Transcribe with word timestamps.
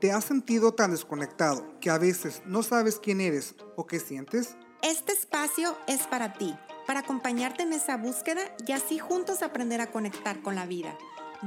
¿Te 0.00 0.12
has 0.12 0.24
sentido 0.24 0.72
tan 0.74 0.92
desconectado 0.92 1.66
que 1.80 1.90
a 1.90 1.98
veces 1.98 2.42
no 2.46 2.62
sabes 2.62 3.00
quién 3.00 3.20
eres 3.20 3.56
o 3.74 3.88
qué 3.88 3.98
sientes? 3.98 4.56
Este 4.80 5.10
espacio 5.12 5.76
es 5.88 6.06
para 6.06 6.34
ti, 6.34 6.56
para 6.86 7.00
acompañarte 7.00 7.64
en 7.64 7.72
esa 7.72 7.96
búsqueda 7.96 8.42
y 8.64 8.70
así 8.70 9.00
juntos 9.00 9.42
aprender 9.42 9.80
a 9.80 9.90
conectar 9.90 10.40
con 10.40 10.54
la 10.54 10.66
vida. 10.66 10.96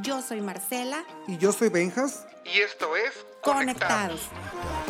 Yo 0.01 0.21
soy 0.21 0.41
Marcela. 0.41 1.05
Y 1.29 1.37
yo 1.37 1.53
soy 1.53 1.69
Benjas. 1.69 2.25
Y 2.43 2.59
esto 2.59 2.93
es 2.97 3.25
Conectados. 3.41 4.21
Hola, 4.51 4.80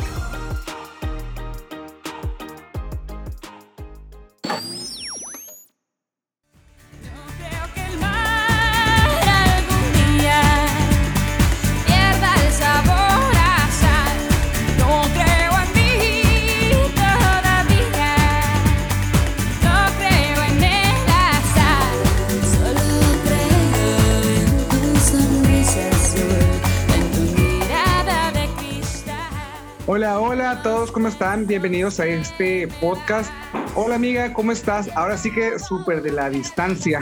¿cómo 31.02 31.10
están? 31.10 31.48
Bienvenidos 31.48 31.98
a 31.98 32.06
este 32.06 32.68
podcast. 32.80 33.28
Hola 33.74 33.96
amiga, 33.96 34.32
¿cómo 34.32 34.52
estás? 34.52 34.88
Ahora 34.96 35.16
sí 35.16 35.32
que 35.32 35.58
súper 35.58 36.00
de 36.00 36.12
la 36.12 36.30
distancia. 36.30 37.00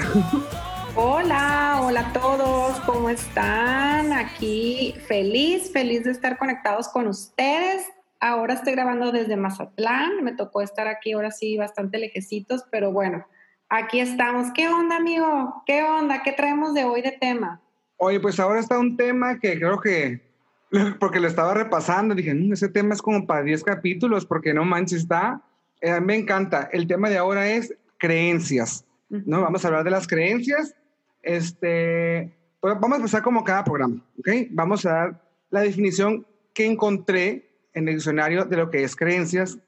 Hola, 0.95 1.83
hola 1.83 2.09
a 2.09 2.13
todos, 2.15 2.81
¿cómo 2.87 3.11
están? 3.11 4.15
Aquí 4.15 4.95
feliz, 5.07 5.71
feliz 5.71 6.05
de 6.05 6.13
estar 6.13 6.39
conectados 6.39 6.89
con 6.89 7.09
ustedes. 7.09 7.87
Ahora 8.21 8.55
estoy 8.55 8.73
grabando 8.73 9.13
desde 9.13 9.37
Mazatlán, 9.37 10.25
me 10.25 10.33
tocó 10.33 10.63
estar 10.63 10.89
aquí 10.89 11.13
ahora 11.13 11.31
sí 11.31 11.59
bastante 11.59 11.99
lejecitos, 11.99 12.65
pero 12.71 12.93
bueno, 12.93 13.27
aquí 13.69 14.01
estamos. 14.01 14.51
¿Qué 14.55 14.67
onda, 14.67 14.97
amigo? 14.97 15.63
¿Qué 15.67 15.83
onda? 15.83 16.23
¿Qué 16.23 16.33
traemos 16.33 16.73
de 16.73 16.85
hoy 16.85 17.03
de 17.03 17.13
tema? 17.13 17.61
Oye, 17.99 18.19
pues 18.19 18.41
ahora 18.41 18.61
está 18.61 18.79
un 18.79 18.97
tema 18.97 19.39
que 19.39 19.59
creo 19.59 19.79
que 19.79 20.30
porque 21.01 21.21
lo 21.21 21.29
estaba 21.29 21.55
repasando, 21.55 22.15
dije, 22.15 22.35
mm, 22.35 22.53
ese 22.53 22.69
tema 22.69 22.95
es 22.95 23.03
como 23.03 23.27
para 23.27 23.43
10 23.43 23.65
capítulos, 23.65 24.27
porque 24.27 24.55
no 24.55 24.65
manches, 24.65 25.03
está, 25.03 25.43
eh, 25.81 26.01
me 26.01 26.17
encanta. 26.17 26.69
El 26.73 26.87
tema 26.87 27.09
de 27.09 27.19
ahora 27.19 27.51
es 27.51 27.75
creencias, 27.99 28.85
¿no? 29.09 29.43
Vamos 29.43 29.65
a 29.65 29.69
hablar 29.69 29.85
de 29.85 29.91
las 29.91 30.07
creencias. 30.07 30.75
Este, 31.23 32.33
pues 32.61 32.75
vamos 32.75 32.93
a 32.93 32.97
empezar 32.97 33.23
como 33.23 33.45
cada 33.45 33.65
programa, 33.65 34.03
¿ok? 34.19 34.29
Vamos 34.51 34.87
a 34.87 34.91
dar 34.91 35.23
la 35.51 35.61
definición 35.61 36.27
que 36.55 36.67
encontré 36.67 37.51
en 37.75 37.89
el 37.89 37.95
diccionario 37.95 38.45
de 38.45 38.57
lo 38.57 38.71
que 38.71 38.85
es 38.85 38.97
creencias, 38.97 39.59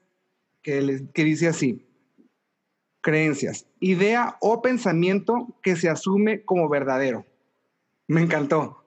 que, 0.61 0.81
les, 0.81 1.03
que 1.13 1.23
dice 1.23 1.47
así. 1.47 1.85
Creencias, 3.01 3.65
idea 3.81 4.37
o 4.39 4.61
pensamiento 4.61 5.57
que 5.61 5.75
se 5.75 5.89
asume 5.89 6.43
como 6.43 6.69
verdadero. 6.69 7.25
Me 8.07 8.21
encantó. 8.21 8.82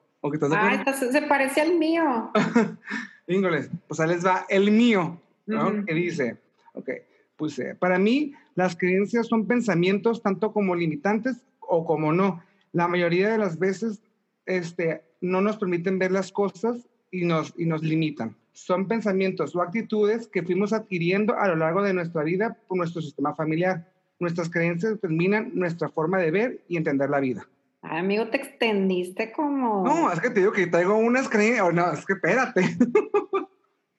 Ah, 0.52 0.92
se 0.92 1.22
parece 1.22 1.60
al 1.60 1.78
mío. 1.78 2.30
Íngoles, 3.28 3.70
pues 3.86 4.00
ahí 4.00 4.08
les 4.08 4.24
va 4.24 4.46
el 4.48 4.70
mío, 4.70 5.20
¿no? 5.46 5.84
Que 5.84 5.94
dice, 5.94 6.38
ok, 6.74 6.90
pues 7.36 7.58
eh, 7.58 7.74
para 7.78 7.98
mí 7.98 8.34
las 8.54 8.76
creencias 8.76 9.26
son 9.26 9.46
pensamientos 9.46 10.22
tanto 10.22 10.52
como 10.52 10.74
limitantes 10.74 11.44
o 11.60 11.84
como 11.84 12.12
no. 12.12 12.42
La 12.72 12.88
mayoría 12.88 13.30
de 13.30 13.38
las 13.38 13.58
veces 13.58 14.00
este, 14.46 15.02
no 15.20 15.40
nos 15.40 15.56
permiten 15.56 15.98
ver 15.98 16.12
las 16.12 16.32
cosas 16.32 16.88
y 17.10 17.24
nos, 17.24 17.52
y 17.56 17.66
nos 17.66 17.82
limitan. 17.82 18.36
Son 18.52 18.88
pensamientos 18.88 19.54
o 19.54 19.62
actitudes 19.62 20.28
que 20.28 20.42
fuimos 20.42 20.72
adquiriendo 20.72 21.36
a 21.38 21.48
lo 21.48 21.56
largo 21.56 21.82
de 21.82 21.92
nuestra 21.92 22.22
vida 22.22 22.56
por 22.66 22.78
nuestro 22.78 23.02
sistema 23.02 23.34
familiar. 23.34 23.92
Nuestras 24.18 24.48
creencias 24.48 24.92
determinan 24.92 25.50
nuestra 25.54 25.88
forma 25.88 26.18
de 26.18 26.30
ver 26.30 26.60
y 26.68 26.76
entender 26.76 27.10
la 27.10 27.20
vida 27.20 27.46
amigo, 27.90 28.28
te 28.28 28.38
extendiste 28.38 29.32
como. 29.32 29.84
No, 29.84 30.12
es 30.12 30.20
que 30.20 30.30
te 30.30 30.40
digo 30.40 30.52
que 30.52 30.66
traigo 30.66 30.96
unas 30.96 31.28
creencias. 31.28 31.72
No, 31.72 31.92
es 31.92 32.04
que 32.04 32.14
espérate. 32.14 32.62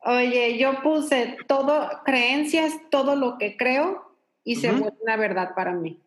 Oye, 0.08 0.58
yo 0.58 0.82
puse 0.82 1.36
todo, 1.48 1.90
creencias, 2.06 2.74
todo 2.90 3.16
lo 3.18 3.38
que 3.38 3.58
creo 3.58 4.16
y 4.44 4.56
se 4.56 4.72
vuelve 4.72 4.94
una 5.02 5.18
verdad 5.18 5.54
para 5.54 5.74
mí. 5.74 6.00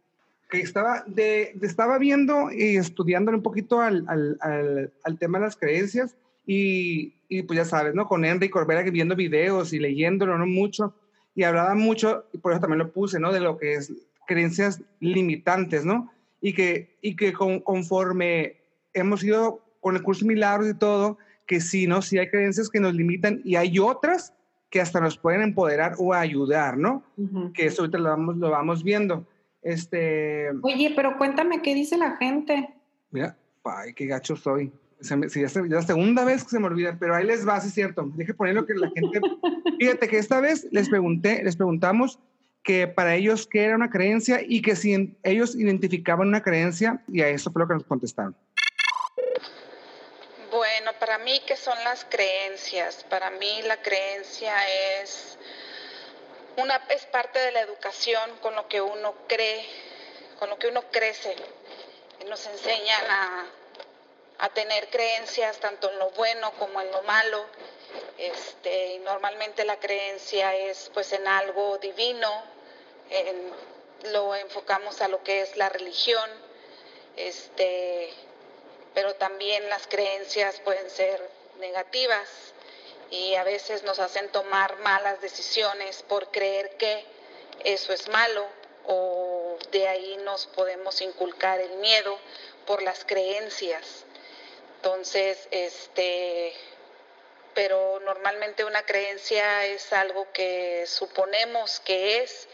Que 0.49 0.61
estaba, 0.61 1.05
de, 1.07 1.55
estaba 1.61 1.99
viendo 1.99 2.51
y 2.51 2.77
estudiando 2.77 3.31
un 3.31 3.43
poquito 3.43 3.81
al, 3.81 4.05
al, 4.09 4.91
al, 5.05 5.19
tema 5.19 5.39
de 5.39 5.45
las 5.45 5.57
creencias 5.57 6.17
y, 6.47 7.13
y, 7.29 7.43
pues 7.43 7.59
ya 7.59 7.65
sabes, 7.67 7.95
¿no? 7.95 8.09
Con 8.09 8.25
Henry 8.25 8.49
Corbera 8.49 8.83
viendo 8.83 9.15
videos 9.15 9.75
y 9.75 9.79
leyéndolo, 9.79 10.39
¿no? 10.39 10.47
Mucho. 10.47 10.95
Y 11.35 11.43
hablaba 11.43 11.75
mucho, 11.75 12.25
y 12.33 12.39
por 12.39 12.53
eso 12.53 12.63
también 12.63 12.79
lo 12.79 12.93
puse, 12.93 13.21
¿no? 13.21 13.33
De 13.33 13.41
lo 13.41 13.59
que 13.59 13.75
es 13.75 13.93
creencias 14.27 14.81
limitantes, 15.01 15.85
¿no? 15.85 16.11
Y 16.41 16.55
que, 16.55 16.99
y 17.03 17.17
que 17.17 17.33
conforme 17.33 18.57
hemos 18.93 19.23
ido 19.23 19.61
con 19.81 19.97
el 19.97 20.03
curso 20.03 20.25
de 20.25 20.35
milagros 20.35 20.71
y 20.71 20.75
todo, 20.75 21.19
que 21.47 21.61
sí, 21.61 21.87
¿no? 21.87 22.03
Sí 22.03 22.19
hay 22.19 22.29
creencias 22.29 22.69
que 22.69 22.81
nos 22.81 22.95
limitan 22.95 23.41
y 23.45 23.57
hay 23.57 23.79
otras 23.79 24.35
que 24.71 24.81
hasta 24.81 25.01
nos 25.01 25.19
pueden 25.19 25.43
empoderar 25.43 25.95
o 25.99 26.15
ayudar, 26.15 26.79
¿no? 26.79 27.03
Que 27.55 27.67
eso 27.67 27.83
ahorita 27.83 27.99
lo 27.99 28.11
vamos, 28.11 28.37
lo 28.37 28.51
vamos 28.51 28.85
viendo. 28.85 29.27
Este... 29.63 30.49
Oye, 30.63 30.93
pero 30.95 31.19
cuéntame 31.19 31.61
qué 31.61 31.75
dice 31.75 31.97
la 31.97 32.17
gente. 32.17 32.73
Mira, 33.11 33.37
ay, 33.65 33.93
qué 33.95 34.07
gacho 34.07 34.37
soy. 34.37 34.73
ya, 35.01 35.17
es 35.47 35.57
la 35.57 35.83
segunda 35.83 36.25
vez 36.25 36.45
que 36.45 36.51
se 36.51 36.61
me 36.61 36.67
olvida, 36.67 36.97
pero 37.01 37.17
ahí 37.17 37.27
les 37.27 37.47
va, 37.47 37.61
sí 37.61 37.69
es 37.69 37.75
cierto. 37.75 38.09
Deje 38.15 38.33
poner 38.33 38.55
lo 38.55 38.65
que 38.65 38.75
la 38.75 38.91
gente... 38.91 39.21
Fíjate 39.81 40.09
que 40.09 40.19
esta 40.19 40.41
vez 40.41 40.69
les 40.71 40.89
pregunté, 40.89 41.43
les 41.43 41.57
preguntamos 41.57 42.21
que 42.63 42.87
para 42.87 43.15
ellos 43.15 43.47
qué 43.47 43.65
era 43.65 43.75
una 43.75 43.91
creencia 43.91 44.41
y 44.47 44.63
que 44.63 44.77
si 44.77 45.17
ellos 45.23 45.55
identificaban 45.55 46.29
una 46.29 46.43
creencia 46.43 47.03
y 47.09 47.23
a 47.23 47.29
eso 47.29 47.51
fue 47.51 47.63
lo 47.63 47.69
que 47.69 47.75
nos 47.75 47.85
contestaron. 47.85 48.37
Bueno, 50.51 50.93
para 50.99 51.19
mí, 51.19 51.41
¿qué 51.47 51.57
son 51.57 51.83
las 51.85 52.05
creencias? 52.05 53.05
Para 53.09 53.31
mí 53.31 53.63
la 53.63 53.81
creencia 53.81 54.53
es, 55.01 55.39
una, 56.57 56.77
es 56.89 57.07
parte 57.07 57.39
de 57.39 57.53
la 57.53 57.61
educación 57.61 58.31
con 58.43 58.55
lo 58.57 58.67
que 58.69 58.81
uno 58.81 59.15
cree, 59.29 59.65
con 60.39 60.51
lo 60.51 60.59
que 60.59 60.69
uno 60.69 60.83
crece. 60.91 61.37
Nos 62.29 62.47
enseñan 62.47 63.05
a, 63.09 63.47
a 64.41 64.49
tener 64.51 64.89
creencias 64.91 65.59
tanto 65.61 65.91
en 65.91 65.99
lo 65.99 66.11
bueno 66.11 66.51
como 66.59 66.81
en 66.81 66.91
lo 66.91 67.03
malo 67.03 67.47
este, 68.19 68.99
normalmente 69.01 69.65
la 69.65 69.79
creencia 69.79 70.55
es 70.55 70.91
pues 70.93 71.13
en 71.13 71.27
algo 71.27 71.79
divino, 71.79 72.31
lo 74.13 74.35
enfocamos 74.35 75.01
a 75.01 75.09
lo 75.09 75.23
que 75.23 75.43
es 75.43 75.57
la 75.57 75.69
religión, 75.69 76.31
este, 77.17 78.13
pero 78.95 79.15
también 79.15 79.69
las 79.69 79.87
creencias 79.87 80.61
pueden 80.61 80.89
ser 80.91 81.21
negativas 81.59 82.29
y 83.11 83.35
a 83.35 83.45
veces 83.45 83.83
nos 83.83 83.99
hacen 83.99 84.31
tomar 84.31 84.77
malas 84.79 85.21
decisiones 85.21 86.03
por 86.05 86.31
creer 86.31 86.77
que 86.77 87.05
eso 87.65 87.93
es 87.93 88.09
malo 88.09 88.47
o 88.87 89.59
de 89.73 89.89
ahí 89.89 90.17
nos 90.19 90.47
podemos 90.47 91.01
inculcar 91.01 91.61
el 91.61 91.77
miedo 91.79 92.19
por 92.67 92.83
las 92.83 93.05
creencias. 93.05 94.05
Entonces, 94.77 95.49
este, 95.51 96.55
pero 97.63 98.01
normalmente 98.01 98.65
una 98.65 98.87
creencia 98.87 99.67
es 99.67 99.93
algo 99.93 100.33
que 100.33 100.87
suponemos 100.87 101.81
que 101.81 102.23
es 102.23 102.49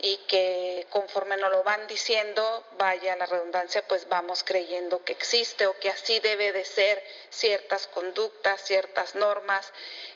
y 0.00 0.16
que 0.26 0.84
conforme 0.90 1.36
nos 1.36 1.52
lo 1.52 1.62
van 1.62 1.86
diciendo, 1.86 2.66
vaya 2.72 3.14
la 3.14 3.26
redundancia, 3.26 3.86
pues 3.86 4.08
vamos 4.08 4.42
creyendo 4.42 5.04
que 5.04 5.12
existe 5.12 5.68
o 5.68 5.78
que 5.78 5.90
así 5.90 6.18
debe 6.18 6.50
de 6.50 6.64
ser 6.64 7.00
ciertas 7.30 7.86
conductas, 7.86 8.60
ciertas 8.64 9.14
normas, 9.14 9.72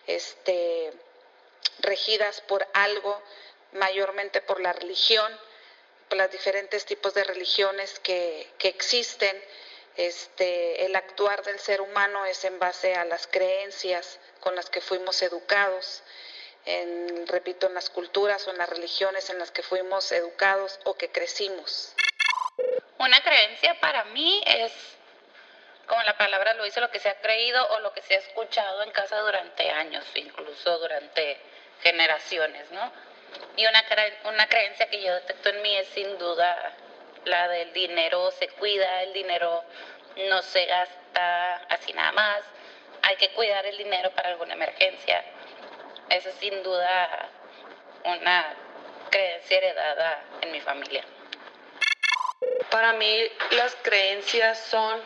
este, 0.08 0.92
regidas 1.78 2.40
por 2.40 2.66
algo, 2.72 3.22
mayormente 3.74 4.40
por 4.40 4.58
la 4.58 4.72
religión, 4.72 5.40
por 6.08 6.18
los 6.18 6.32
diferentes 6.32 6.84
tipos 6.84 7.14
de 7.14 7.22
religiones 7.22 8.00
que, 8.00 8.50
que 8.58 8.66
existen 8.66 9.40
este, 9.96 10.84
el 10.84 10.94
actuar 10.94 11.42
del 11.42 11.58
ser 11.58 11.80
humano 11.80 12.26
es 12.26 12.44
en 12.44 12.58
base 12.58 12.94
a 12.94 13.04
las 13.04 13.26
creencias 13.26 14.18
con 14.40 14.54
las 14.54 14.68
que 14.68 14.80
fuimos 14.80 15.22
educados, 15.22 16.02
en, 16.66 17.26
repito, 17.26 17.66
en 17.66 17.74
las 17.74 17.90
culturas 17.90 18.46
o 18.46 18.50
en 18.50 18.58
las 18.58 18.68
religiones 18.68 19.30
en 19.30 19.38
las 19.38 19.50
que 19.50 19.62
fuimos 19.62 20.12
educados 20.12 20.78
o 20.84 20.94
que 20.94 21.10
crecimos. 21.10 21.94
Una 22.98 23.22
creencia 23.22 23.78
para 23.80 24.04
mí 24.04 24.42
es, 24.46 24.72
como 25.86 26.02
la 26.02 26.16
palabra 26.18 26.54
lo 26.54 26.64
dice, 26.64 26.80
lo 26.80 26.90
que 26.90 26.98
se 26.98 27.08
ha 27.08 27.20
creído 27.20 27.66
o 27.72 27.80
lo 27.80 27.92
que 27.92 28.02
se 28.02 28.16
ha 28.16 28.18
escuchado 28.18 28.82
en 28.82 28.90
casa 28.90 29.18
durante 29.20 29.70
años, 29.70 30.04
incluso 30.14 30.78
durante 30.78 31.38
generaciones, 31.82 32.70
¿no? 32.70 32.92
Y 33.56 33.66
una, 33.66 33.84
una 34.24 34.48
creencia 34.48 34.88
que 34.88 35.02
yo 35.02 35.14
detecto 35.14 35.50
en 35.50 35.62
mí 35.62 35.76
es 35.76 35.88
sin 35.88 36.18
duda 36.18 36.74
la 37.26 37.48
del 37.48 37.72
dinero 37.72 38.30
se 38.30 38.48
cuida, 38.48 39.02
el 39.02 39.12
dinero 39.12 39.64
no 40.28 40.42
se 40.42 40.64
gasta 40.66 41.56
así 41.68 41.92
nada 41.92 42.12
más, 42.12 42.40
hay 43.02 43.16
que 43.16 43.30
cuidar 43.30 43.66
el 43.66 43.76
dinero 43.76 44.10
para 44.12 44.30
alguna 44.30 44.54
emergencia. 44.54 45.24
Eso 46.08 46.28
es 46.28 46.34
sin 46.36 46.62
duda 46.62 47.28
una 48.04 48.54
creencia 49.10 49.58
heredada 49.58 50.24
en 50.40 50.52
mi 50.52 50.60
familia. 50.60 51.04
Para 52.70 52.92
mí 52.92 53.28
las 53.50 53.76
creencias 53.82 54.58
son 54.58 55.00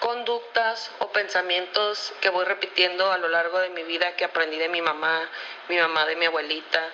conductas 0.00 0.90
o 0.98 1.12
pensamientos 1.12 2.12
que 2.20 2.30
voy 2.30 2.44
repitiendo 2.44 3.12
a 3.12 3.18
lo 3.18 3.28
largo 3.28 3.60
de 3.60 3.68
mi 3.70 3.84
vida 3.84 4.16
que 4.16 4.24
aprendí 4.24 4.56
de 4.58 4.68
mi 4.68 4.82
mamá, 4.82 5.28
mi 5.68 5.76
mamá 5.76 6.06
de 6.06 6.16
mi 6.16 6.26
abuelita 6.26 6.88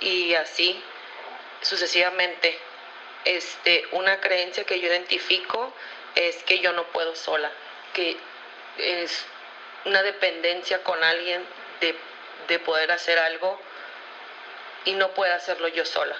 y 0.00 0.34
así 0.34 0.80
sucesivamente. 1.62 2.71
Este, 3.24 3.84
una 3.92 4.20
creencia 4.20 4.64
que 4.64 4.80
yo 4.80 4.88
identifico 4.88 5.72
es 6.14 6.42
que 6.44 6.60
yo 6.60 6.72
no 6.72 6.84
puedo 6.92 7.14
sola, 7.14 7.50
que 7.94 8.16
es 8.78 9.24
una 9.86 10.02
dependencia 10.02 10.82
con 10.82 11.02
alguien 11.02 11.42
de, 11.80 11.94
de 12.48 12.58
poder 12.58 12.90
hacer 12.90 13.18
algo 13.18 13.58
y 14.84 14.94
no 14.94 15.12
puedo 15.14 15.32
hacerlo 15.34 15.68
yo 15.68 15.84
sola. 15.84 16.14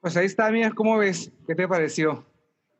Pues 0.00 0.16
ahí 0.16 0.26
está, 0.26 0.50
mía, 0.50 0.70
¿cómo 0.74 0.98
ves? 0.98 1.30
¿Qué 1.46 1.54
te 1.54 1.66
pareció? 1.66 2.24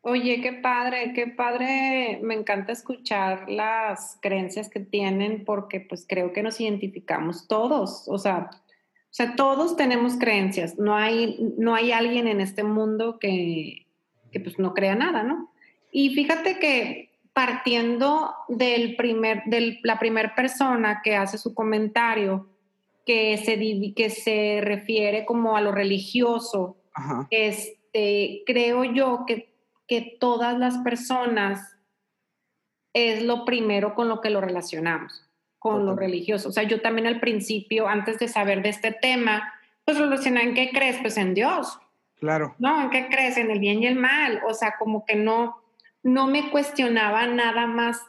Oye, 0.03 0.41
qué 0.41 0.53
padre, 0.53 1.13
qué 1.15 1.27
padre. 1.27 2.21
Me 2.23 2.35
encanta 2.35 2.73
escuchar 2.73 3.51
las 3.51 4.19
creencias 4.23 4.71
que 4.71 4.81
tienen 4.81 5.45
porque 5.45 5.81
pues 5.81 6.07
creo 6.09 6.33
que 6.33 6.43
nos 6.43 6.61
identificamos 6.61 7.49
todos. 7.49 8.05
O 8.07 8.19
sea, 8.19 8.51
o 9.11 9.15
sea 9.19 9.37
todos 9.37 9.77
tenemos 9.77 10.17
creencias. 10.19 10.79
No 10.79 10.95
hay, 10.95 11.39
no 11.57 11.75
hay 11.75 11.93
alguien 11.93 12.27
en 12.29 12.41
este 12.41 12.63
mundo 12.63 13.19
que, 13.19 13.87
que 14.31 14.41
pues 14.41 14.59
no 14.59 14.75
crea 14.75 14.95
nada, 14.95 15.23
¿no? 15.23 15.51
Y 15.91 16.15
fíjate 16.15 16.59
que 16.59 17.09
partiendo 17.33 18.35
del 18.49 18.97
primer, 18.97 19.45
de 19.47 19.79
la 19.83 19.99
primera 19.99 20.35
persona 20.35 21.01
que 21.03 21.17
hace 21.17 21.39
su 21.39 21.55
comentario, 21.55 22.49
que 23.07 23.39
se, 23.39 23.59
que 23.95 24.11
se 24.11 24.61
refiere 24.61 25.25
como 25.25 25.57
a 25.57 25.61
lo 25.61 25.73
religioso, 25.73 26.77
este, 27.31 28.43
creo 28.45 28.85
yo 28.85 29.25
que, 29.27 29.55
que 29.87 30.17
todas 30.19 30.59
las 30.59 30.79
personas 30.79 31.77
es 32.93 33.23
lo 33.23 33.45
primero 33.45 33.95
con 33.95 34.09
lo 34.09 34.21
que 34.21 34.31
lo 34.31 34.41
relacionamos, 34.41 35.28
con 35.59 35.87
lo 35.87 35.97
religioso. 35.97 36.49
O 36.49 36.53
sea, 36.53 36.63
yo 36.63 36.81
también 36.81 37.07
al 37.07 37.21
principio, 37.21 37.89
antes 37.89 38.19
de 38.19 38.29
saber 38.29 38.63
de 38.63 38.69
este 38.71 38.93
tema, 38.93 39.53
pues 39.85 39.99
relacionaba 39.99 40.47
en 40.47 40.55
qué 40.55 40.71
crees, 40.71 40.99
pues 41.01 41.17
en 41.17 41.35
Dios. 41.35 41.79
Claro. 42.21 42.55
No, 42.59 42.83
en 42.83 42.91
qué 42.91 43.09
crees, 43.09 43.37
en 43.37 43.51
el 43.51 43.59
bien 43.59 43.83
y 43.83 43.87
el 43.87 43.97
mal. 43.97 44.41
O 44.49 44.55
sea, 44.55 44.75
como 44.79 45.05
que 45.05 45.17
no, 45.17 45.57
no 46.03 46.27
me 46.27 46.51
cuestionaba 46.51 47.27
nada 47.27 47.67
más, 47.67 48.01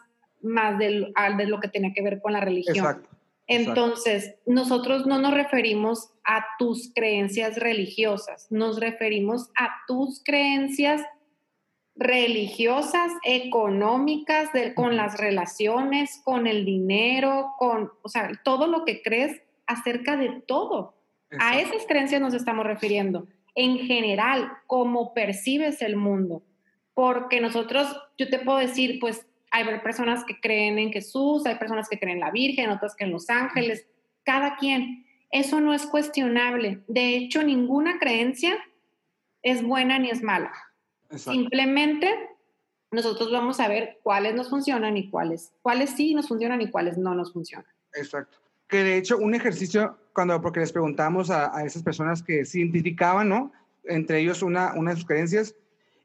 más 0.42 0.78
de, 0.78 1.12
de 1.38 1.46
lo 1.48 1.60
que 1.60 1.68
tenía 1.68 1.94
que 1.94 2.02
ver 2.02 2.22
con 2.22 2.34
la 2.34 2.42
religión. 2.42 2.78
Exacto. 2.78 3.10
Entonces, 3.48 4.36
nosotros 4.46 5.08
no 5.08 5.20
nos 5.20 5.34
referimos 5.34 6.12
a 6.24 6.46
tus 6.60 6.92
creencias 6.94 7.58
religiosas, 7.58 8.46
nos 8.52 8.80
referimos 8.80 9.50
a 9.56 9.70
tus 9.88 10.22
creencias 10.24 11.02
religiosas, 12.00 13.12
económicas, 13.24 14.50
con 14.74 14.96
las 14.96 15.18
relaciones, 15.18 16.22
con 16.24 16.48
el 16.48 16.64
dinero, 16.64 17.52
con, 17.60 17.92
o 18.02 18.08
sea, 18.10 18.32
todo 18.44 18.68
lo 18.68 18.86
que 18.86 19.02
crees 19.02 19.42
acerca 19.68 20.16
de 20.16 20.42
todo. 20.48 20.96
A 21.40 21.60
esas 21.60 21.86
creencias 21.86 22.22
nos 22.22 22.34
estamos 22.34 22.66
refiriendo. 22.66 23.28
En 23.54 23.80
general, 23.80 24.50
cómo 24.66 25.14
percibes 25.14 25.82
el 25.82 25.98
mundo. 25.98 26.42
Porque 26.94 27.42
nosotros, 27.42 27.94
yo 28.18 28.30
te 28.30 28.40
puedo 28.40 28.60
decir, 28.60 29.00
pues 29.00 29.28
hay 29.52 29.66
personas 29.80 30.24
que 30.24 30.40
creen 30.40 30.80
en 30.80 30.94
Jesús, 30.94 31.46
hay 31.46 31.56
personas 31.56 31.90
que 31.90 32.00
creen 32.00 32.18
en 32.18 32.22
la 32.22 32.32
Virgen, 32.32 32.70
otras 32.70 32.96
que 32.96 33.04
en 33.04 33.12
los 33.12 33.30
ángeles, 33.30 33.86
cada 34.24 34.56
quien. 34.56 35.06
Eso 35.32 35.60
no 35.60 35.74
es 35.74 35.86
cuestionable. 35.86 36.80
De 36.88 37.18
hecho, 37.18 37.44
ninguna 37.44 38.00
creencia 38.00 38.58
es 39.44 39.62
buena 39.64 40.00
ni 40.00 40.10
es 40.10 40.24
mala. 40.24 40.52
Simplemente 41.16 42.10
nosotros 42.92 43.32
vamos 43.32 43.60
a 43.60 43.68
ver 43.68 44.00
cuáles 44.04 44.36
nos 44.36 44.50
funcionan 44.50 44.98
y 44.98 45.10
cuáles, 45.10 45.54
cuáles 45.62 45.92
sí 45.92 46.14
nos 46.14 46.28
funcionan 46.28 46.62
y 46.62 46.70
cuáles 46.70 46.98
no 46.98 47.14
nos 47.14 47.34
funcionan. 47.34 47.70
Exacto. 47.94 48.38
Que 48.68 48.84
de 48.84 48.98
hecho 48.98 49.18
un 49.18 49.34
ejercicio, 49.34 49.98
cuando, 50.14 50.42
porque 50.42 50.60
les 50.60 50.72
preguntamos 50.72 51.30
a, 51.30 51.56
a 51.56 51.64
esas 51.66 51.84
personas 51.84 52.22
que 52.22 52.46
se 52.46 52.60
identificaban, 52.60 53.30
¿no? 53.30 53.52
Entre 53.84 54.20
ellos 54.20 54.44
una, 54.44 54.74
una 54.76 54.92
de 54.92 54.98
sus 54.98 55.06
creencias, 55.06 55.56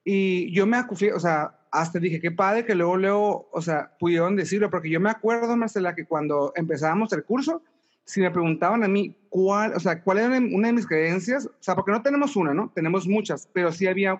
y 0.04 0.52
yo 0.52 0.66
me 0.66 0.76
acufé, 0.76 1.12
o 1.12 1.20
sea, 1.20 1.58
hasta 1.70 1.98
dije, 1.98 2.20
qué 2.20 2.30
padre 2.30 2.64
que 2.64 2.74
luego, 2.74 2.96
luego, 2.96 3.48
o 3.50 3.60
sea, 3.62 3.90
pudieron 3.98 4.36
decirlo, 4.36 4.70
porque 4.70 4.90
yo 4.90 5.00
me 5.00 5.10
acuerdo, 5.10 5.56
Marcela, 5.56 5.94
que 5.94 6.04
cuando 6.04 6.52
empezábamos 6.54 7.12
el 7.12 7.24
curso, 7.24 7.62
si 8.04 8.20
me 8.20 8.30
preguntaban 8.30 8.84
a 8.84 8.88
mí 8.88 9.16
cuál, 9.30 9.74
o 9.74 9.80
sea, 9.80 10.02
cuál 10.02 10.18
era 10.18 10.28
una 10.28 10.68
de 10.68 10.74
mis 10.74 10.86
creencias, 10.86 11.46
o 11.46 11.52
sea, 11.60 11.74
porque 11.74 11.90
no 11.90 12.02
tenemos 12.02 12.36
una, 12.36 12.52
¿no? 12.52 12.70
Tenemos 12.74 13.08
muchas, 13.08 13.48
pero 13.52 13.72
sí 13.72 13.86
había 13.86 14.16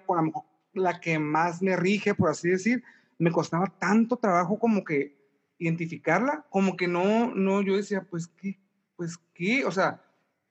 la 0.75 1.01
que 1.01 1.19
más 1.19 1.63
me 1.63 1.77
rige, 1.77 2.15
por 2.15 2.31
así 2.31 2.49
decir, 2.49 2.83
me 3.19 3.33
costaba 3.33 3.67
tanto 3.79 4.17
trabajo 4.17 4.59
como 4.59 4.85
que 4.85 5.17
identificarla, 5.59 6.47
como 6.51 6.77
que 6.77 6.89
no, 6.89 7.35
no, 7.35 7.63
yo 7.63 7.77
decía, 7.77 8.07
pues, 8.09 8.29
¿qué? 8.29 8.59
Pues, 8.97 9.19
¿qué? 9.35 9.65
O 9.65 9.71
sea, 9.71 10.03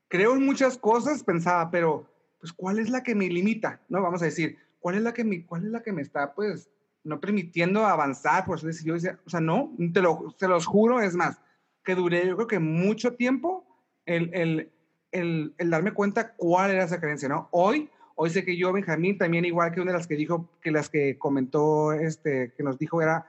creo 0.07 0.35
en 0.35 0.45
muchas 0.45 0.77
cosas, 0.77 1.23
pensaba, 1.23 1.69
pero, 1.69 2.09
pues, 2.39 2.53
¿cuál 2.53 2.79
es 2.79 2.89
la 2.89 3.03
que 3.03 3.15
me 3.15 3.27
limita? 3.27 3.81
¿No? 3.89 4.01
Vamos 4.01 4.21
a 4.21 4.25
decir, 4.25 4.57
¿cuál 4.79 4.95
es 4.95 5.01
la 5.01 5.13
que 5.13 5.23
me, 5.23 5.45
cuál 5.45 5.65
es 5.65 5.71
la 5.71 5.81
que 5.81 5.91
me 5.91 6.01
está, 6.01 6.33
pues, 6.33 6.69
no 7.03 7.19
permitiendo 7.19 7.85
avanzar, 7.85 8.45
por 8.45 8.57
eso 8.57 8.67
decir, 8.67 8.87
yo 8.87 8.93
decía, 8.93 9.19
o 9.25 9.29
sea, 9.29 9.41
no, 9.41 9.73
te 9.93 10.01
lo, 10.01 10.33
se 10.37 10.47
los 10.47 10.65
juro, 10.65 11.01
es 11.01 11.15
más, 11.15 11.39
que 11.83 11.95
duré 11.95 12.25
yo 12.27 12.35
creo 12.35 12.47
que 12.47 12.59
mucho 12.59 13.13
tiempo 13.15 13.65
el, 14.05 14.33
el, 14.33 14.71
el, 15.11 15.69
darme 15.69 15.93
cuenta 15.93 16.33
cuál 16.35 16.71
era 16.71 16.85
esa 16.85 16.99
creencia, 16.99 17.29
¿no? 17.29 17.49
Hoy, 17.51 17.89
hoy 18.15 18.29
sé 18.29 18.43
que 18.43 18.57
yo, 18.57 18.71
Benjamín, 18.73 19.17
también 19.17 19.45
igual 19.45 19.71
que 19.71 19.81
una 19.81 19.91
de 19.91 19.97
las 19.97 20.07
que 20.07 20.15
dijo, 20.15 20.49
que 20.61 20.71
las 20.71 20.89
que 20.89 21.17
comentó, 21.17 21.93
este, 21.93 22.53
que 22.55 22.63
nos 22.63 22.77
dijo 22.77 23.01
era 23.01 23.27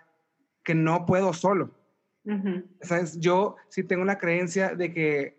que 0.62 0.74
no 0.74 1.06
puedo 1.06 1.32
solo. 1.32 1.70
¿Sabes? 2.80 3.20
Yo 3.20 3.56
sí 3.68 3.84
tengo 3.84 4.02
una 4.02 4.16
creencia 4.16 4.74
de 4.74 4.94
que 4.94 5.38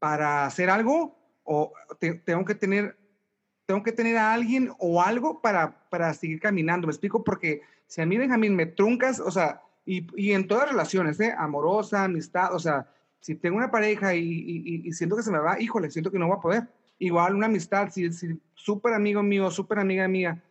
para 0.00 0.46
hacer 0.46 0.68
algo 0.68 1.16
o 1.44 1.72
tengo 2.24 2.44
que 2.44 2.56
tener 2.56 2.96
tengo 3.68 3.82
que 3.82 3.92
tener 3.92 4.16
a 4.16 4.32
alguien 4.32 4.72
o 4.78 5.02
algo 5.02 5.42
para, 5.42 5.86
para 5.90 6.14
seguir 6.14 6.40
caminando. 6.40 6.86
Me 6.86 6.90
explico 6.90 7.22
porque 7.22 7.60
si 7.86 8.00
a 8.00 8.06
mí, 8.06 8.16
Benjamín, 8.16 8.56
me 8.56 8.64
truncas, 8.64 9.20
o 9.20 9.30
sea, 9.30 9.60
y, 9.84 10.06
y 10.16 10.32
en 10.32 10.48
todas 10.48 10.70
relaciones, 10.70 11.20
¿eh? 11.20 11.34
Amorosa, 11.36 12.04
amistad, 12.04 12.54
o 12.54 12.58
sea, 12.58 12.90
si 13.20 13.34
tengo 13.34 13.58
una 13.58 13.70
pareja 13.70 14.14
y, 14.14 14.24
y, 14.24 14.88
y, 14.88 14.92
siento 14.94 15.16
que 15.16 15.22
se 15.22 15.30
me 15.30 15.38
va, 15.38 15.60
híjole, 15.60 15.90
siento 15.90 16.10
que 16.10 16.18
no 16.18 16.28
voy 16.28 16.38
a 16.38 16.40
poder. 16.40 16.68
Igual 16.98 17.34
una 17.34 17.46
amistad, 17.46 17.90
si, 17.90 18.12
si 18.12 18.40
súper 18.54 18.94
amigo 18.94 19.22
mío, 19.22 19.50
súper 19.50 19.78
amiga 19.78 20.08
mía, 20.08 20.42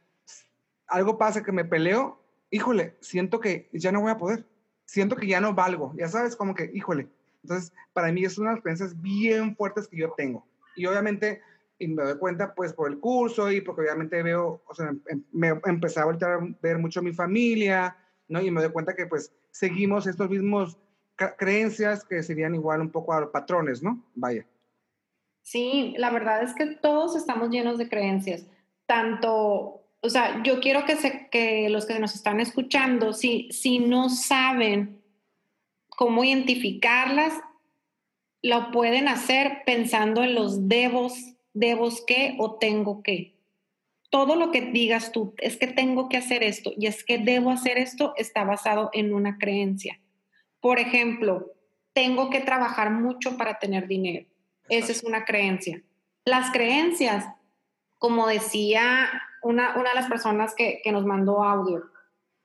algo 0.87 1.17
pasa 1.17 1.43
que 1.43 1.51
me 1.51 1.65
peleo, 1.65 2.21
híjole, 2.49 2.95
siento 3.01 3.39
que 3.39 3.69
ya 3.73 3.91
no 3.91 4.01
voy 4.01 4.11
a 4.11 4.17
poder. 4.17 4.45
Siento 4.85 5.17
que 5.17 5.27
ya 5.27 5.41
no 5.41 5.53
valgo. 5.53 5.93
Ya 5.97 6.07
sabes, 6.07 6.35
como 6.35 6.55
que, 6.55 6.71
híjole. 6.73 7.09
Entonces, 7.43 7.73
para 7.93 8.11
mí 8.11 8.23
es 8.23 8.37
una 8.37 8.49
de 8.49 8.55
las 8.55 8.63
creencias 8.63 9.01
bien 9.01 9.55
fuertes 9.55 9.87
que 9.87 9.97
yo 9.97 10.13
tengo. 10.15 10.45
Y 10.75 10.85
obviamente, 10.85 11.41
y 11.79 11.87
me 11.87 12.03
doy 12.03 12.17
cuenta 12.17 12.53
pues 12.55 12.73
por 12.73 12.89
el 12.89 12.99
curso 12.99 13.51
y 13.51 13.61
porque 13.61 13.81
obviamente 13.81 14.23
veo, 14.23 14.61
o 14.65 14.73
sea, 14.73 14.93
em, 15.07 15.23
me 15.31 15.59
empecé 15.65 15.99
a 15.99 16.05
volver 16.05 16.23
a 16.23 16.39
ver 16.61 16.77
mucho 16.77 16.99
a 16.99 17.03
mi 17.03 17.13
familia, 17.13 17.97
¿no? 18.27 18.41
Y 18.41 18.49
me 18.51 18.61
doy 18.61 18.71
cuenta 18.71 18.95
que 18.95 19.05
pues 19.05 19.31
seguimos 19.51 20.07
estos 20.07 20.29
mismos 20.29 20.77
creencias 21.37 22.03
que 22.03 22.21
serían 22.21 22.55
igual 22.55 22.81
un 22.81 22.91
poco 22.91 23.13
a 23.13 23.21
los 23.21 23.29
patrones, 23.29 23.81
¿no? 23.81 24.03
Vaya. 24.15 24.45
Sí, 25.47 25.93
la 25.97 26.09
verdad 26.09 26.43
es 26.43 26.53
que 26.53 26.65
todos 26.65 27.15
estamos 27.15 27.51
llenos 27.51 27.77
de 27.77 27.87
creencias, 27.87 28.45
tanto, 28.85 29.81
o 30.01 30.09
sea, 30.09 30.43
yo 30.43 30.59
quiero 30.59 30.83
que, 30.83 31.29
que 31.31 31.69
los 31.69 31.85
que 31.85 31.97
nos 31.99 32.15
están 32.15 32.41
escuchando, 32.41 33.13
si, 33.13 33.47
si 33.49 33.79
no 33.79 34.09
saben 34.09 35.01
cómo 35.87 36.25
identificarlas, 36.25 37.31
lo 38.41 38.71
pueden 38.71 39.07
hacer 39.07 39.61
pensando 39.65 40.21
en 40.21 40.35
los 40.35 40.67
debos 40.67 41.13
debo 41.53 41.87
que 42.05 42.35
o 42.39 42.55
tengo 42.55 43.01
que. 43.01 43.37
Todo 44.09 44.35
lo 44.35 44.51
que 44.51 44.59
digas 44.59 45.13
tú 45.13 45.33
es 45.37 45.55
que 45.55 45.67
tengo 45.67 46.09
que 46.09 46.17
hacer 46.17 46.43
esto 46.43 46.73
y 46.75 46.87
es 46.87 47.05
que 47.05 47.19
debo 47.19 47.51
hacer 47.51 47.77
esto 47.77 48.13
está 48.17 48.43
basado 48.43 48.89
en 48.91 49.13
una 49.13 49.37
creencia. 49.37 50.01
Por 50.59 50.77
ejemplo, 50.77 51.53
tengo 51.93 52.29
que 52.29 52.41
trabajar 52.41 52.91
mucho 52.91 53.37
para 53.37 53.59
tener 53.59 53.87
dinero. 53.87 54.27
Esa 54.69 54.91
es 54.91 55.03
una 55.03 55.25
creencia. 55.25 55.81
Las 56.25 56.51
creencias, 56.51 57.25
como 57.97 58.27
decía 58.27 59.09
una, 59.41 59.77
una 59.77 59.89
de 59.89 59.95
las 59.95 60.07
personas 60.07 60.53
que, 60.55 60.81
que, 60.83 60.91
nos 60.91 61.05
mandó 61.05 61.43
audio, 61.43 61.83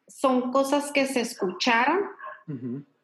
son 0.06 0.52
cosas 0.52 0.92
que 0.92 1.06
se 1.06 1.20
escucharon, 1.20 2.00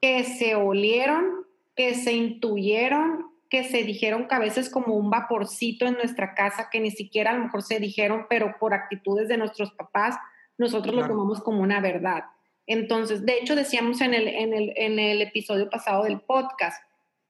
que 0.01 0.25
se 0.25 0.55
olieron, 0.55 1.47
que 1.75 1.95
se 1.95 2.13
intuyeron 2.13 3.29
que 3.49 3.65
se 3.65 3.83
dijeron 3.83 4.29
que 4.29 4.35
a 4.35 4.41
veces 4.41 4.69
como 4.69 4.95
un 4.95 5.11
vaporcito 5.11 5.87
en 5.87 5.95
nuestra 5.95 6.35
casa, 6.35 6.69
que 6.71 6.81
ni 6.81 6.91
siquiera 6.91 7.31
a 7.31 7.35
lo 7.35 7.45
mejor 7.45 7.63
se 7.63 7.81
dijeron, 7.81 8.27
pero 8.29 8.57
por 8.59 8.75
actitudes 8.75 9.29
de 9.29 9.39
nuestros 9.39 9.73
papás, 9.73 10.17
nosotros 10.59 10.95
lo 10.95 11.07
tomamos 11.07 11.43
como 11.43 11.63
una 11.63 11.81
verdad. 11.81 12.25
Entonces, 12.67 13.25
de 13.25 13.39
hecho, 13.39 13.57
decíamos 13.57 14.01
en 14.03 14.13
el, 14.13 14.29
en 14.29 14.53
el, 14.53 14.73
en 14.77 14.99
el 14.99 15.23
episodio 15.23 15.71
pasado 15.71 16.05
del 16.05 16.21
podcast, 16.21 16.83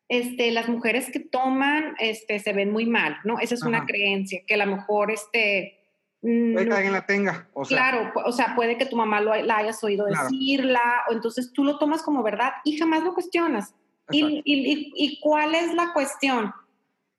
este, 0.08 0.50
las 0.50 0.68
mujeres 0.68 1.10
que 1.10 1.20
toman 1.20 1.94
este, 1.98 2.38
se 2.38 2.52
ven 2.52 2.72
muy 2.72 2.86
mal, 2.86 3.18
¿no? 3.24 3.38
Esa 3.38 3.54
es 3.54 3.62
una 3.62 3.84
creencia, 3.84 4.40
que 4.46 4.54
a 4.54 4.64
lo 4.64 4.66
mejor 4.66 5.10
este... 5.10 5.74
Mm, 6.22 6.54
puede 6.54 6.66
que 6.66 6.74
alguien 6.74 6.92
la 6.92 7.06
tenga. 7.06 7.48
O 7.52 7.64
sea. 7.64 7.76
Claro, 7.76 8.12
o 8.24 8.32
sea, 8.32 8.54
puede 8.56 8.78
que 8.78 8.86
tu 8.86 8.96
mamá 8.96 9.20
lo, 9.20 9.34
la 9.34 9.58
hayas 9.58 9.84
oído 9.84 10.06
decirla, 10.06 11.04
o 11.08 11.12
entonces 11.12 11.52
tú 11.52 11.62
lo 11.62 11.78
tomas 11.78 12.02
como 12.02 12.22
verdad 12.22 12.52
y 12.64 12.76
jamás 12.76 13.04
lo 13.04 13.14
cuestionas. 13.14 13.74
Y, 14.10 14.42
y, 14.44 14.92
y, 14.96 15.20
cuál 15.20 15.54
es 15.54 15.74
la 15.74 15.92
cuestión? 15.92 16.52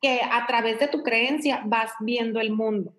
Que 0.02 0.22
a 0.24 0.48
través 0.48 0.80
de 0.80 0.88
tu 0.88 1.04
creencia 1.04 1.62
vas 1.66 1.92
viendo 2.00 2.40
el 2.40 2.52
mundo. 2.52 2.96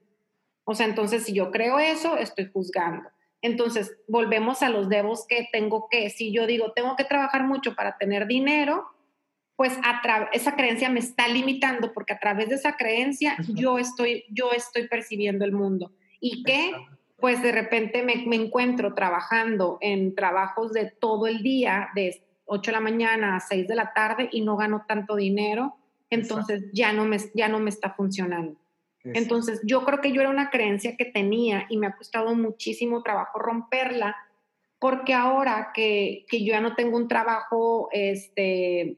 O 0.62 0.76
sea, 0.76 0.86
entonces 0.86 1.24
si 1.24 1.32
yo 1.32 1.50
creo 1.50 1.80
eso, 1.80 2.16
estoy 2.16 2.48
juzgando. 2.52 3.08
Entonces, 3.42 3.96
volvemos 4.06 4.62
a 4.62 4.68
los 4.68 4.88
debos 4.88 5.26
que 5.26 5.48
tengo 5.50 5.88
que, 5.90 6.08
si 6.10 6.30
yo 6.32 6.46
digo, 6.46 6.72
tengo 6.72 6.94
que 6.94 7.04
trabajar 7.04 7.44
mucho 7.44 7.74
para 7.74 7.96
tener 7.98 8.26
dinero, 8.26 8.84
pues 9.60 9.78
esa 10.32 10.56
creencia 10.56 10.88
me 10.88 11.00
está 11.00 11.28
limitando 11.28 11.92
porque 11.92 12.14
a 12.14 12.18
través 12.18 12.48
de 12.48 12.54
esa 12.54 12.78
creencia 12.78 13.36
yo 13.48 13.76
estoy, 13.76 14.24
yo 14.30 14.52
estoy 14.52 14.88
percibiendo 14.88 15.44
el 15.44 15.52
mundo. 15.52 15.92
Y 16.18 16.44
que, 16.44 16.72
pues 17.18 17.42
de 17.42 17.52
repente 17.52 18.02
me, 18.02 18.24
me, 18.24 18.36
encuentro 18.36 18.94
trabajando 18.94 19.76
en 19.82 20.14
trabajos 20.14 20.72
de 20.72 20.90
todo 20.90 21.26
el 21.26 21.42
día, 21.42 21.90
de 21.94 22.22
8 22.46 22.70
de 22.70 22.72
la 22.72 22.80
mañana 22.80 23.36
a 23.36 23.40
6 23.40 23.68
de 23.68 23.74
la 23.74 23.92
tarde 23.92 24.30
y 24.32 24.40
no 24.40 24.56
gano 24.56 24.86
tanto 24.88 25.14
dinero, 25.14 25.76
entonces 26.08 26.64
ya 26.72 26.94
no, 26.94 27.04
me, 27.04 27.18
ya 27.34 27.48
no 27.48 27.58
me 27.58 27.68
está 27.68 27.90
funcionando. 27.90 28.58
Entonces, 29.04 29.60
yo 29.66 29.84
creo 29.84 30.00
que 30.00 30.12
yo 30.12 30.22
era 30.22 30.30
una 30.30 30.48
creencia 30.48 30.96
que 30.96 31.04
tenía 31.04 31.66
y 31.68 31.76
me 31.76 31.86
ha 31.86 31.96
costado 31.96 32.34
muchísimo 32.34 33.02
trabajo 33.02 33.38
romperla, 33.38 34.16
porque 34.78 35.12
ahora 35.12 35.72
que, 35.74 36.24
que 36.30 36.46
yo 36.46 36.52
ya 36.52 36.62
no 36.62 36.74
tengo 36.74 36.96
un 36.96 37.08
trabajo, 37.08 37.90
este, 37.92 38.96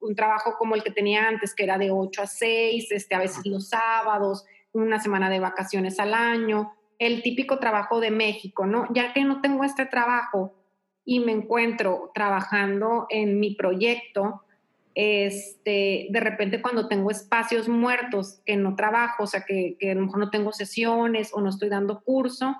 un 0.00 0.14
trabajo 0.14 0.56
como 0.58 0.74
el 0.74 0.82
que 0.82 0.90
tenía 0.90 1.26
antes, 1.26 1.54
que 1.54 1.64
era 1.64 1.78
de 1.78 1.90
8 1.90 2.22
a 2.22 2.26
6, 2.26 2.92
este, 2.92 3.14
a 3.14 3.20
veces 3.20 3.44
los 3.46 3.68
sábados, 3.68 4.44
una 4.72 5.00
semana 5.00 5.30
de 5.30 5.40
vacaciones 5.40 5.98
al 5.98 6.14
año, 6.14 6.72
el 6.98 7.22
típico 7.22 7.58
trabajo 7.58 8.00
de 8.00 8.10
México, 8.10 8.66
¿no? 8.66 8.86
Ya 8.92 9.12
que 9.12 9.24
no 9.24 9.40
tengo 9.40 9.64
este 9.64 9.86
trabajo 9.86 10.54
y 11.04 11.20
me 11.20 11.32
encuentro 11.32 12.10
trabajando 12.14 13.06
en 13.08 13.40
mi 13.40 13.54
proyecto, 13.54 14.42
este, 14.94 16.08
de 16.10 16.20
repente 16.20 16.60
cuando 16.60 16.88
tengo 16.88 17.10
espacios 17.10 17.68
muertos 17.68 18.40
que 18.44 18.56
no 18.56 18.74
trabajo, 18.74 19.24
o 19.24 19.26
sea, 19.26 19.44
que, 19.44 19.76
que 19.78 19.92
a 19.92 19.94
lo 19.94 20.02
mejor 20.02 20.18
no 20.18 20.30
tengo 20.30 20.52
sesiones 20.52 21.30
o 21.32 21.40
no 21.40 21.50
estoy 21.50 21.68
dando 21.68 22.02
curso, 22.02 22.56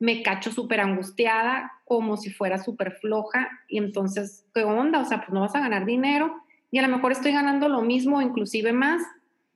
me 0.00 0.22
cacho 0.22 0.50
súper 0.52 0.80
angustiada, 0.80 1.72
como 1.84 2.16
si 2.16 2.30
fuera 2.30 2.58
súper 2.58 2.92
floja, 2.92 3.48
y 3.68 3.78
entonces, 3.78 4.46
¿qué 4.54 4.64
onda? 4.64 5.00
O 5.00 5.04
sea, 5.04 5.18
pues 5.18 5.30
no 5.30 5.40
vas 5.40 5.54
a 5.54 5.60
ganar 5.60 5.86
dinero, 5.86 6.34
y 6.70 6.78
a 6.78 6.82
lo 6.82 6.94
mejor 6.94 7.12
estoy 7.12 7.32
ganando 7.32 7.68
lo 7.68 7.82
mismo, 7.82 8.20
inclusive 8.20 8.72
más, 8.72 9.02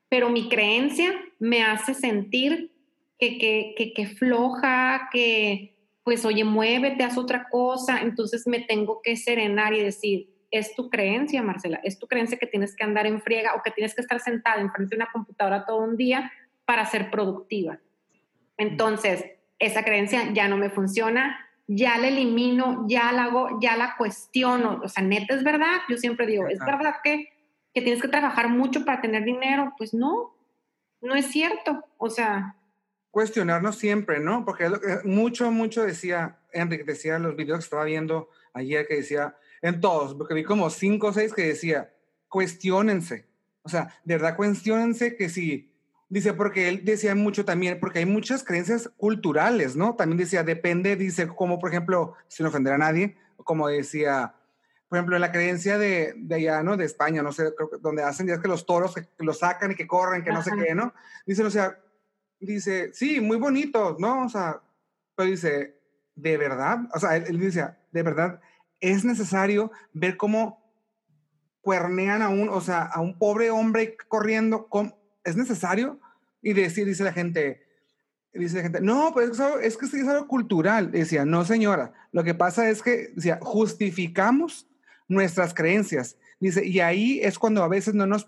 pero 0.09 0.31
mi 0.31 0.49
creencia 0.49 1.13
me 1.39 1.63
hace 1.63 1.95
sentir 1.95 2.73
que, 3.19 3.39
que, 3.39 3.75
que, 3.77 3.93
que 3.93 4.07
floja, 4.07 5.09
que 5.13 5.73
pues 6.05 6.25
oye, 6.25 6.45
muévete, 6.45 7.05
haz 7.05 7.17
otra 7.17 7.49
cosa, 7.49 8.01
entonces 8.01 8.47
me 8.47 8.61
tengo 8.61 9.01
que 9.03 9.17
serenar 9.17 9.73
y 9.73 9.81
decir, 9.81 10.29
es 10.51 10.75
tu 10.75 10.91
creencia, 10.91 11.43
Marcela, 11.43 11.81
es 11.83 11.99
tu 11.99 12.07
creencia 12.07 12.39
que 12.39 12.47
tienes 12.47 12.75
que 12.75 12.85
andar 12.85 13.07
en 13.07 13.23
friega 13.23 13.55
o 13.55 13.63
que 13.63 13.71
tienes 13.71 13.95
que 13.95 14.03
estar 14.03 14.21
sentada 14.21 14.61
enfrente 14.61 14.97
de 14.97 15.03
una 15.03 15.13
computadora 15.13 15.65
todo 15.65 15.79
un 15.79 15.97
día 15.97 16.33
para 16.65 16.85
ser 16.87 17.11
productiva. 17.11 17.79
Entonces, 18.59 19.25
esa 19.59 19.85
creencia 19.85 20.33
ya 20.33 20.49
no 20.49 20.57
me 20.57 20.71
funciona, 20.71 21.39
ya 21.75 21.99
la 21.99 22.09
elimino, 22.09 22.87
ya 22.89 23.13
la 23.13 23.25
hago, 23.25 23.59
ya 23.61 23.77
la 23.77 23.97
cuestiono. 23.97 24.81
O 24.83 24.89
sea, 24.89 25.03
neta, 25.03 25.35
es 25.35 25.45
verdad. 25.45 25.81
Yo 25.89 25.97
siempre 25.97 26.27
digo, 26.27 26.47
¿es 26.49 26.59
verdad 26.59 26.97
que, 27.03 27.29
que 27.75 27.83
tienes 27.83 28.03
que 28.03 28.09
trabajar 28.09 28.49
mucho 28.49 28.85
para 28.85 29.01
tener 29.01 29.25
dinero? 29.25 29.75
Pues 29.79 29.95
no, 29.95 30.37
no 31.01 31.15
es 31.15 31.27
cierto. 31.27 31.85
O 31.99 32.11
sea, 32.11 32.57
cuestionarnos 33.13 33.77
siempre, 33.77 34.21
¿no? 34.21 34.45
Porque 34.45 34.71
mucho, 35.05 35.51
mucho 35.51 35.83
decía, 35.83 36.39
Enrique, 36.53 36.85
decía 36.85 37.17
en 37.17 37.25
los 37.25 37.37
videos 37.37 37.59
que 37.59 37.65
estaba 37.65 37.85
viendo 37.85 38.29
ayer 38.55 38.87
que 38.89 38.97
decía, 38.97 39.37
en 39.61 39.81
todos, 39.81 40.15
porque 40.15 40.35
vi 40.35 40.45
como 40.45 40.71
cinco 40.71 41.09
o 41.09 41.13
seis 41.13 41.33
que 41.33 41.47
decía, 41.47 41.93
cuestionense. 42.29 43.27
O 43.63 43.69
sea, 43.69 43.95
de 44.05 44.15
verdad, 44.15 44.35
cuestionense 44.37 45.17
que 45.17 45.29
si, 45.29 45.72
dice, 46.13 46.35
porque 46.35 46.69
él 46.69 46.85
decía 46.85 47.15
mucho 47.15 47.47
también, 47.47 47.81
porque 47.81 48.01
hay 48.01 48.05
muchas 48.05 48.45
creencias 48.45 48.91
culturales, 48.99 49.77
¿no? 49.77 49.97
También 49.97 50.19
decía, 50.19 50.45
depende, 50.45 50.95
dice, 50.95 51.27
como 51.27 51.59
por 51.59 51.71
ejemplo, 51.71 52.17
sin 52.29 52.45
ofender 52.45 52.75
a 52.75 52.79
nadie, 52.79 53.17
como 53.37 53.67
decía, 53.67 54.35
por 54.91 54.99
ejemplo, 54.99 55.19
la 55.19 55.33
creencia 55.33 55.79
de, 55.79 56.13
de 56.19 56.35
allá, 56.35 56.63
¿no? 56.63 56.77
De 56.77 56.85
España, 56.85 57.23
no 57.23 57.33
sé, 57.33 57.55
creo 57.57 57.71
que 57.71 57.79
donde 57.79 58.03
hacen 58.03 58.27
ya 58.27 58.35
es 58.35 58.41
que 58.41 58.49
los 58.49 58.67
toros 58.67 58.95
que, 58.95 59.09
los 59.21 59.39
sacan 59.39 59.71
y 59.71 59.75
que 59.75 59.87
corren, 59.87 60.23
que 60.23 60.33
no 60.33 60.43
sé 60.43 60.51
qué, 60.55 60.75
¿no? 60.75 60.93
Dice, 61.25 61.45
o 61.45 61.51
sea, 61.51 61.79
dice, 62.39 62.93
sí, 62.93 63.19
muy 63.23 63.39
bonito, 63.39 63.97
¿no? 63.99 64.27
O 64.27 64.29
sea, 64.29 64.61
pero 65.17 65.31
dice, 65.31 65.81
¿de 66.15 66.37
verdad? 66.37 66.81
O 66.95 67.01
sea, 67.01 67.17
él, 67.17 67.41
dice, 67.41 67.71
¿de 67.91 68.03
verdad 68.03 68.39
es 68.81 69.03
necesario 69.07 69.73
ver 69.95 70.19
cómo 70.19 70.63
cuernean 71.63 72.21
a 72.21 72.29
un, 72.29 72.51
o 72.51 72.61
sea, 72.61 72.83
a 72.83 73.01
un 73.01 73.19
pobre 73.19 73.51
hombre 73.51 73.97
corriendo? 74.09 74.69
¿Es 75.25 75.37
necesario? 75.37 76.01
Y 76.43 76.53
decir, 76.53 76.87
dice 76.87 77.05
la 77.05 77.13
gente, 77.13 77.63
dice 78.35 78.57
la 78.57 78.63
gente, 78.63 78.81
no, 78.81 79.11
pues 79.13 79.31
es 79.31 79.39
que, 79.39 79.67
es, 79.67 79.77
que 79.77 80.01
es 80.01 80.09
algo 80.09 80.27
cultural. 80.27 80.91
Decía, 80.91 81.25
no, 81.25 81.45
señora, 81.45 81.93
lo 82.13 82.25
que 82.25 82.35
pasa 82.35 82.69
es 82.69 82.83
que, 82.83 83.13
decía, 83.15 83.39
justificamos 83.41 84.67
nuestras 85.09 85.55
creencias. 85.55 86.17
Dice, 86.41 86.67
y 86.67 86.81
ahí 86.81 87.21
es 87.23 87.39
cuando 87.39 87.63
a 87.63 87.69
veces 87.69 87.95
no 87.95 88.07
nos, 88.07 88.27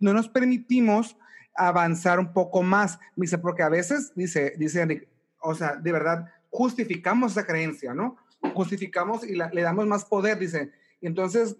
no 0.00 0.12
nos 0.12 0.28
permitimos 0.28 1.16
avanzar 1.54 2.18
un 2.18 2.32
poco 2.32 2.62
más. 2.62 2.98
Dice, 3.14 3.38
porque 3.38 3.62
a 3.62 3.68
veces, 3.68 4.12
dice, 4.14 4.54
dice 4.58 5.08
o 5.40 5.54
sea, 5.54 5.76
de 5.76 5.92
verdad, 5.92 6.28
justificamos 6.50 7.32
esa 7.32 7.46
creencia, 7.46 7.94
¿no? 7.94 8.16
Justificamos 8.54 9.24
y 9.24 9.34
le 9.34 9.62
damos 9.62 9.86
más 9.86 10.04
poder, 10.04 10.38
dice. 10.38 10.72
entonces, 11.00 11.56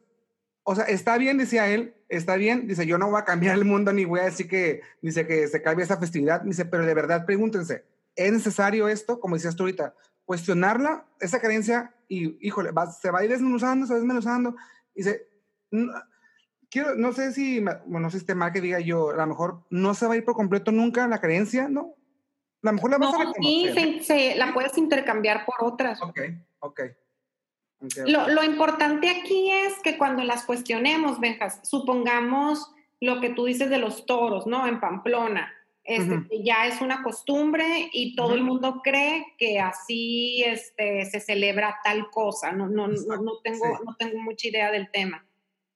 o 0.64 0.74
sea, 0.74 0.84
está 0.84 1.18
bien, 1.18 1.38
decía 1.38 1.68
él, 1.68 1.94
está 2.08 2.36
bien, 2.36 2.68
dice, 2.68 2.86
yo 2.86 2.98
no 2.98 3.10
voy 3.10 3.20
a 3.20 3.24
cambiar 3.24 3.56
el 3.56 3.64
mundo 3.64 3.92
ni 3.92 4.04
voy 4.04 4.20
a 4.20 4.24
decir 4.24 4.48
que, 4.48 4.82
dice, 5.00 5.26
que 5.26 5.48
se 5.48 5.62
cambie 5.62 5.84
esa 5.84 5.98
festividad, 5.98 6.42
dice, 6.42 6.64
pero 6.64 6.86
de 6.86 6.94
verdad, 6.94 7.26
pregúntense, 7.26 7.84
¿es 8.14 8.32
necesario 8.32 8.88
esto? 8.88 9.18
Como 9.18 9.36
decías 9.36 9.56
tú 9.56 9.64
ahorita, 9.64 9.94
cuestionarla, 10.24 11.06
esa 11.20 11.40
creencia, 11.40 11.94
y, 12.08 12.46
híjole, 12.46 12.70
se 13.00 13.10
va 13.10 13.20
a 13.20 13.24
ir 13.24 13.30
desmenuzando, 13.30 13.86
se 13.86 13.94
va 13.94 13.98
desmenuzando, 13.98 14.54
dice, 14.94 15.26
quiero, 16.70 16.94
no 16.94 17.12
sé 17.12 17.32
si, 17.32 17.60
bueno, 17.60 18.00
no 18.00 18.10
sé 18.10 18.20
si 18.20 18.34
mal 18.34 18.52
que 18.52 18.60
diga 18.60 18.80
yo, 18.80 19.10
a 19.10 19.16
lo 19.16 19.26
mejor 19.26 19.64
no 19.70 19.94
se 19.94 20.06
va 20.06 20.14
a 20.14 20.16
ir 20.16 20.24
por 20.24 20.34
completo 20.34 20.70
nunca 20.70 21.08
la 21.08 21.20
creencia, 21.20 21.68
¿no? 21.68 21.94
A 22.62 22.68
lo 22.68 22.72
mejor 22.74 22.90
la 22.92 22.98
vas 22.98 23.12
no, 23.12 23.30
a 23.30 23.32
Sí, 23.40 24.00
se, 24.04 24.36
la 24.36 24.54
puedes 24.54 24.78
intercambiar 24.78 25.44
por 25.44 25.56
otras. 25.60 26.00
Ok, 26.00 26.20
ok. 26.60 26.80
Lo, 28.06 28.28
lo, 28.28 28.44
importante 28.44 29.10
aquí 29.10 29.50
es 29.50 29.74
que 29.82 29.98
cuando 29.98 30.22
las 30.22 30.44
cuestionemos, 30.44 31.18
Benjas, 31.18 31.60
supongamos 31.62 32.70
lo 33.00 33.20
que 33.20 33.30
tú 33.30 33.46
dices 33.46 33.68
de 33.70 33.78
los 33.78 34.06
toros, 34.06 34.46
¿no? 34.46 34.66
En 34.66 34.80
Pamplona. 34.80 35.52
Este, 35.84 36.44
Ya 36.44 36.68
es 36.68 36.80
una 36.80 37.02
costumbre 37.02 37.90
y 37.92 38.14
todo 38.14 38.34
el 38.34 38.42
mundo 38.42 38.80
cree 38.84 39.34
que 39.36 39.58
así 39.58 40.44
este, 40.44 41.04
se 41.06 41.18
celebra 41.18 41.80
tal 41.82 42.08
cosa. 42.10 42.52
No, 42.52 42.68
no, 42.68 42.86
no, 42.86 43.16
no 43.16 43.38
tengo, 43.42 43.66
no 43.84 43.96
tengo 43.96 44.20
mucha 44.20 44.48
idea 44.48 44.70
del 44.70 44.90
tema. 44.92 45.26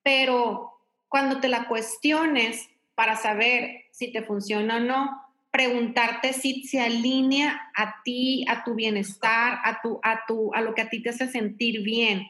Pero 0.05 0.79
cuando 1.09 1.41
te 1.41 1.49
la 1.49 1.67
cuestiones 1.67 2.69
para 2.95 3.17
saber 3.17 3.87
si 3.91 4.13
te 4.13 4.23
funciona 4.23 4.77
o 4.77 4.81
no, 4.81 5.26
preguntarte 5.57 6.35
si 6.35 6.65
se 6.65 6.81
alinea 6.81 7.71
a 7.75 8.03
ti, 8.05 8.45
a 8.47 8.63
tu 8.63 8.75
bienestar, 8.75 9.59
a, 9.65 9.81
tu, 9.81 9.99
a, 10.03 10.27
tu, 10.29 10.53
a 10.53 10.61
lo 10.61 10.75
que 10.75 10.83
a 10.83 10.91
ti 10.91 11.03
te 11.03 11.09
hace 11.09 11.29
sentir 11.29 11.83
bien. 11.83 12.29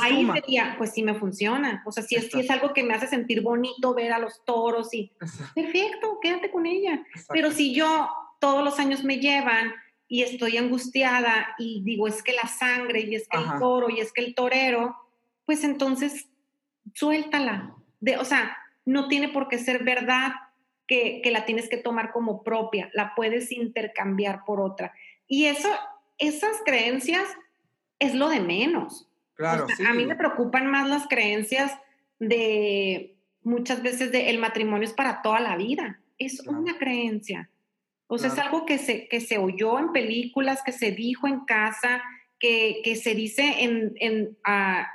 Ahí 0.00 0.24
sería, 0.32 0.76
pues 0.78 0.92
sí 0.92 1.02
me 1.02 1.16
funciona. 1.16 1.82
O 1.84 1.90
sea, 1.90 2.04
si 2.04 2.14
es, 2.14 2.30
si 2.30 2.38
es 2.38 2.50
algo 2.50 2.72
que 2.72 2.84
me 2.84 2.94
hace 2.94 3.08
sentir 3.08 3.42
bonito 3.42 3.94
ver 3.94 4.12
a 4.12 4.20
los 4.20 4.44
toros 4.44 4.94
y 4.94 5.10
perfecto, 5.56 6.20
quédate 6.22 6.52
con 6.52 6.66
ella. 6.66 7.02
Pero 7.30 7.50
si 7.50 7.74
yo 7.74 8.08
todos 8.38 8.64
los 8.64 8.78
años 8.78 9.02
me 9.02 9.18
llevan 9.18 9.72
y 10.06 10.22
estoy 10.22 10.56
angustiada 10.56 11.48
y 11.58 11.82
digo, 11.82 12.06
es 12.06 12.22
que 12.22 12.32
la 12.32 12.46
sangre 12.46 13.00
y 13.00 13.16
es 13.16 13.26
que 13.26 13.38
el 13.38 13.58
toro 13.58 13.90
y 13.90 13.98
es 13.98 14.12
que 14.12 14.24
el 14.24 14.36
torero, 14.36 14.96
pues 15.44 15.64
entonces 15.64 16.28
suéltala, 16.94 17.74
de, 17.98 18.18
o 18.18 18.24
sea, 18.24 18.56
no 18.84 19.08
tiene 19.08 19.30
por 19.30 19.48
qué 19.48 19.58
ser 19.58 19.82
verdad 19.82 20.30
que, 20.88 21.20
que, 21.22 21.30
la 21.30 21.44
tienes 21.44 21.68
que 21.68 21.76
tomar 21.76 22.10
como 22.10 22.42
propia, 22.42 22.90
la 22.94 23.14
puedes 23.14 23.52
intercambiar 23.52 24.44
por 24.44 24.60
otra. 24.60 24.92
Y 25.28 25.44
eso, 25.44 25.68
esas 26.18 26.62
creencias 26.64 27.28
es 27.98 28.14
lo 28.14 28.28
de 28.28 28.40
menos. 28.40 29.08
Claro, 29.34 29.66
A 29.88 29.92
mí 29.92 30.04
me 30.04 30.16
preocupan 30.16 30.66
más 30.66 30.88
las 30.88 31.06
creencias 31.06 31.72
de 32.18 33.14
muchas 33.42 33.82
veces 33.82 34.10
de 34.10 34.30
el 34.30 34.38
matrimonio 34.38 34.88
es 34.88 34.94
para 34.94 35.22
toda 35.22 35.38
la 35.38 35.56
vida. 35.56 36.00
Es 36.18 36.40
una 36.46 36.76
creencia. 36.78 37.50
O 38.08 38.18
sea, 38.18 38.30
es 38.30 38.38
algo 38.38 38.66
que 38.66 38.78
se, 38.78 39.06
que 39.06 39.20
se 39.20 39.38
oyó 39.38 39.78
en 39.78 39.92
películas, 39.92 40.62
que 40.64 40.72
se 40.72 40.90
dijo 40.90 41.28
en 41.28 41.40
casa, 41.44 42.02
que, 42.40 42.80
que 42.82 42.96
se 42.96 43.14
dice 43.14 43.62
en, 43.64 43.92
en, 43.96 44.36
ah, 44.44 44.88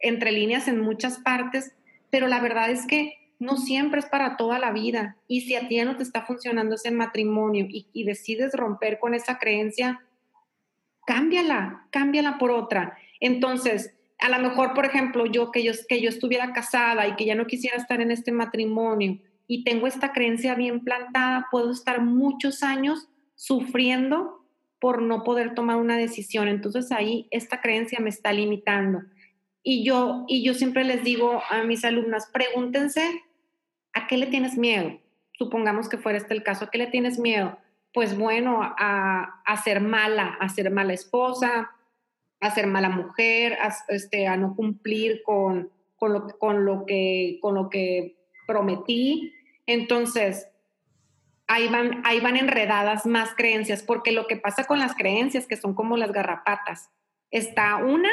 entre 0.00 0.32
líneas 0.32 0.68
en 0.68 0.80
muchas 0.80 1.18
partes, 1.18 1.72
pero 2.10 2.26
la 2.26 2.40
verdad 2.40 2.70
es 2.70 2.86
que 2.86 3.14
no 3.38 3.56
siempre 3.56 4.00
es 4.00 4.06
para 4.06 4.36
toda 4.36 4.58
la 4.58 4.72
vida. 4.72 5.16
Y 5.28 5.42
si 5.42 5.54
a 5.54 5.68
ti 5.68 5.76
ya 5.76 5.84
no 5.84 5.96
te 5.96 6.02
está 6.02 6.24
funcionando 6.24 6.74
ese 6.74 6.90
matrimonio 6.90 7.66
y, 7.68 8.04
decides 8.04 8.52
romper 8.52 8.98
con 8.98 9.14
esa 9.14 9.38
creencia, 9.38 10.00
cámbiala, 11.06 11.86
cámbiala 11.90 12.38
por 12.38 12.50
otra. 12.50 12.96
Entonces, 13.20 13.94
a 14.18 14.28
lo 14.28 14.38
mejor, 14.38 14.72
por 14.74 14.86
ejemplo, 14.86 15.26
yo 15.26 15.50
que, 15.50 15.62
yo 15.62 15.72
que 15.88 16.00
yo 16.00 16.08
estuviera 16.08 16.52
casada 16.52 17.06
y 17.06 17.16
que 17.16 17.26
ya 17.26 17.34
no 17.34 17.46
quisiera 17.46 17.76
estar 17.76 18.00
en 18.00 18.10
este 18.10 18.32
matrimonio 18.32 19.18
y 19.46 19.64
tengo 19.64 19.86
esta 19.86 20.12
creencia 20.12 20.54
bien 20.54 20.80
plantada, 20.80 21.46
puedo 21.50 21.70
estar 21.70 22.00
muchos 22.00 22.62
años 22.62 23.08
sufriendo 23.34 24.42
por 24.80 25.02
no 25.02 25.24
poder 25.24 25.54
tomar 25.54 25.76
una 25.76 25.96
decisión. 25.96 26.48
Entonces 26.48 26.90
ahí 26.92 27.28
esta 27.30 27.60
creencia 27.60 28.00
me 28.00 28.10
está 28.10 28.32
limitando. 28.32 29.02
Y 29.68 29.82
yo, 29.82 30.24
y 30.28 30.44
yo 30.44 30.54
siempre 30.54 30.84
les 30.84 31.02
digo 31.02 31.42
a 31.50 31.64
mis 31.64 31.84
alumnas, 31.84 32.30
pregúntense, 32.32 33.24
¿a 33.92 34.06
qué 34.06 34.16
le 34.16 34.26
tienes 34.26 34.56
miedo? 34.56 35.00
Supongamos 35.32 35.88
que 35.88 35.98
fuera 35.98 36.18
este 36.18 36.34
el 36.34 36.44
caso, 36.44 36.64
¿a 36.66 36.70
qué 36.70 36.78
le 36.78 36.86
tienes 36.86 37.18
miedo? 37.18 37.58
Pues 37.92 38.16
bueno, 38.16 38.60
a, 38.62 39.42
a 39.44 39.56
ser 39.64 39.80
mala, 39.80 40.38
a 40.38 40.48
ser 40.50 40.70
mala 40.70 40.92
esposa, 40.92 41.72
a 42.38 42.50
ser 42.52 42.68
mala 42.68 42.90
mujer, 42.90 43.54
a, 43.54 43.74
este, 43.88 44.28
a 44.28 44.36
no 44.36 44.54
cumplir 44.54 45.24
con, 45.24 45.72
con, 45.96 46.12
lo, 46.12 46.28
con, 46.38 46.64
lo 46.64 46.86
que, 46.86 47.40
con 47.42 47.56
lo 47.56 47.68
que 47.68 48.14
prometí. 48.46 49.34
Entonces, 49.66 50.48
ahí 51.48 51.66
van, 51.66 52.02
ahí 52.04 52.20
van 52.20 52.36
enredadas 52.36 53.04
más 53.04 53.34
creencias, 53.34 53.82
porque 53.82 54.12
lo 54.12 54.28
que 54.28 54.36
pasa 54.36 54.62
con 54.62 54.78
las 54.78 54.94
creencias, 54.94 55.48
que 55.48 55.56
son 55.56 55.74
como 55.74 55.96
las 55.96 56.12
garrapatas, 56.12 56.88
está 57.32 57.78
una 57.78 58.10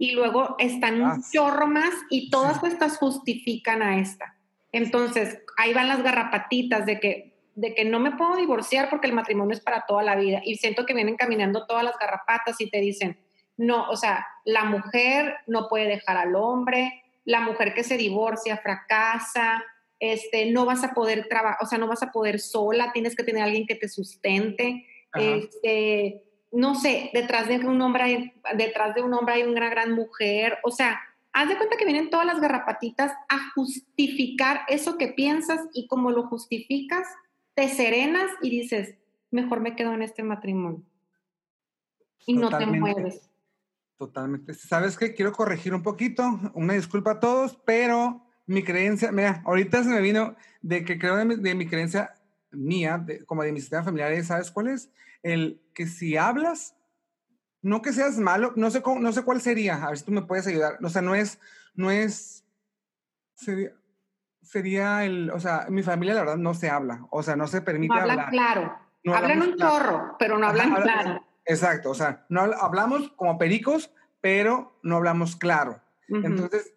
y 0.00 0.12
luego 0.12 0.56
están 0.58 1.02
un 1.02 1.10
ah, 1.10 1.18
chorro 1.30 1.66
más 1.66 1.92
y 2.08 2.30
todas 2.30 2.64
estas 2.64 2.96
justifican 2.96 3.82
a 3.82 3.98
esta. 3.98 4.34
Entonces, 4.72 5.42
ahí 5.58 5.74
van 5.74 5.88
las 5.88 6.02
garrapatitas 6.02 6.86
de 6.86 6.98
que, 6.98 7.34
de 7.54 7.74
que 7.74 7.84
no 7.84 8.00
me 8.00 8.12
puedo 8.12 8.36
divorciar 8.36 8.88
porque 8.88 9.08
el 9.08 9.12
matrimonio 9.12 9.54
es 9.54 9.60
para 9.60 9.84
toda 9.86 10.02
la 10.02 10.16
vida. 10.16 10.40
Y 10.42 10.56
siento 10.56 10.86
que 10.86 10.94
vienen 10.94 11.16
caminando 11.16 11.66
todas 11.66 11.84
las 11.84 11.98
garrapatas 11.98 12.58
y 12.62 12.70
te 12.70 12.80
dicen, 12.80 13.20
no, 13.58 13.90
o 13.90 13.96
sea, 13.96 14.26
la 14.46 14.64
mujer 14.64 15.36
no 15.46 15.68
puede 15.68 15.86
dejar 15.86 16.16
al 16.16 16.34
hombre, 16.34 17.04
la 17.26 17.42
mujer 17.42 17.74
que 17.74 17.84
se 17.84 17.98
divorcia 17.98 18.56
fracasa, 18.56 19.62
este, 19.98 20.50
no 20.50 20.64
vas 20.64 20.82
a 20.82 20.94
poder 20.94 21.28
trabajar, 21.28 21.58
o 21.60 21.66
sea, 21.66 21.76
no 21.76 21.86
vas 21.86 22.02
a 22.02 22.10
poder 22.10 22.40
sola, 22.40 22.90
tienes 22.94 23.14
que 23.14 23.22
tener 23.22 23.42
alguien 23.42 23.66
que 23.66 23.74
te 23.74 23.90
sustente, 23.90 24.86
este, 25.12 26.22
no 26.52 26.74
sé, 26.74 27.10
detrás 27.12 27.48
de 27.48 27.58
un 27.58 27.80
hombre 27.80 28.02
hay, 28.02 28.32
detrás 28.56 28.94
de 28.94 29.02
un 29.02 29.14
hombre 29.14 29.34
hay 29.34 29.42
una 29.44 29.68
gran 29.68 29.92
mujer, 29.92 30.58
o 30.64 30.70
sea, 30.70 31.00
haz 31.32 31.48
de 31.48 31.56
cuenta 31.56 31.76
que 31.76 31.84
vienen 31.84 32.10
todas 32.10 32.26
las 32.26 32.40
garrapatitas 32.40 33.12
a 33.28 33.50
justificar 33.54 34.62
eso 34.68 34.98
que 34.98 35.08
piensas 35.08 35.60
y 35.72 35.86
como 35.86 36.10
lo 36.10 36.26
justificas, 36.26 37.06
te 37.54 37.68
serenas 37.68 38.30
y 38.42 38.50
dices, 38.50 38.96
mejor 39.30 39.60
me 39.60 39.76
quedo 39.76 39.92
en 39.92 40.02
este 40.02 40.22
matrimonio. 40.22 40.82
Y 42.26 42.34
no 42.34 42.48
te 42.56 42.66
mueves. 42.66 43.30
Totalmente. 43.96 44.54
¿Sabes 44.54 44.96
qué? 44.96 45.14
Quiero 45.14 45.32
corregir 45.32 45.74
un 45.74 45.82
poquito. 45.82 46.22
Una 46.54 46.74
disculpa 46.74 47.12
a 47.12 47.20
todos, 47.20 47.58
pero 47.64 48.22
mi 48.46 48.62
creencia, 48.62 49.12
mira, 49.12 49.42
ahorita 49.44 49.84
se 49.84 49.90
me 49.90 50.00
vino 50.00 50.34
de 50.62 50.84
que 50.84 50.98
creo 50.98 51.16
de 51.16 51.54
mi, 51.54 51.66
creencia 51.66 52.14
mía, 52.52 53.04
como 53.26 53.42
de 53.42 53.52
mi 53.52 53.60
sistema 53.60 53.82
familiar, 53.82 54.24
¿sabes 54.24 54.50
cuál 54.50 54.68
es? 54.68 54.90
El 55.22 55.60
que 55.74 55.86
si 55.86 56.16
hablas, 56.16 56.74
no 57.62 57.82
que 57.82 57.92
seas 57.92 58.18
malo, 58.18 58.52
no 58.56 58.70
sé, 58.70 58.82
cómo, 58.82 59.00
no 59.00 59.12
sé 59.12 59.22
cuál 59.22 59.40
sería, 59.40 59.84
a 59.84 59.88
ver 59.88 59.98
si 59.98 60.04
tú 60.04 60.12
me 60.12 60.22
puedes 60.22 60.46
ayudar. 60.46 60.78
O 60.82 60.88
sea, 60.88 61.02
no 61.02 61.14
es, 61.14 61.38
no 61.74 61.90
es, 61.90 62.44
sería, 63.34 63.72
sería 64.42 65.04
el, 65.04 65.30
o 65.30 65.40
sea, 65.40 65.66
mi 65.68 65.82
familia 65.82 66.14
la 66.14 66.20
verdad 66.20 66.36
no 66.36 66.54
se 66.54 66.70
habla, 66.70 67.06
o 67.10 67.22
sea, 67.22 67.36
no 67.36 67.46
se 67.46 67.60
permite 67.60 67.94
no 67.94 68.00
hablan 68.00 68.30
claro. 68.30 68.78
hablan 69.14 69.42
un 69.42 69.56
chorro, 69.56 70.16
pero 70.18 70.38
no 70.38 70.46
hablan 70.46 70.74
claro. 70.74 71.26
Exacto, 71.44 71.90
o 71.90 71.94
sea, 71.94 72.26
no 72.28 72.42
hablamos 72.42 73.10
como 73.16 73.38
pericos, 73.38 73.92
pero 74.20 74.78
no 74.82 74.96
hablamos 74.96 75.36
claro. 75.36 75.80
Entonces, 76.08 76.74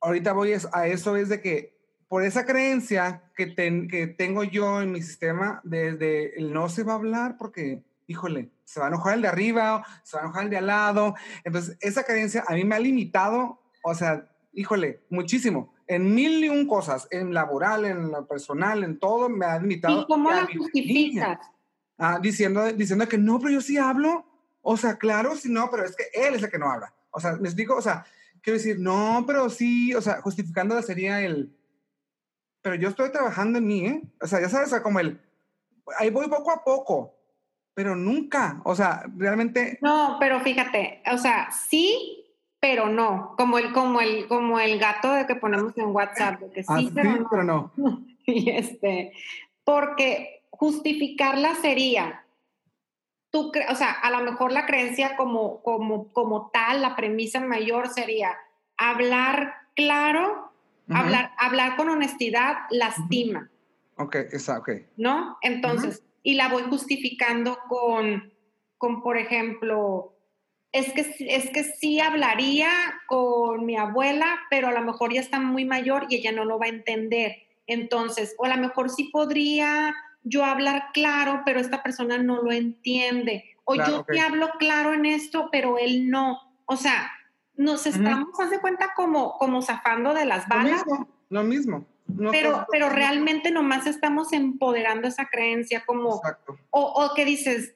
ahorita 0.00 0.32
voy 0.32 0.52
a 0.72 0.86
eso, 0.86 1.16
es 1.16 1.28
de 1.28 1.40
que 1.40 1.75
por 2.08 2.22
esa 2.22 2.44
creencia 2.44 3.22
que, 3.34 3.54
que 3.54 4.06
tengo 4.06 4.44
yo 4.44 4.80
en 4.80 4.92
mi 4.92 5.02
sistema, 5.02 5.60
desde 5.64 6.38
el 6.38 6.52
no 6.52 6.68
se 6.68 6.84
va 6.84 6.92
a 6.92 6.96
hablar 6.96 7.36
porque, 7.36 7.82
híjole, 8.06 8.50
se 8.64 8.80
va 8.80 8.86
a 8.86 8.88
enojar 8.88 9.14
el 9.14 9.22
de 9.22 9.28
arriba, 9.28 9.84
se 10.02 10.16
va 10.16 10.22
a 10.22 10.26
enojar 10.26 10.44
el 10.44 10.50
de 10.50 10.56
al 10.58 10.66
lado. 10.66 11.14
Entonces, 11.44 11.76
esa 11.80 12.04
creencia 12.04 12.44
a 12.46 12.54
mí 12.54 12.64
me 12.64 12.76
ha 12.76 12.80
limitado, 12.80 13.60
o 13.82 13.94
sea, 13.94 14.28
híjole, 14.52 15.00
muchísimo. 15.10 15.74
En 15.88 16.14
mil 16.14 16.42
y 16.44 16.48
un 16.48 16.66
cosas, 16.66 17.06
en 17.10 17.32
laboral, 17.32 17.84
en 17.84 18.10
lo 18.10 18.26
personal, 18.26 18.82
en 18.82 18.98
todo, 18.98 19.28
me 19.28 19.46
ha 19.46 19.58
limitado. 19.58 20.02
¿Y 20.02 20.06
cómo 20.06 20.30
la 20.30 20.46
justificas? 20.46 21.38
Ah, 21.98 22.18
diciendo, 22.20 22.72
diciendo 22.72 23.08
que 23.08 23.18
no, 23.18 23.38
pero 23.38 23.52
yo 23.52 23.60
sí 23.60 23.78
hablo. 23.78 24.26
O 24.62 24.76
sea, 24.76 24.96
claro, 24.96 25.36
sí, 25.36 25.48
no, 25.50 25.70
pero 25.70 25.84
es 25.84 25.94
que 25.94 26.04
él 26.12 26.34
es 26.34 26.42
el 26.42 26.50
que 26.50 26.58
no 26.58 26.70
habla. 26.70 26.92
O 27.10 27.20
sea, 27.20 27.36
me 27.36 27.48
explico, 27.48 27.76
o 27.76 27.82
sea, 27.82 28.04
quiero 28.42 28.58
decir, 28.58 28.78
no, 28.80 29.24
pero 29.26 29.48
sí, 29.48 29.94
o 29.94 30.02
sea, 30.02 30.20
justificándola 30.20 30.82
sería 30.82 31.22
el, 31.22 31.56
pero 32.66 32.74
yo 32.74 32.88
estoy 32.88 33.12
trabajando 33.12 33.58
en 33.58 33.66
mí, 33.68 33.86
¿eh? 33.86 34.02
O 34.20 34.26
sea, 34.26 34.40
ya 34.40 34.48
sabes, 34.48 34.74
como 34.80 34.98
el, 34.98 35.20
ahí 36.00 36.10
voy 36.10 36.26
poco 36.26 36.50
a 36.50 36.64
poco, 36.64 37.14
pero 37.74 37.94
nunca, 37.94 38.60
o 38.64 38.74
sea, 38.74 39.04
realmente. 39.16 39.78
No, 39.82 40.16
pero 40.18 40.40
fíjate, 40.40 41.00
o 41.12 41.16
sea, 41.16 41.48
sí, 41.52 42.26
pero 42.58 42.88
no, 42.88 43.36
como 43.38 43.58
el, 43.58 43.72
como 43.72 44.00
el, 44.00 44.26
como 44.26 44.58
el 44.58 44.80
gato 44.80 45.12
de 45.12 45.28
que 45.28 45.36
ponemos 45.36 45.78
en 45.78 45.94
WhatsApp, 45.94 46.40
de 46.40 46.50
que 46.50 46.64
sí, 46.64 46.88
ah, 46.88 46.90
pero, 46.92 47.12
sí 47.12 47.18
no. 47.20 47.28
pero 47.30 47.44
no. 47.44 47.72
Y 48.26 48.50
este, 48.50 49.12
porque 49.62 50.42
justificarla 50.50 51.54
sería, 51.54 52.26
tú, 53.30 53.52
o 53.70 53.74
sea, 53.76 53.92
a 53.92 54.10
lo 54.10 54.28
mejor 54.28 54.50
la 54.50 54.66
creencia 54.66 55.16
como, 55.16 55.62
como, 55.62 56.12
como 56.12 56.50
tal, 56.52 56.82
la 56.82 56.96
premisa 56.96 57.38
mayor 57.38 57.90
sería 57.90 58.36
hablar 58.76 59.54
claro, 59.76 60.45
hablar, 60.88 61.32
hablar 61.38 61.76
con 61.76 61.88
honestidad 61.88 62.56
lastima. 62.70 63.50
Ok, 63.96 64.16
ok. 64.58 64.70
¿No? 64.96 65.38
Entonces, 65.42 66.02
y 66.22 66.34
la 66.34 66.48
voy 66.48 66.62
justificando 66.64 67.58
con, 67.68 68.32
con, 68.78 69.02
por 69.02 69.16
ejemplo, 69.16 70.16
es 70.72 70.92
que, 70.92 71.14
es 71.20 71.50
que 71.50 71.64
sí 71.64 72.00
hablaría 72.00 72.68
con 73.06 73.64
mi 73.64 73.76
abuela, 73.76 74.40
pero 74.50 74.68
a 74.68 74.72
lo 74.72 74.82
mejor 74.82 75.12
ya 75.12 75.20
está 75.20 75.40
muy 75.40 75.64
mayor 75.64 76.06
y 76.08 76.16
ella 76.16 76.32
no 76.32 76.44
lo 76.44 76.58
va 76.58 76.66
a 76.66 76.70
entender. 76.70 77.36
Entonces, 77.66 78.34
o 78.38 78.44
a 78.44 78.54
lo 78.54 78.60
mejor 78.60 78.90
sí 78.90 79.04
podría 79.04 79.94
yo 80.22 80.44
hablar 80.44 80.88
claro, 80.92 81.42
pero 81.46 81.60
esta 81.60 81.82
persona 81.82 82.18
no 82.18 82.42
lo 82.42 82.52
entiende. 82.52 83.56
O 83.64 83.74
yo 83.74 84.04
te 84.04 84.20
hablo 84.20 84.50
claro 84.58 84.92
en 84.94 85.06
esto, 85.06 85.48
pero 85.50 85.78
él 85.78 86.10
no. 86.10 86.40
O 86.66 86.76
sea, 86.76 87.10
nos 87.56 87.86
estamos, 87.86 88.38
haz 88.38 88.50
de 88.50 88.60
cuenta, 88.60 88.92
como, 88.94 89.38
como 89.38 89.62
zafando 89.62 90.14
de 90.14 90.24
las 90.24 90.46
balas. 90.48 90.84
Lo 91.28 91.42
mismo. 91.42 91.86
pero, 92.30 92.66
pero 92.70 92.88
realmente 92.88 93.50
nomás 93.50 93.86
estamos 93.86 94.32
empoderando 94.32 95.08
esa 95.08 95.26
creencia 95.26 95.84
como... 95.84 96.20
O, 96.70 96.80
o 97.04 97.14
que 97.14 97.24
dices, 97.24 97.74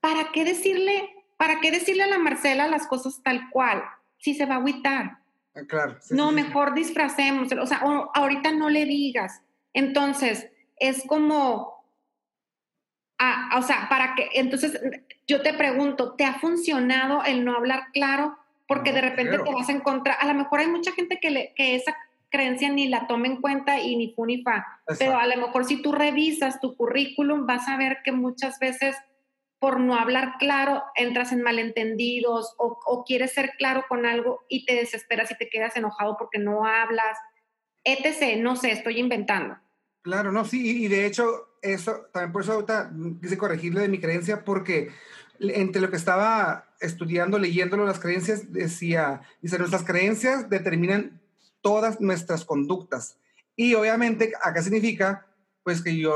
¿para 0.00 0.32
qué 0.32 0.44
decirle, 0.44 1.10
para 1.36 1.60
qué 1.60 1.70
decirle 1.70 2.04
a 2.04 2.08
la 2.08 2.18
Marcela 2.18 2.68
las 2.68 2.86
cosas 2.86 3.20
tal 3.22 3.50
cual? 3.50 3.82
Si 4.18 4.34
se 4.34 4.46
va 4.46 4.54
a 4.54 4.58
agüitar. 4.58 5.18
Ah, 5.54 5.62
claro. 5.66 5.98
no, 6.10 6.32
mejor 6.32 6.74
disfracemos. 6.74 7.52
O 7.52 7.66
sea, 7.66 7.82
ahorita 8.14 8.52
no 8.52 8.68
le 8.68 8.84
digas. 8.84 9.42
Entonces, 9.72 10.48
es 10.76 11.04
como, 11.06 11.84
ah, 13.18 13.58
o 13.58 13.62
sea, 13.62 13.88
para 13.88 14.14
que, 14.14 14.28
entonces 14.34 14.80
yo 15.26 15.42
te 15.42 15.54
pregunto, 15.54 16.14
¿te 16.14 16.24
ha 16.24 16.38
funcionado 16.38 17.22
el 17.24 17.44
no 17.44 17.54
hablar 17.54 17.88
claro? 17.92 18.36
Porque 18.70 18.92
de 18.92 19.00
repente 19.00 19.36
te 19.36 19.52
vas 19.52 19.68
a 19.68 19.72
encontrar, 19.72 20.16
a 20.20 20.26
lo 20.28 20.34
mejor 20.34 20.60
hay 20.60 20.68
mucha 20.68 20.92
gente 20.92 21.18
que, 21.20 21.32
le, 21.32 21.52
que 21.56 21.74
esa 21.74 21.96
creencia 22.28 22.70
ni 22.70 22.86
la 22.86 23.08
toma 23.08 23.26
en 23.26 23.40
cuenta 23.40 23.80
y 23.80 23.96
ni 23.96 24.12
fu 24.14 24.24
ni 24.26 24.44
fa, 24.44 24.64
pero 24.96 25.18
a 25.18 25.26
lo 25.26 25.36
mejor 25.44 25.64
si 25.64 25.82
tú 25.82 25.90
revisas 25.90 26.60
tu 26.60 26.76
currículum 26.76 27.46
vas 27.48 27.66
a 27.66 27.76
ver 27.76 27.98
que 28.04 28.12
muchas 28.12 28.60
veces 28.60 28.94
por 29.58 29.80
no 29.80 29.96
hablar 29.96 30.34
claro 30.38 30.84
entras 30.94 31.32
en 31.32 31.42
malentendidos 31.42 32.54
o, 32.58 32.78
o 32.86 33.02
quieres 33.02 33.32
ser 33.32 33.54
claro 33.58 33.86
con 33.88 34.06
algo 34.06 34.44
y 34.48 34.64
te 34.64 34.76
desesperas 34.76 35.32
y 35.32 35.34
te 35.36 35.48
quedas 35.48 35.74
enojado 35.74 36.16
porque 36.16 36.38
no 36.38 36.64
hablas, 36.64 37.18
etc. 37.82 38.38
No 38.38 38.54
sé, 38.54 38.70
estoy 38.70 39.00
inventando. 39.00 39.56
Claro, 40.02 40.30
no, 40.30 40.44
sí, 40.44 40.84
y 40.84 40.86
de 40.86 41.06
hecho, 41.06 41.56
eso, 41.60 42.06
también 42.12 42.30
por 42.32 42.42
eso 42.42 42.52
ahorita 42.52 42.92
quise 43.20 43.36
corregirle 43.36 43.80
de 43.80 43.88
mi 43.88 43.98
creencia, 43.98 44.44
porque 44.44 44.90
entre 45.40 45.80
lo 45.80 45.90
que 45.90 45.96
estaba 45.96 46.68
estudiando, 46.80 47.38
leyéndolo, 47.38 47.84
las 47.84 47.98
creencias, 47.98 48.52
decía, 48.52 49.22
dice, 49.42 49.58
nuestras 49.58 49.84
creencias 49.84 50.48
determinan 50.50 51.20
todas 51.62 52.00
nuestras 52.00 52.44
conductas. 52.44 53.18
Y 53.56 53.74
obviamente, 53.74 54.32
acá 54.42 54.62
significa, 54.62 55.26
pues 55.62 55.82
que 55.82 55.96
yo, 55.96 56.14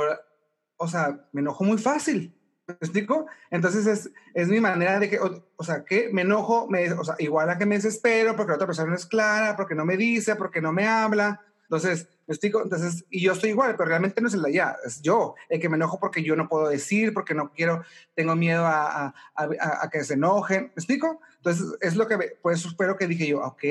o 0.77 0.89
sea, 0.89 1.27
me 1.33 1.41
enojo 1.41 1.65
muy 1.65 1.79
fácil. 1.79 2.35
¿Me 2.67 2.75
explico? 2.75 3.27
Entonces 3.51 3.87
es, 3.87 4.11
es 4.33 4.49
mi 4.49 4.59
manera 4.59 4.99
de 4.99 5.11
que, 5.11 5.19
o, 5.19 5.65
sea, 5.65 5.85
que 5.85 6.09
me 6.13 6.23
enojo, 6.23 6.67
o 6.99 7.05
sea, 7.05 7.15
igual 7.19 7.51
a 7.51 7.59
que 7.59 7.67
me 7.67 7.75
desespero 7.75 8.37
porque 8.37 8.51
la 8.51 8.57
otra 8.57 8.67
persona 8.67 8.89
no 8.89 8.97
es 8.97 9.05
clara, 9.05 9.55
porque 9.57 9.75
no 9.75 9.85
me 9.85 9.99
dice, 9.99 10.35
porque 10.37 10.63
no 10.63 10.73
me 10.73 10.87
habla. 10.87 11.43
Entonces, 11.65 12.09
me 12.27 12.33
explico, 12.33 12.63
entonces, 12.63 13.05
y 13.11 13.21
yo 13.21 13.33
estoy 13.33 13.51
igual, 13.51 13.75
pero 13.77 13.89
realmente 13.89 14.21
no 14.21 14.29
es 14.29 14.35
el 14.35 14.43
de 14.43 14.51
allá, 14.51 14.77
es 14.85 15.03
yo, 15.03 15.35
el 15.49 15.61
que 15.61 15.69
me 15.69 15.77
enojo 15.77 15.99
porque 15.99 16.23
yo 16.23 16.37
no 16.37 16.49
puedo 16.49 16.69
decir, 16.69 17.13
porque 17.13 17.35
no 17.35 17.53
quiero, 17.53 17.83
tengo 18.15 18.35
miedo 18.37 18.65
a, 18.65 19.07
a, 19.07 19.15
a, 19.35 19.91
que 19.91 20.05
se 20.05 20.15
enojen, 20.15 20.65
¿me 20.65 20.73
explico? 20.75 21.21
Entonces, 21.37 21.67
es 21.81 21.97
lo 21.97 22.07
que, 22.07 22.17
por 22.41 22.53
eso 22.53 22.69
espero 22.69 22.97
que 22.97 23.07
dije 23.07 23.27
yo, 23.27 23.41
ok, 23.41 23.65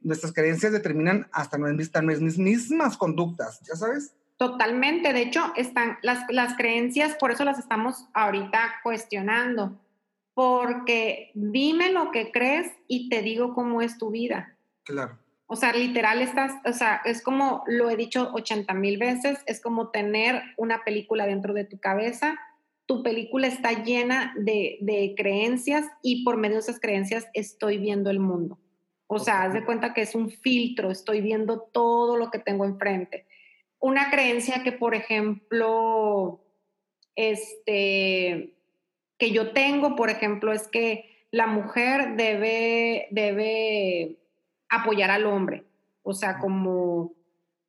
nuestras 0.00 0.32
creencias 0.32 0.72
determinan 0.72 1.28
hasta 1.32 1.58
nuestras 1.58 2.04
mismas 2.04 2.96
conductas, 2.96 3.60
¿ya 3.62 3.74
sabes? 3.76 4.14
Totalmente, 4.36 5.12
de 5.12 5.22
hecho, 5.22 5.52
están 5.56 5.98
las, 6.02 6.24
las 6.28 6.56
creencias, 6.56 7.16
por 7.16 7.30
eso 7.30 7.44
las 7.44 7.58
estamos 7.58 8.06
ahorita 8.12 8.74
cuestionando, 8.82 9.80
porque 10.34 11.30
dime 11.34 11.90
lo 11.90 12.10
que 12.10 12.30
crees 12.30 12.70
y 12.86 13.08
te 13.08 13.22
digo 13.22 13.54
cómo 13.54 13.80
es 13.80 13.96
tu 13.96 14.10
vida. 14.10 14.54
Claro. 14.84 15.18
O 15.46 15.56
sea, 15.56 15.72
literal 15.72 16.22
estás, 16.22 16.52
o 16.64 16.72
sea, 16.72 17.00
es 17.04 17.22
como, 17.22 17.62
lo 17.66 17.88
he 17.88 17.96
dicho 17.96 18.30
80 18.34 18.74
mil 18.74 18.98
veces, 18.98 19.38
es 19.46 19.60
como 19.60 19.90
tener 19.90 20.42
una 20.56 20.82
película 20.84 21.26
dentro 21.26 21.54
de 21.54 21.64
tu 21.64 21.78
cabeza. 21.78 22.38
Tu 22.86 23.02
película 23.02 23.46
está 23.46 23.84
llena 23.84 24.34
de, 24.36 24.78
de 24.80 25.14
creencias 25.16 25.86
y 26.02 26.24
por 26.24 26.36
medio 26.36 26.56
de 26.56 26.60
esas 26.60 26.80
creencias 26.80 27.28
estoy 27.32 27.78
viendo 27.78 28.10
el 28.10 28.18
mundo. 28.18 28.58
O 29.08 29.20
sea, 29.20 29.42
haz 29.42 29.54
de 29.54 29.64
cuenta 29.64 29.94
que 29.94 30.02
es 30.02 30.14
un 30.16 30.30
filtro, 30.30 30.90
estoy 30.90 31.20
viendo 31.20 31.60
todo 31.60 32.16
lo 32.16 32.30
que 32.30 32.40
tengo 32.40 32.64
enfrente 32.64 33.26
una 33.86 34.10
creencia 34.10 34.62
que, 34.62 34.72
por 34.72 34.94
ejemplo, 34.94 36.40
este, 37.14 38.54
que 39.18 39.30
yo 39.30 39.52
tengo, 39.52 39.96
por 39.96 40.10
ejemplo, 40.10 40.52
es 40.52 40.68
que 40.68 41.26
la 41.30 41.46
mujer 41.46 42.16
debe, 42.16 43.08
debe 43.10 44.16
apoyar 44.68 45.10
al 45.10 45.26
hombre, 45.26 45.64
o 46.02 46.12
sea, 46.12 46.38
como 46.38 47.14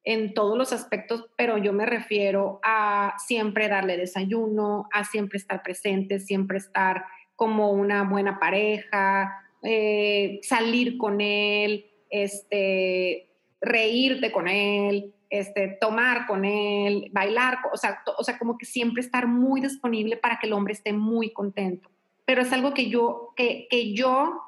en 0.03 0.33
todos 0.33 0.57
los 0.57 0.71
aspectos, 0.71 1.25
pero 1.35 1.57
yo 1.57 1.73
me 1.73 1.85
refiero 1.85 2.61
a 2.63 3.15
siempre 3.17 3.67
darle 3.67 3.97
desayuno, 3.97 4.87
a 4.93 5.03
siempre 5.03 5.37
estar 5.37 5.61
presente, 5.63 6.19
siempre 6.19 6.59
estar 6.59 7.03
como 7.35 7.71
una 7.71 8.03
buena 8.03 8.39
pareja, 8.39 9.33
eh, 9.63 10.39
salir 10.43 10.97
con 10.97 11.19
él, 11.19 11.87
este, 12.09 13.27
reírte 13.59 14.31
con 14.31 14.47
él, 14.47 15.13
este, 15.29 15.77
tomar 15.81 16.25
con 16.25 16.45
él, 16.45 17.09
bailar, 17.11 17.57
o 17.73 17.75
sea, 17.75 18.01
o 18.17 18.23
sea, 18.23 18.37
como 18.37 18.57
que 18.57 18.65
siempre 18.65 19.01
estar 19.01 19.27
muy 19.27 19.59
disponible 19.59 20.15
para 20.15 20.39
que 20.39 20.47
el 20.47 20.53
hombre 20.53 20.71
esté 20.73 20.93
muy 20.93 21.33
contento. 21.33 21.89
Pero 22.23 22.41
es 22.41 22.53
algo 22.53 22.73
que 22.73 22.89
yo, 22.89 23.33
que, 23.35 23.67
que 23.69 23.93
yo 23.93 24.41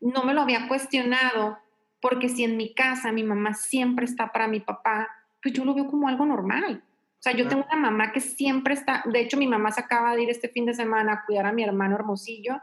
no 0.00 0.22
me 0.24 0.34
lo 0.34 0.42
había 0.42 0.68
cuestionado, 0.68 1.58
porque 2.00 2.28
si 2.28 2.44
en 2.44 2.56
mi 2.56 2.74
casa 2.74 3.12
mi 3.12 3.22
mamá 3.22 3.54
siempre 3.54 4.04
está 4.04 4.32
para 4.32 4.48
mi 4.48 4.60
papá, 4.60 5.08
pues 5.42 5.54
yo 5.54 5.64
lo 5.64 5.74
veo 5.74 5.86
como 5.86 6.08
algo 6.08 6.26
normal. 6.26 6.82
O 7.18 7.22
sea, 7.22 7.32
yo 7.32 7.48
tengo 7.48 7.64
una 7.64 7.90
mamá 7.90 8.12
que 8.12 8.20
siempre 8.20 8.74
está, 8.74 9.02
de 9.04 9.20
hecho 9.20 9.36
mi 9.36 9.48
mamá 9.48 9.72
se 9.72 9.80
acaba 9.80 10.14
de 10.14 10.22
ir 10.22 10.30
este 10.30 10.48
fin 10.48 10.66
de 10.66 10.74
semana 10.74 11.12
a 11.12 11.24
cuidar 11.24 11.46
a 11.46 11.52
mi 11.52 11.64
hermano 11.64 11.96
Hermosillo 11.96 12.60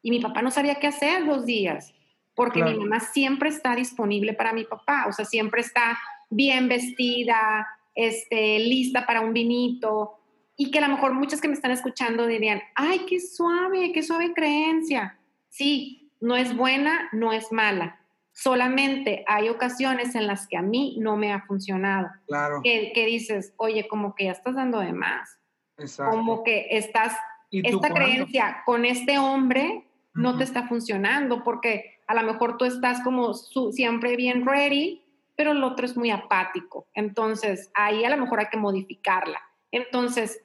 y 0.00 0.10
mi 0.10 0.20
papá 0.20 0.42
no 0.42 0.52
sabía 0.52 0.76
qué 0.76 0.86
hacer 0.86 1.22
los 1.22 1.44
días, 1.44 1.92
porque 2.36 2.62
mi 2.62 2.74
mamá 2.74 3.00
siempre 3.00 3.48
está 3.48 3.74
disponible 3.74 4.32
para 4.32 4.52
mi 4.52 4.62
papá, 4.62 5.06
o 5.08 5.12
sea, 5.12 5.24
siempre 5.24 5.60
está 5.60 5.98
bien 6.30 6.68
vestida, 6.68 7.66
este, 7.96 8.60
lista 8.60 9.06
para 9.06 9.22
un 9.22 9.32
vinito, 9.32 10.20
y 10.56 10.70
que 10.70 10.78
a 10.78 10.88
lo 10.88 10.94
mejor 10.94 11.12
muchas 11.12 11.40
que 11.40 11.48
me 11.48 11.54
están 11.54 11.70
escuchando 11.70 12.26
dirían, 12.26 12.62
ay, 12.74 13.00
qué 13.08 13.20
suave, 13.20 13.92
qué 13.92 14.02
suave 14.02 14.32
creencia. 14.32 15.18
Sí, 15.48 16.05
no 16.26 16.36
es 16.36 16.56
buena, 16.56 17.08
no 17.12 17.32
es 17.32 17.52
mala. 17.52 18.00
Solamente 18.32 19.24
hay 19.28 19.48
ocasiones 19.48 20.14
en 20.14 20.26
las 20.26 20.46
que 20.46 20.56
a 20.56 20.62
mí 20.62 20.96
no 21.00 21.16
me 21.16 21.32
ha 21.32 21.42
funcionado. 21.42 22.08
Claro. 22.26 22.60
Que, 22.62 22.92
dices, 23.06 23.54
oye, 23.56 23.86
como 23.88 24.14
que 24.14 24.24
ya 24.24 24.32
estás 24.32 24.56
dando 24.56 24.80
de 24.80 24.92
más. 24.92 25.38
Exacto. 25.78 26.16
Como 26.16 26.42
que 26.42 26.66
estás, 26.70 27.16
esta 27.50 27.90
creencia 27.90 28.62
con 28.66 28.84
este 28.84 29.18
hombre 29.18 29.84
no 30.14 30.36
te 30.36 30.44
está 30.44 30.66
funcionando 30.66 31.44
porque 31.44 32.00
a 32.06 32.14
lo 32.14 32.22
mejor 32.24 32.56
tú 32.56 32.64
estás 32.64 33.00
como 33.02 33.32
siempre 33.34 34.16
bien 34.16 34.44
ready 34.44 35.02
pero 35.36 35.52
el 35.52 35.62
otro 35.62 35.84
es 35.84 35.96
muy 35.96 36.10
apático. 36.10 36.88
Entonces, 36.94 37.70
ahí 37.74 38.04
a 38.04 38.10
lo 38.10 38.16
mejor 38.16 38.40
hay 38.40 38.46
que 38.46 38.56
modificarla. 38.56 39.38
Entonces, 39.70 40.42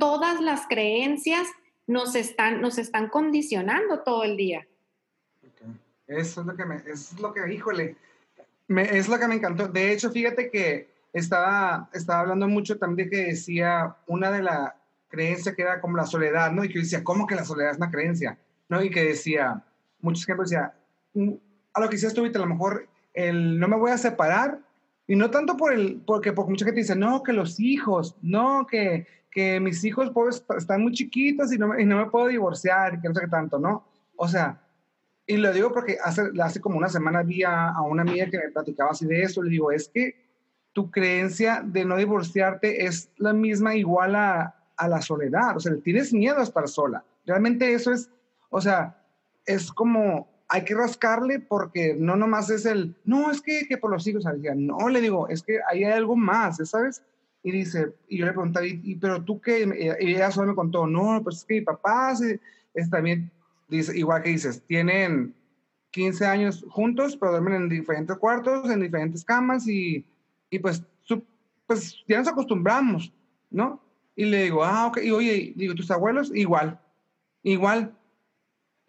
todas 0.00 0.40
las 0.40 0.66
creencias 0.66 1.46
nos 1.86 2.16
están, 2.16 2.60
nos 2.60 2.76
están 2.78 3.08
condicionando 3.08 4.00
todo 4.00 4.24
el 4.24 4.36
día. 4.36 4.66
Eso 6.10 6.40
es 6.40 6.46
lo 6.46 6.56
que 6.56 6.64
me, 6.64 6.76
es 6.86 7.18
lo 7.20 7.32
que, 7.32 7.52
híjole, 7.52 7.96
me, 8.66 8.82
es 8.98 9.08
lo 9.08 9.16
que 9.18 9.28
me 9.28 9.36
encantó. 9.36 9.68
De 9.68 9.92
hecho, 9.92 10.10
fíjate 10.10 10.50
que 10.50 10.88
estaba, 11.12 11.88
estaba 11.92 12.20
hablando 12.20 12.48
mucho 12.48 12.78
también 12.78 13.08
que 13.08 13.26
decía 13.26 13.96
una 14.08 14.32
de 14.32 14.42
las 14.42 14.72
creencias 15.08 15.54
que 15.54 15.62
era 15.62 15.80
como 15.80 15.96
la 15.96 16.06
soledad, 16.06 16.50
¿no? 16.50 16.64
Y 16.64 16.68
que 16.68 16.74
yo 16.74 16.80
decía, 16.80 17.04
¿cómo 17.04 17.28
que 17.28 17.36
la 17.36 17.44
soledad 17.44 17.70
es 17.70 17.76
una 17.76 17.92
creencia? 17.92 18.38
¿No? 18.68 18.82
Y 18.82 18.90
que 18.90 19.04
decía, 19.04 19.62
muchos 20.00 20.24
ejemplos 20.24 20.50
decía, 20.50 20.74
mm, 21.14 21.32
a 21.74 21.80
lo 21.80 21.88
que 21.88 21.94
decías 21.94 22.12
tú, 22.12 22.24
a 22.24 22.38
lo 22.38 22.46
mejor 22.46 22.88
el 23.14 23.60
no 23.60 23.68
me 23.68 23.76
voy 23.76 23.92
a 23.92 23.98
separar, 23.98 24.58
y 25.06 25.14
no 25.14 25.30
tanto 25.30 25.56
por 25.56 25.72
el, 25.72 26.02
porque, 26.04 26.32
porque 26.32 26.50
mucha 26.50 26.64
gente 26.64 26.80
dice, 26.80 26.96
no, 26.96 27.22
que 27.22 27.32
los 27.32 27.60
hijos, 27.60 28.16
no, 28.20 28.66
que, 28.68 29.06
que 29.30 29.60
mis 29.60 29.84
hijos 29.84 30.10
pues, 30.12 30.44
están 30.56 30.82
muy 30.82 30.92
chiquitos 30.92 31.52
y 31.52 31.58
no, 31.58 31.78
y 31.78 31.84
no 31.84 31.98
me 31.98 32.10
puedo 32.10 32.26
divorciar, 32.26 33.00
que 33.00 33.08
no 33.08 33.14
sé 33.14 33.20
qué 33.22 33.28
tanto, 33.28 33.58
¿no? 33.58 33.84
O 34.16 34.26
sea, 34.26 34.60
y 35.30 35.36
lo 35.36 35.52
digo 35.52 35.72
porque 35.72 35.96
hace, 36.02 36.22
hace 36.42 36.60
como 36.60 36.76
una 36.76 36.88
semana 36.88 37.22
vi 37.22 37.44
a, 37.44 37.68
a, 37.68 37.82
una 37.82 38.02
amiga 38.02 38.28
que 38.28 38.38
me 38.38 38.50
platicaba 38.50 38.90
así 38.90 39.06
de 39.06 39.22
eso, 39.22 39.42
le 39.42 39.50
digo, 39.50 39.70
es 39.70 39.88
que 39.88 40.16
tu 40.72 40.90
creencia 40.90 41.62
de 41.64 41.84
no 41.84 41.96
divorciarte 41.96 42.84
es 42.84 43.10
la 43.16 43.32
misma 43.32 43.76
igual 43.76 44.16
a, 44.16 44.56
a 44.76 44.88
la 44.88 45.00
soledad, 45.00 45.56
o 45.56 45.60
sea, 45.60 45.76
tienes 45.84 46.12
miedo 46.12 46.38
a 46.38 46.42
estar 46.42 46.66
sola. 46.66 47.04
Realmente 47.26 47.72
eso 47.72 47.92
es, 47.92 48.10
o 48.50 48.60
sea, 48.60 49.00
es 49.46 49.70
como 49.70 50.28
hay 50.48 50.64
que 50.64 50.74
rascarle 50.74 51.38
porque 51.38 51.94
no 51.96 52.16
nomás 52.16 52.50
es 52.50 52.66
el, 52.66 52.96
no, 53.04 53.30
es 53.30 53.40
que, 53.40 53.66
que 53.68 53.78
por 53.78 53.92
los 53.92 54.04
hijos, 54.08 54.24
no, 54.56 54.88
le 54.88 55.00
digo, 55.00 55.28
es 55.28 55.44
que 55.44 55.60
ahí 55.70 55.84
hay 55.84 55.92
algo 55.92 56.16
más, 56.16 56.56
¿sabes? 56.68 57.02
Y 57.44 57.52
dice, 57.52 57.94
y 58.08 58.18
yo 58.18 58.26
le 58.26 58.32
preguntaba, 58.32 58.66
¿y, 58.66 58.96
pero 58.96 59.22
tú 59.22 59.40
qué? 59.40 59.96
Y 60.00 60.10
ella 60.10 60.32
solo 60.32 60.48
me 60.48 60.56
contó, 60.56 60.88
no, 60.88 61.20
pues 61.22 61.36
es 61.36 61.44
que 61.44 61.54
mi 61.54 61.60
papá 61.60 62.14
es 62.74 62.90
también, 62.90 63.30
dice, 63.70 63.96
igual 63.96 64.22
que 64.22 64.30
dices, 64.30 64.62
tienen 64.66 65.34
15 65.90 66.26
años 66.26 66.64
juntos, 66.68 67.16
pero 67.16 67.32
duermen 67.32 67.54
en 67.54 67.68
diferentes 67.68 68.16
cuartos, 68.16 68.70
en 68.70 68.80
diferentes 68.80 69.24
camas 69.24 69.66
y, 69.66 70.04
y 70.50 70.58
pues, 70.58 70.82
pues 71.66 72.04
ya 72.08 72.18
nos 72.18 72.28
acostumbramos, 72.28 73.12
¿no? 73.50 73.80
Y 74.16 74.24
le 74.24 74.44
digo, 74.44 74.64
ah, 74.64 74.86
ok, 74.86 74.98
y 75.02 75.10
oye, 75.12 75.52
digo, 75.56 75.74
tus 75.74 75.90
abuelos, 75.90 76.30
igual, 76.34 76.80
igual, 77.42 77.94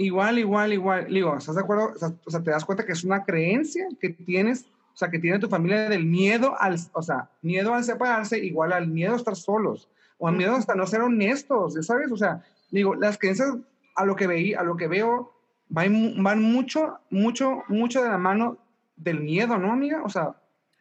Igual, 0.02 0.40
igual, 0.40 0.74
igual. 0.74 1.08
Digo, 1.14 1.38
¿estás 1.38 1.54
de 1.54 1.62
acuerdo? 1.62 1.94
O 2.26 2.32
sea, 2.32 2.42
te 2.42 2.50
das 2.50 2.66
cuenta 2.66 2.84
que 2.84 2.94
es 2.94 3.04
una 3.04 3.24
creencia 3.24 3.88
que 4.00 4.10
tienes, 4.10 4.66
o 4.94 4.98
sea, 4.98 5.12
que 5.12 5.20
tiene 5.20 5.38
tu 5.38 5.48
familia 5.48 5.90
del 5.90 6.06
miedo 6.06 6.56
al, 6.60 6.80
o 6.94 7.04
sea, 7.04 7.30
miedo 7.44 7.76
al 7.76 7.84
separarse, 7.84 8.44
igual 8.44 8.74
al 8.74 8.88
miedo 8.88 9.14
a 9.14 9.18
estar 9.18 9.36
solos, 9.36 9.88
o 10.18 10.28
al 10.28 10.36
miedo 10.36 10.56
hasta 10.56 10.74
no 10.74 10.88
ser 10.88 11.02
honestos, 11.02 11.76
¿sabes? 11.86 12.12
O 12.12 12.18
sea, 12.18 12.44
digo, 12.72 12.96
las 12.96 13.20
creencias 13.20 13.54
a 13.96 14.06
lo 14.06 14.16
que 14.16 14.28
veí, 14.28 14.54
a 14.54 14.64
lo 14.64 14.78
que 14.78 14.88
veo, 14.88 15.34
van, 15.70 16.22
van 16.24 16.42
mucho, 16.42 17.00
mucho, 17.10 17.64
mucho 17.68 18.04
de 18.04 18.10
la 18.10 18.18
mano 18.18 18.58
del 18.96 19.22
miedo, 19.22 19.58
¿no, 19.58 19.72
amiga? 19.72 20.04
O 20.04 20.10
sea, 20.10 20.36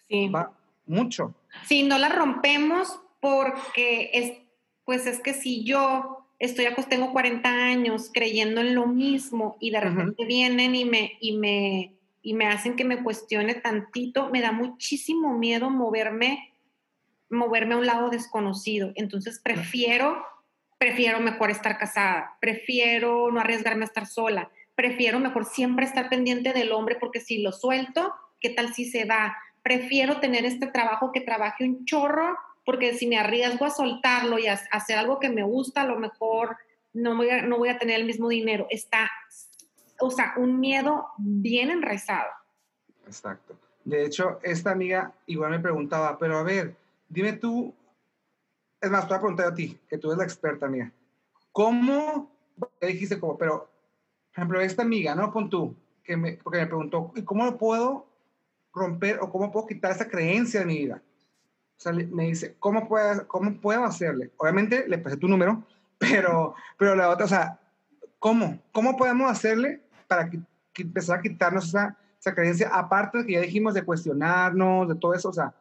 sí. 0.08 0.28
va 0.28 0.52
mucho. 0.86 1.34
Sí, 1.66 1.82
no 1.82 1.98
la 1.98 2.08
rompemos 2.08 3.00
porque 3.20 4.10
es, 4.12 4.32
pues 4.84 5.06
es 5.06 5.20
que 5.20 5.34
si 5.34 5.64
yo 5.64 6.26
estoy 6.40 6.66
tengo 6.88 7.12
40 7.12 7.48
años 7.48 8.10
creyendo 8.12 8.60
en 8.60 8.74
lo 8.74 8.86
mismo 8.86 9.56
y 9.60 9.70
de 9.70 9.80
repente 9.80 10.24
vienen 10.24 10.74
y 10.74 10.84
me, 10.84 11.16
y, 11.20 11.36
me, 11.36 11.94
y 12.22 12.34
me 12.34 12.46
hacen 12.46 12.76
que 12.76 12.84
me 12.84 13.02
cuestione 13.02 13.54
tantito, 13.54 14.30
me 14.30 14.40
da 14.40 14.50
muchísimo 14.50 15.36
miedo 15.36 15.70
moverme, 15.70 16.52
moverme 17.28 17.74
a 17.74 17.78
un 17.78 17.86
lado 17.86 18.08
desconocido. 18.08 18.92
Entonces 18.96 19.38
prefiero, 19.38 20.24
prefiero 20.80 21.20
mejor 21.20 21.50
estar 21.50 21.76
casada, 21.76 22.38
prefiero 22.40 23.30
no 23.30 23.38
arriesgarme 23.38 23.84
a 23.84 23.84
estar 23.84 24.06
sola, 24.06 24.50
prefiero 24.74 25.20
mejor 25.20 25.44
siempre 25.44 25.84
estar 25.84 26.08
pendiente 26.08 26.54
del 26.54 26.72
hombre 26.72 26.96
porque 26.98 27.20
si 27.20 27.42
lo 27.42 27.52
suelto, 27.52 28.14
¿qué 28.40 28.48
tal 28.48 28.72
si 28.72 28.86
se 28.86 29.04
va? 29.04 29.36
Prefiero 29.62 30.20
tener 30.20 30.46
este 30.46 30.68
trabajo 30.68 31.12
que 31.12 31.20
trabaje 31.20 31.64
un 31.64 31.84
chorro 31.84 32.34
porque 32.64 32.94
si 32.94 33.06
me 33.06 33.18
arriesgo 33.18 33.66
a 33.66 33.70
soltarlo 33.70 34.38
y 34.38 34.46
a, 34.46 34.58
hacer 34.70 34.96
algo 34.96 35.20
que 35.20 35.28
me 35.28 35.42
gusta, 35.42 35.82
a 35.82 35.86
lo 35.86 35.98
mejor 35.98 36.56
no 36.94 37.14
voy, 37.14 37.28
a, 37.28 37.42
no 37.42 37.58
voy 37.58 37.68
a 37.68 37.78
tener 37.78 38.00
el 38.00 38.06
mismo 38.06 38.30
dinero. 38.30 38.66
Está, 38.70 39.10
o 39.98 40.10
sea, 40.10 40.32
un 40.38 40.60
miedo 40.60 41.08
bien 41.18 41.70
enraizado. 41.70 42.30
Exacto. 43.06 43.54
De 43.84 44.06
hecho, 44.06 44.40
esta 44.42 44.70
amiga 44.70 45.12
igual 45.26 45.50
me 45.50 45.58
preguntaba, 45.58 46.16
pero 46.18 46.38
a 46.38 46.42
ver, 46.42 46.74
dime 47.06 47.34
tú, 47.34 47.74
es 48.80 48.90
más, 48.90 49.02
te 49.02 49.08
voy 49.08 49.16
a 49.16 49.20
preguntar 49.20 49.46
a 49.48 49.54
ti, 49.54 49.78
que 49.88 49.98
tú 49.98 50.08
eres 50.08 50.18
la 50.18 50.24
experta, 50.24 50.66
amiga. 50.66 50.92
¿cómo, 51.52 52.30
dijiste 52.80 53.18
como, 53.18 53.36
pero, 53.36 53.70
por 54.30 54.32
ejemplo, 54.32 54.60
esta 54.60 54.82
amiga, 54.82 55.14
¿no? 55.14 55.32
Pon 55.32 55.50
tú, 55.50 55.76
que 56.02 56.16
me, 56.16 56.32
porque 56.34 56.58
me 56.58 56.66
preguntó, 56.66 57.12
¿y 57.16 57.22
cómo 57.22 57.56
puedo 57.58 58.06
romper 58.72 59.18
o 59.20 59.30
cómo 59.30 59.50
puedo 59.50 59.66
quitar 59.66 59.90
esa 59.90 60.08
creencia 60.08 60.60
de 60.60 60.66
mi 60.66 60.78
vida? 60.78 61.02
O 61.76 61.80
sea, 61.82 61.92
me 61.92 62.24
dice, 62.24 62.56
¿cómo 62.58 62.86
puedo, 62.88 63.26
cómo 63.26 63.60
puedo 63.60 63.84
hacerle? 63.84 64.30
Obviamente 64.36 64.86
le 64.86 64.98
pasé 64.98 65.16
tu 65.16 65.28
número, 65.28 65.64
pero, 65.98 66.54
pero 66.78 66.94
la 66.94 67.10
otra, 67.10 67.24
o 67.24 67.28
sea, 67.28 67.60
¿cómo? 68.18 68.58
¿Cómo 68.72 68.96
podemos 68.96 69.30
hacerle 69.30 69.82
para 70.06 70.28
que, 70.30 70.40
empezar 70.76 71.18
a 71.18 71.22
quitarnos 71.22 71.68
esa, 71.68 71.96
esa 72.18 72.34
creencia? 72.34 72.70
Aparte 72.72 73.18
de 73.18 73.26
que 73.26 73.32
ya 73.32 73.40
dijimos 73.40 73.74
de 73.74 73.84
cuestionarnos, 73.84 74.88
de 74.88 74.94
todo 74.94 75.14
eso, 75.14 75.28
o 75.28 75.32
sea, 75.32 75.54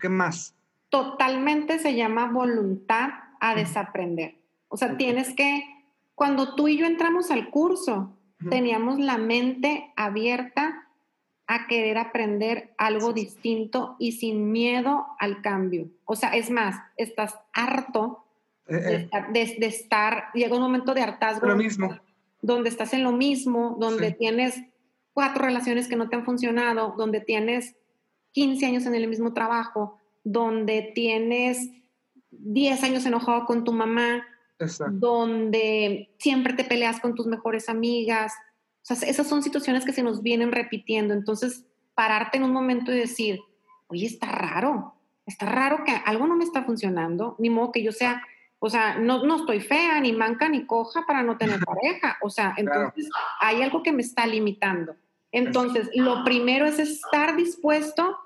¿qué 0.00 0.08
más? 0.08 0.54
Totalmente 0.90 1.78
se 1.78 1.94
llama 1.94 2.30
voluntad 2.30 3.10
a 3.40 3.54
desaprender. 3.54 4.36
O 4.68 4.76
sea, 4.76 4.96
tienes 4.96 5.34
que, 5.34 5.64
cuando 6.14 6.54
tú 6.54 6.68
y 6.68 6.76
yo 6.76 6.86
entramos 6.86 7.30
al 7.30 7.50
curso, 7.50 8.14
teníamos 8.50 8.98
la 8.98 9.18
mente 9.18 9.92
abierta 9.96 10.88
a 11.46 11.66
querer 11.66 11.96
aprender 11.96 12.74
algo 12.76 13.12
distinto 13.12 13.96
y 13.98 14.12
sin 14.12 14.52
miedo 14.52 15.06
al 15.18 15.40
cambio. 15.40 15.88
O 16.04 16.14
sea, 16.14 16.36
es 16.36 16.50
más, 16.50 16.76
estás 16.96 17.36
harto 17.54 18.24
eh, 18.68 19.08
eh. 19.10 19.56
de, 19.58 19.66
estar, 19.66 20.26
llega 20.34 20.54
un 20.54 20.60
momento 20.62 20.92
de 20.92 21.00
hartazgo. 21.00 21.46
Lo 21.46 21.56
mismo. 21.56 21.98
Donde 22.42 22.68
estás 22.68 22.92
en 22.92 23.02
lo 23.02 23.12
mismo, 23.12 23.76
donde 23.80 24.12
tienes 24.12 24.62
cuatro 25.14 25.46
relaciones 25.46 25.88
que 25.88 25.96
no 25.96 26.08
te 26.08 26.16
han 26.16 26.24
funcionado, 26.24 26.94
donde 26.96 27.20
tienes 27.20 27.74
15 28.32 28.66
años 28.66 28.86
en 28.86 28.94
el 28.94 29.08
mismo 29.08 29.32
trabajo, 29.32 29.97
donde 30.32 30.92
tienes 30.94 31.70
10 32.30 32.82
años 32.82 33.06
enojado 33.06 33.46
con 33.46 33.64
tu 33.64 33.72
mamá, 33.72 34.24
donde 34.90 36.14
siempre 36.18 36.52
te 36.52 36.64
peleas 36.64 37.00
con 37.00 37.14
tus 37.14 37.26
mejores 37.26 37.68
amigas. 37.68 38.32
O 38.82 38.94
sea, 38.94 39.08
esas 39.08 39.26
son 39.26 39.42
situaciones 39.42 39.84
que 39.84 39.92
se 39.92 40.02
nos 40.02 40.22
vienen 40.22 40.52
repitiendo. 40.52 41.14
Entonces, 41.14 41.64
pararte 41.94 42.38
en 42.38 42.44
un 42.44 42.52
momento 42.52 42.92
y 42.92 42.98
decir, 42.98 43.40
oye, 43.86 44.06
está 44.06 44.26
raro, 44.26 44.94
está 45.24 45.46
raro 45.46 45.84
que 45.84 45.92
algo 46.04 46.26
no 46.26 46.36
me 46.36 46.44
está 46.44 46.64
funcionando, 46.64 47.36
ni 47.38 47.50
modo 47.50 47.72
que 47.72 47.82
yo 47.82 47.92
sea, 47.92 48.22
o 48.58 48.68
sea, 48.68 48.98
no, 48.98 49.24
no 49.24 49.36
estoy 49.36 49.60
fea, 49.60 50.00
ni 50.00 50.12
manca, 50.12 50.48
ni 50.48 50.66
coja 50.66 51.04
para 51.06 51.22
no 51.22 51.38
tener 51.38 51.60
pareja. 51.64 52.18
O 52.20 52.28
sea, 52.28 52.54
entonces 52.56 53.08
hay 53.40 53.62
algo 53.62 53.82
que 53.82 53.92
me 53.92 54.02
está 54.02 54.26
limitando. 54.26 54.94
Entonces, 55.32 55.88
lo 55.94 56.24
primero 56.24 56.66
es 56.66 56.78
estar 56.78 57.36
dispuesto 57.36 58.16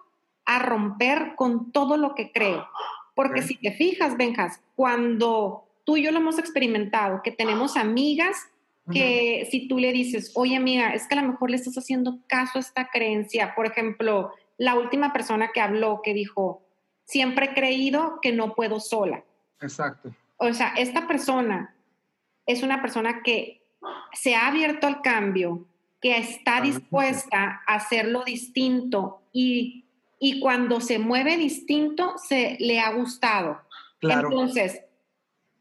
a 0.45 0.59
romper 0.59 1.35
con 1.37 1.73
todo 1.73 1.97
lo 1.97 2.15
que 2.15 2.33
creo. 2.33 2.67
Porque 3.15 3.43
si 3.43 3.57
te 3.57 3.73
fijas, 3.73 4.17
Benjas, 4.17 4.61
cuando 4.75 5.65
tú 5.85 5.97
y 5.97 6.03
yo 6.03 6.13
lo 6.13 6.19
hemos 6.19 6.39
experimentado, 6.39 7.21
que 7.23 7.31
tenemos 7.31 7.77
amigas 7.77 8.49
que 8.91 9.47
si 9.51 9.69
tú 9.69 9.79
le 9.79 9.93
dices, 9.93 10.33
oye 10.35 10.57
amiga, 10.57 10.93
es 10.93 11.07
que 11.07 11.15
a 11.15 11.23
lo 11.23 11.29
mejor 11.29 11.51
le 11.51 11.57
estás 11.57 11.79
haciendo 11.79 12.19
caso 12.27 12.59
a 12.59 12.61
esta 12.61 12.89
creencia, 12.89 13.55
por 13.55 13.67
ejemplo, 13.67 14.33
la 14.59 14.75
última 14.75 15.13
persona 15.13 15.53
que 15.53 15.61
habló 15.61 16.01
que 16.03 16.15
dijo, 16.15 16.63
siempre 17.05 17.47
he 17.47 17.55
creído 17.55 18.19
que 18.21 18.33
no 18.33 18.55
puedo 18.55 18.81
sola. 18.81 19.23
Exacto. 19.61 20.13
O 20.37 20.53
sea, 20.53 20.75
esta 20.77 21.07
persona 21.07 21.77
es 22.47 22.63
una 22.63 22.83
persona 22.83 23.23
que 23.23 23.63
se 24.13 24.35
ha 24.35 24.49
abierto 24.49 24.87
al 24.87 25.01
cambio, 25.01 25.65
que 26.01 26.17
está 26.17 26.61
dispuesta 26.61 27.63
a 27.67 27.75
hacerlo 27.75 28.25
distinto 28.25 29.23
y, 29.33 29.82
y 30.25 30.39
cuando 30.39 30.81
se 30.81 31.01
mueve 31.01 31.37
distinto, 31.37 32.15
se 32.17 32.57
le 32.61 32.79
ha 32.79 32.93
gustado. 32.93 33.61
Claro. 33.99 34.31
Entonces, 34.31 34.83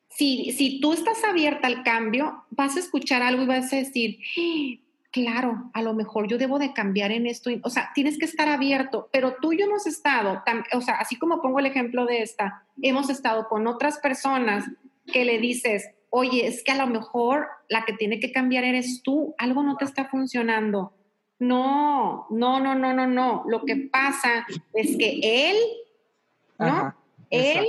si, 0.08 0.52
si 0.52 0.80
tú 0.80 0.93
estás 0.93 1.24
abierta 1.24 1.65
al 1.65 1.82
cambio, 1.82 2.45
vas 2.52 2.76
a 2.76 2.80
escuchar 2.80 3.24
algo 3.24 3.41
y 3.41 3.47
vas 3.47 3.74
a 3.74 3.78
decir, 3.78 4.19
claro, 5.10 5.71
a 5.74 5.82
lo 5.82 5.95
mejor 5.95 6.28
yo 6.28 6.38
debo 6.38 6.60
de 6.60 6.74
cambiar 6.74 7.12
en 7.12 7.26
esto. 7.26 7.50
O 7.63 7.71
sea, 7.71 7.89
tienes 7.95 8.19
que 8.19 8.26
estar 8.26 8.50
abierto, 8.50 9.10
pero 9.12 9.36
tú 9.41 9.52
y 9.52 9.58
yo 9.58 9.65
hemos 9.65 9.88
estado, 9.88 10.43
o 10.74 10.82
sea, 10.82 10.93
así 10.97 11.15
como 11.15 11.41
pongo 11.41 11.58
el 11.58 11.65
ejemplo 11.65 12.06
de 12.06 12.21
esta, 12.21 12.63
hemos 12.84 13.10
estado 13.10 13.47
con 13.47 13.65
otras 13.65 13.97
personas 13.97 14.65
que 15.12 15.26
le 15.26 15.39
dices, 15.39 15.89
oye, 16.12 16.45
es 16.45 16.63
que 16.63 16.71
a 16.71 16.78
lo 16.78 16.86
mejor 16.86 17.47
la 17.67 17.84
que 17.84 17.93
tiene 17.93 18.19
que 18.19 18.32
cambiar 18.32 18.63
eres 18.63 19.02
tú, 19.02 19.34
algo 19.39 19.63
no 19.63 19.76
te 19.76 19.86
está 19.86 20.06
funcionando. 20.06 20.93
No, 21.41 22.27
no, 22.30 22.60
no, 22.60 22.75
no, 22.75 22.93
no, 22.93 23.08
no. 23.08 23.43
Lo 23.47 23.65
que 23.65 23.75
pasa 23.75 24.45
es 24.73 24.95
que 24.95 25.49
él, 25.49 25.58
¿no? 26.60 26.93
él 27.32 27.65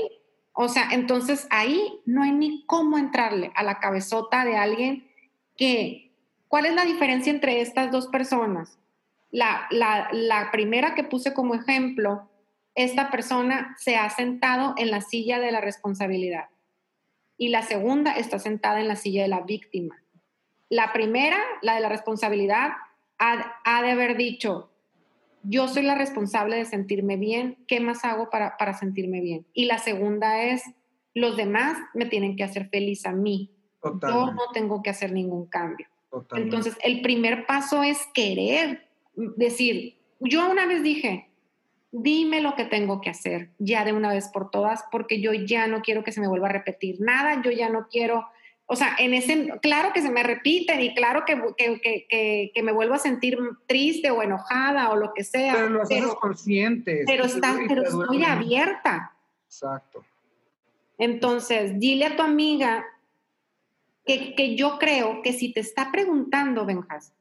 o 0.53 0.69
sea, 0.69 0.89
entonces 0.93 1.47
ahí 1.49 2.01
no 2.05 2.23
hay 2.23 2.33
ni 2.33 2.67
cómo 2.67 2.99
entrarle 2.99 3.51
a 3.55 3.63
la 3.63 3.81
cabezota 3.81 4.45
de 4.45 4.57
alguien 4.57 5.09
que, 5.57 6.13
¿cuál 6.49 6.67
es 6.67 6.75
la 6.75 6.85
diferencia 6.85 7.33
entre 7.33 7.63
estas 7.63 7.91
dos 7.91 8.09
personas? 8.09 8.79
La, 9.31 9.67
la, 9.71 10.51
primera 10.53 10.95
que 10.95 11.05
puse 11.05 11.33
como 11.33 11.55
ejemplo, 11.55 12.29
esta 12.75 13.11
persona 13.11 13.75
se 13.79 13.97
ha 13.97 14.11
sentado 14.11 14.75
en 14.77 14.91
la 14.91 15.01
silla 15.01 15.41
de 15.41 15.51
la 15.51 15.63
responsabilidad 15.63 16.51
y 17.39 17.49
la 17.49 17.63
segunda 17.63 18.13
está 18.13 18.39
sentada 18.39 18.81
en 18.81 18.89
la 18.89 18.97
silla 18.97 19.23
de 19.23 19.29
la 19.29 19.41
víctima. 19.41 20.03
La 20.69 20.93
primera, 20.93 21.39
la 21.63 21.75
de 21.75 21.81
la 21.81 21.89
responsabilidad, 21.89 22.73
ha, 23.23 23.55
ha 23.65 23.83
de 23.83 23.93
haber 23.93 24.17
dicho, 24.17 24.69
yo 25.45 25.69
soy 25.69 25.83
la 25.85 25.95
responsable 25.95 26.57
de 26.57 26.65
sentirme 26.65 27.17
bien, 27.17 27.57
¿qué 27.69 27.79
más 27.79 28.05
hago 28.05 28.31
para, 28.31 28.75
sentirme 28.75 29.21
bien? 29.21 29.47
Y 29.55 29.67
la 29.67 29.79
segunda 29.79 30.43
es, 30.43 30.65
los 31.15 31.37
demás 31.37 31.79
me 31.95 32.07
tienen 32.07 32.37
que 32.37 32.43
hacer 32.43 32.69
feliz 32.69 33.07
a 33.07 33.13
mí. 33.13 33.51
Yo 33.83 34.33
no 34.33 34.43
tengo 34.53 34.83
que 34.83 34.91
hacer 34.91 35.13
ningún 35.13 35.47
cambio. 35.47 35.87
Entonces, 36.33 36.77
el 36.83 37.01
primer 37.01 37.47
paso 37.47 37.83
es 37.83 37.99
querer 38.13 38.89
decir, 39.15 39.99
yo 40.21 40.51
una 40.51 40.67
vez 40.67 40.83
dije, 40.83 41.29
dime 41.91 42.41
lo 42.41 42.55
que 42.55 42.65
tengo 42.65 43.01
que 43.01 43.11
hacer 43.11 43.51
ya 43.59 43.85
de 43.85 43.93
una 43.93 44.13
vez 44.13 44.29
por 44.29 44.51
todas, 44.51 44.85
porque 44.91 45.21
yo 45.21 45.33
ya 45.33 45.67
no 45.69 45.81
quiero 45.81 46.03
que 46.03 46.13
se 46.13 46.21
me 46.21 46.29
vuelva 46.29 46.49
a 46.49 46.53
repetir 46.53 47.01
nada, 47.01 47.41
yo 47.43 47.51
ya 47.51 47.69
no 47.69 47.89
quiero 47.89 48.27
o 48.73 48.77
sea, 48.77 48.97
en 48.99 49.13
ese, 49.13 49.53
claro 49.61 49.91
que 49.93 50.01
se 50.01 50.11
me 50.11 50.23
repiten 50.23 50.81
y 50.81 50.95
claro 50.95 51.25
que, 51.27 51.39
que, 51.59 52.51
que, 52.55 52.63
me 52.63 52.73
vuelvo 52.73 52.95
a 52.95 52.99
sentir 52.99 53.37
triste 53.67 54.11
o 54.11 54.23
enojada 54.23 54.89
o 54.89 54.97
lo 54.97 55.13
que 55.13 55.25
sea. 55.25 55.53
Pero 55.53 55.69
lo 55.69 55.83
haces 55.83 56.07
consciente. 56.19 57.03
Pero, 57.07 57.27
está, 57.27 57.55
pero 57.69 57.83
estoy 57.83 58.25
abierta. 58.25 59.13
Exacto. 59.45 60.03
Entonces, 60.97 61.79
dile 61.79 62.07
a 62.07 62.17
tu 62.17 62.23
amiga 62.23 62.83
que, 64.07 64.35
que 64.35 64.57
yo 64.57 64.79
creo 64.79 65.21
que 65.21 65.35
si 65.35 65.53
te 65.53 65.61
está 65.61 65.93
preguntando, 65.93 66.65
Benjas, 66.65 67.13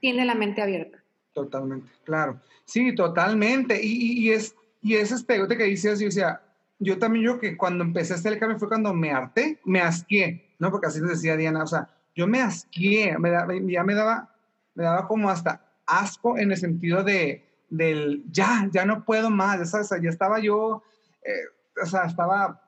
tiene 0.00 0.26
la 0.26 0.34
mente 0.34 0.60
abierta. 0.60 1.02
Totalmente, 1.32 1.88
claro. 2.04 2.42
Sí, 2.66 2.94
totalmente. 2.94 3.82
Y, 3.82 4.18
y, 4.20 4.32
es, 4.32 4.54
y 4.82 4.96
ese 4.96 5.14
espejo 5.14 5.48
que 5.48 5.64
dices, 5.64 5.98
yo 5.98 6.08
decía, 6.08 6.42
yo 6.78 6.98
también 6.98 7.24
yo 7.24 7.40
que 7.40 7.56
cuando 7.56 7.84
empecé 7.84 8.12
a 8.12 8.16
hacer 8.16 8.34
el 8.34 8.38
cambio 8.38 8.58
fue 8.58 8.68
cuando 8.68 8.92
me 8.92 9.12
harté, 9.12 9.58
me 9.64 9.80
asqué 9.80 10.44
¿no? 10.58 10.70
Porque 10.70 10.88
así 10.88 11.00
decía 11.00 11.36
Diana, 11.36 11.62
o 11.62 11.66
sea, 11.66 11.88
yo 12.14 12.26
me 12.26 12.40
asqué, 12.40 13.16
me 13.18 13.30
ya 13.72 13.84
me 13.84 13.94
daba, 13.94 14.34
me 14.74 14.84
daba 14.84 15.06
como 15.06 15.30
hasta 15.30 15.62
asco 15.86 16.38
en 16.38 16.50
el 16.50 16.56
sentido 16.56 17.02
de, 17.02 17.44
del, 17.70 18.24
ya, 18.30 18.68
ya 18.72 18.84
no 18.84 19.04
puedo 19.04 19.30
más, 19.30 19.74
o 19.74 19.84
sea, 19.84 20.00
ya 20.00 20.10
estaba 20.10 20.40
yo, 20.40 20.82
eh, 21.22 21.80
o 21.82 21.86
sea, 21.86 22.04
estaba 22.04 22.62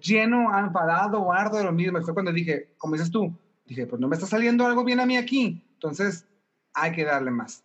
lleno, 0.00 0.56
enfadado, 0.58 1.32
harto 1.32 1.56
de 1.58 1.64
lo 1.64 1.72
mismo. 1.72 2.00
Fue 2.02 2.14
cuando 2.14 2.32
dije, 2.32 2.74
como 2.78 2.94
dices 2.94 3.10
tú, 3.10 3.36
dije, 3.66 3.86
pues 3.86 4.00
no 4.00 4.08
me 4.08 4.16
está 4.16 4.26
saliendo 4.26 4.66
algo 4.66 4.84
bien 4.84 5.00
a 5.00 5.06
mí 5.06 5.16
aquí, 5.16 5.62
entonces 5.74 6.26
hay 6.72 6.92
que 6.92 7.04
darle 7.04 7.30
más. 7.30 7.64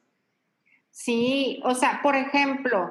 Sí, 0.92 1.62
o 1.64 1.76
sea, 1.76 2.02
por 2.02 2.16
ejemplo, 2.16 2.90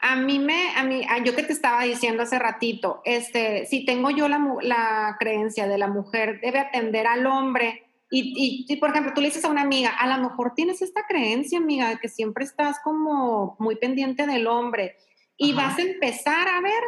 a 0.00 0.16
mí 0.16 0.38
me, 0.38 0.74
a 0.76 0.84
mí, 0.84 1.04
yo 1.24 1.34
que 1.34 1.42
te 1.42 1.52
estaba 1.52 1.82
diciendo 1.82 2.22
hace 2.22 2.38
ratito, 2.38 3.02
este, 3.04 3.66
si 3.66 3.84
tengo 3.84 4.10
yo 4.10 4.28
la, 4.28 4.38
la 4.62 5.16
creencia 5.18 5.66
de 5.66 5.78
la 5.78 5.88
mujer 5.88 6.40
debe 6.40 6.60
atender 6.60 7.06
al 7.06 7.26
hombre, 7.26 7.84
y, 8.10 8.64
y, 8.66 8.76
por 8.76 8.90
ejemplo, 8.90 9.12
tú 9.14 9.20
le 9.20 9.26
dices 9.26 9.44
a 9.44 9.50
una 9.50 9.60
amiga, 9.60 9.90
a 9.90 10.06
lo 10.06 10.22
mejor 10.30 10.54
tienes 10.54 10.80
esta 10.80 11.04
creencia, 11.06 11.58
amiga, 11.58 11.90
de 11.90 11.98
que 11.98 12.08
siempre 12.08 12.44
estás 12.44 12.78
como 12.82 13.54
muy 13.58 13.76
pendiente 13.76 14.26
del 14.26 14.46
hombre, 14.46 14.96
y 15.36 15.52
vas 15.52 15.78
a 15.78 15.82
empezar 15.82 16.48
a 16.48 16.60
ver 16.60 16.82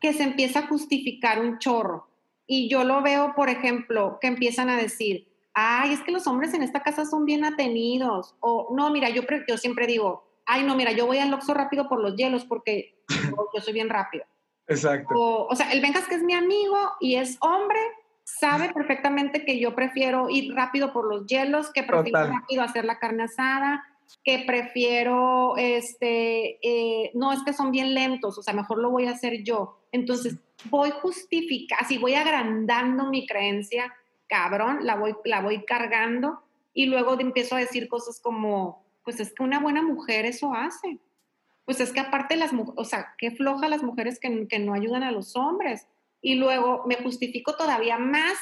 que 0.00 0.12
se 0.12 0.24
empieza 0.24 0.60
a 0.60 0.66
justificar 0.66 1.40
un 1.40 1.58
chorro. 1.58 2.08
Y 2.46 2.68
yo 2.68 2.84
lo 2.84 3.00
veo, 3.02 3.34
por 3.34 3.48
ejemplo, 3.48 4.18
que 4.20 4.26
empiezan 4.26 4.68
a 4.68 4.76
decir, 4.76 5.26
ay, 5.54 5.94
es 5.94 6.00
que 6.00 6.12
los 6.12 6.26
hombres 6.26 6.52
en 6.52 6.62
esta 6.62 6.82
casa 6.82 7.06
son 7.06 7.24
bien 7.24 7.44
atenidos, 7.44 8.36
o 8.40 8.74
no, 8.76 8.90
mira, 8.90 9.08
yo, 9.08 9.22
yo 9.48 9.56
siempre 9.56 9.86
digo, 9.86 10.31
ay, 10.46 10.64
no, 10.64 10.76
mira, 10.76 10.92
yo 10.92 11.06
voy 11.06 11.18
al 11.18 11.32
Oxxo 11.32 11.54
rápido 11.54 11.88
por 11.88 12.00
los 12.00 12.16
hielos 12.16 12.44
porque 12.44 12.96
yo, 13.54 13.60
soy 13.60 13.72
bien 13.72 13.88
rápido. 13.88 14.24
Exacto. 14.66 15.14
O, 15.16 15.54
sea, 15.56 15.72
el 15.72 15.80
Vengas 15.80 16.06
que 16.08 16.14
es 16.14 16.22
mi 16.22 16.34
amigo 16.34 16.76
y 17.00 17.16
es 17.16 17.36
hombre, 17.40 17.80
sabe 18.24 18.72
perfectamente 18.72 19.44
que 19.44 19.58
yo 19.58 19.74
prefiero 19.74 20.28
ir 20.30 20.54
rápido 20.54 20.92
por 20.92 21.06
los 21.06 21.26
hielos, 21.26 21.70
que 21.72 21.82
prefiero 21.82 22.26
rápido 22.26 22.62
hacer 22.62 22.84
la 22.84 22.98
carne 22.98 23.24
asada, 23.24 23.84
que 24.24 24.44
prefiero, 24.46 25.56
este, 25.56 26.58
eh, 26.62 27.10
no 27.14 27.32
es 27.32 27.42
que 27.42 27.52
son 27.52 27.72
bien 27.72 27.94
lentos, 27.94 28.38
o 28.38 28.42
sea, 28.42 28.54
mejor 28.54 28.78
lo 28.78 28.90
voy 28.90 29.06
a 29.06 29.12
hacer 29.12 29.42
yo. 29.42 29.80
Entonces, 29.90 30.38
voy 30.66 30.90
justificando, 30.90 31.84
así 31.84 31.98
voy 31.98 32.14
agrandando 32.14 33.06
mi 33.06 33.26
creencia, 33.26 33.92
cabrón, 34.28 34.80
la 34.82 34.96
voy, 34.96 35.14
la 35.24 35.40
voy 35.40 35.64
cargando 35.64 36.42
y 36.72 36.86
luego 36.86 37.18
empiezo 37.18 37.56
a 37.56 37.60
decir 37.60 37.88
cosas 37.88 38.20
como, 38.20 38.81
pues 39.04 39.20
es 39.20 39.32
que 39.32 39.42
una 39.42 39.60
buena 39.60 39.82
mujer 39.82 40.24
eso 40.26 40.54
hace. 40.54 40.98
Pues 41.64 41.80
es 41.80 41.92
que 41.92 42.00
aparte 42.00 42.36
las 42.36 42.52
mujeres, 42.52 42.78
o 42.78 42.84
sea, 42.84 43.14
qué 43.18 43.30
floja 43.30 43.68
las 43.68 43.82
mujeres 43.82 44.18
que, 44.18 44.48
que 44.48 44.58
no 44.58 44.74
ayudan 44.74 45.02
a 45.02 45.12
los 45.12 45.36
hombres. 45.36 45.86
Y 46.20 46.36
luego 46.36 46.84
me 46.86 46.96
justifico 46.96 47.56
todavía 47.56 47.98
más 47.98 48.38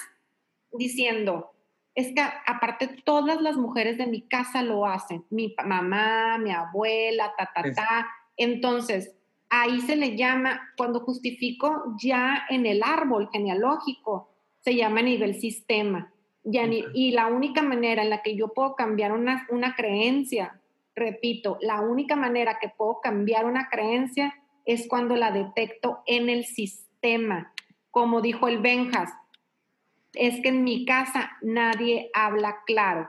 diciendo, 0.72 1.52
es 1.94 2.14
que 2.14 2.22
aparte 2.46 2.88
todas 3.04 3.40
las 3.40 3.56
mujeres 3.56 3.98
de 3.98 4.06
mi 4.06 4.22
casa 4.22 4.62
lo 4.62 4.86
hacen, 4.86 5.24
mi 5.30 5.54
mamá, 5.64 6.38
mi 6.38 6.50
abuela, 6.52 7.32
ta, 7.36 7.50
ta, 7.54 7.72
ta. 7.72 8.10
Entonces, 8.36 9.14
ahí 9.48 9.80
se 9.80 9.96
le 9.96 10.16
llama, 10.16 10.72
cuando 10.76 11.00
justifico 11.00 11.96
ya 12.00 12.44
en 12.48 12.66
el 12.66 12.82
árbol 12.82 13.28
genealógico, 13.32 14.30
se 14.60 14.76
llama 14.76 15.02
nivel 15.02 15.40
sistema. 15.40 16.12
Y 16.44 17.12
la 17.12 17.26
única 17.26 17.62
manera 17.62 18.02
en 18.02 18.10
la 18.10 18.22
que 18.22 18.36
yo 18.36 18.48
puedo 18.48 18.74
cambiar 18.74 19.12
una, 19.12 19.46
una 19.50 19.74
creencia, 19.74 20.60
repito, 20.94 21.58
la 21.60 21.80
única 21.80 22.16
manera 22.16 22.58
que 22.60 22.68
puedo 22.68 23.00
cambiar 23.00 23.44
una 23.44 23.68
creencia 23.68 24.34
es 24.64 24.88
cuando 24.88 25.16
la 25.16 25.30
detecto 25.30 26.02
en 26.06 26.28
el 26.28 26.44
sistema. 26.44 27.52
Como 27.90 28.20
dijo 28.20 28.48
el 28.48 28.58
Benjas, 28.58 29.10
es 30.14 30.40
que 30.40 30.48
en 30.48 30.64
mi 30.64 30.84
casa 30.84 31.32
nadie 31.42 32.10
habla 32.14 32.58
claro. 32.66 33.08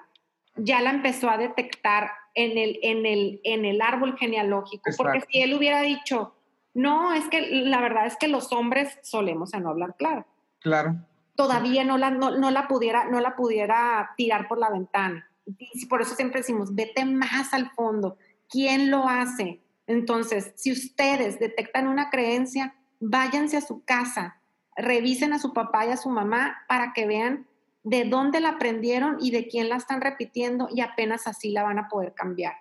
Ya 0.56 0.82
la 0.82 0.92
empezó 0.92 1.30
a 1.30 1.38
detectar 1.38 2.12
en 2.34 2.58
el, 2.58 2.80
en 2.82 3.06
el, 3.06 3.42
en 3.44 3.66
el 3.66 3.82
árbol 3.82 4.18
genealógico, 4.18 4.92
porque 4.98 5.22
si 5.22 5.42
él 5.42 5.54
hubiera 5.54 5.82
dicho, 5.82 6.34
no, 6.74 7.14
es 7.14 7.28
que 7.28 7.42
la 7.42 7.82
verdad 7.82 8.06
es 8.06 8.16
que 8.18 8.28
los 8.28 8.52
hombres 8.52 8.98
solemos 9.02 9.54
a 9.54 9.60
no 9.60 9.70
hablar 9.70 9.96
claro. 9.98 10.26
Claro. 10.60 10.96
Todavía 11.42 11.84
no 11.84 11.98
la, 11.98 12.12
no, 12.12 12.52
la, 12.52 12.68
pudiera, 12.68 13.10
no 13.10 13.20
la 13.20 13.36
pudiera 13.36 14.12
tirar 14.16 14.48
por 14.48 14.60
la 14.60 14.70
ventana. 14.70 15.28
Y 15.58 15.86
por 15.88 16.02
eso 16.02 16.16
siempre 16.16 16.42
decimos, 16.42 16.76
vete 16.76 17.04
más 17.06 17.54
al 17.54 17.72
fondo. 17.72 18.18
¿Quién 18.50 18.92
lo 18.92 19.08
hace? 19.08 19.62
Entonces, 19.88 20.54
si 20.56 20.72
ustedes 20.72 21.40
detectan 21.40 21.88
una 21.88 22.10
creencia, 22.10 22.76
váyanse 23.00 23.58
a 23.58 23.62
su 23.62 23.84
casa, 23.84 24.40
revisen 24.76 25.34
a 25.34 25.40
su 25.40 25.54
papá 25.54 25.86
y 25.86 25.90
a 25.90 25.98
su 25.98 26.10
mamá 26.10 26.58
para 26.68 26.94
que 26.94 27.08
vean 27.08 27.48
de 27.84 28.06
dónde 28.06 28.40
la 28.40 28.50
aprendieron 28.50 29.18
y 29.20 29.32
de 29.32 29.48
quién 29.48 29.70
la 29.70 29.78
están 29.78 30.02
repitiendo 30.02 30.70
y 30.72 30.82
apenas 30.82 31.26
así 31.26 31.52
la 31.52 31.64
van 31.64 31.80
a 31.80 31.88
poder 31.88 32.14
cambiar. 32.14 32.54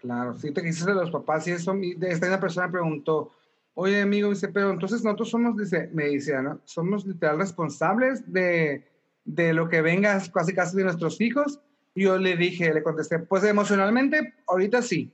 Claro, 0.00 0.34
sí, 0.38 0.50
te 0.50 0.62
quisiste 0.62 0.92
de 0.92 0.96
los 0.96 1.10
papás 1.10 1.46
y 1.46 1.52
eso, 1.52 1.74
esta 2.00 2.40
persona 2.40 2.70
preguntó, 2.70 3.32
oye 3.78 4.00
amigo, 4.00 4.30
dice, 4.30 4.48
pero 4.48 4.70
entonces 4.70 5.04
nosotros 5.04 5.30
somos, 5.30 5.56
dice, 5.56 5.88
me 5.92 6.06
dice, 6.06 6.42
¿no? 6.42 6.60
Somos 6.64 7.06
literal 7.06 7.38
responsables 7.38 8.30
de, 8.32 8.84
de 9.24 9.52
lo 9.52 9.68
que 9.68 9.82
venga 9.82 10.20
casi 10.32 10.52
casi 10.54 10.76
de 10.76 10.84
nuestros 10.84 11.20
hijos. 11.20 11.60
Y 11.94 12.04
yo 12.04 12.18
le 12.18 12.36
dije, 12.36 12.74
le 12.74 12.82
contesté, 12.82 13.18
pues 13.18 13.44
emocionalmente, 13.44 14.34
ahorita 14.46 14.82
sí, 14.82 15.12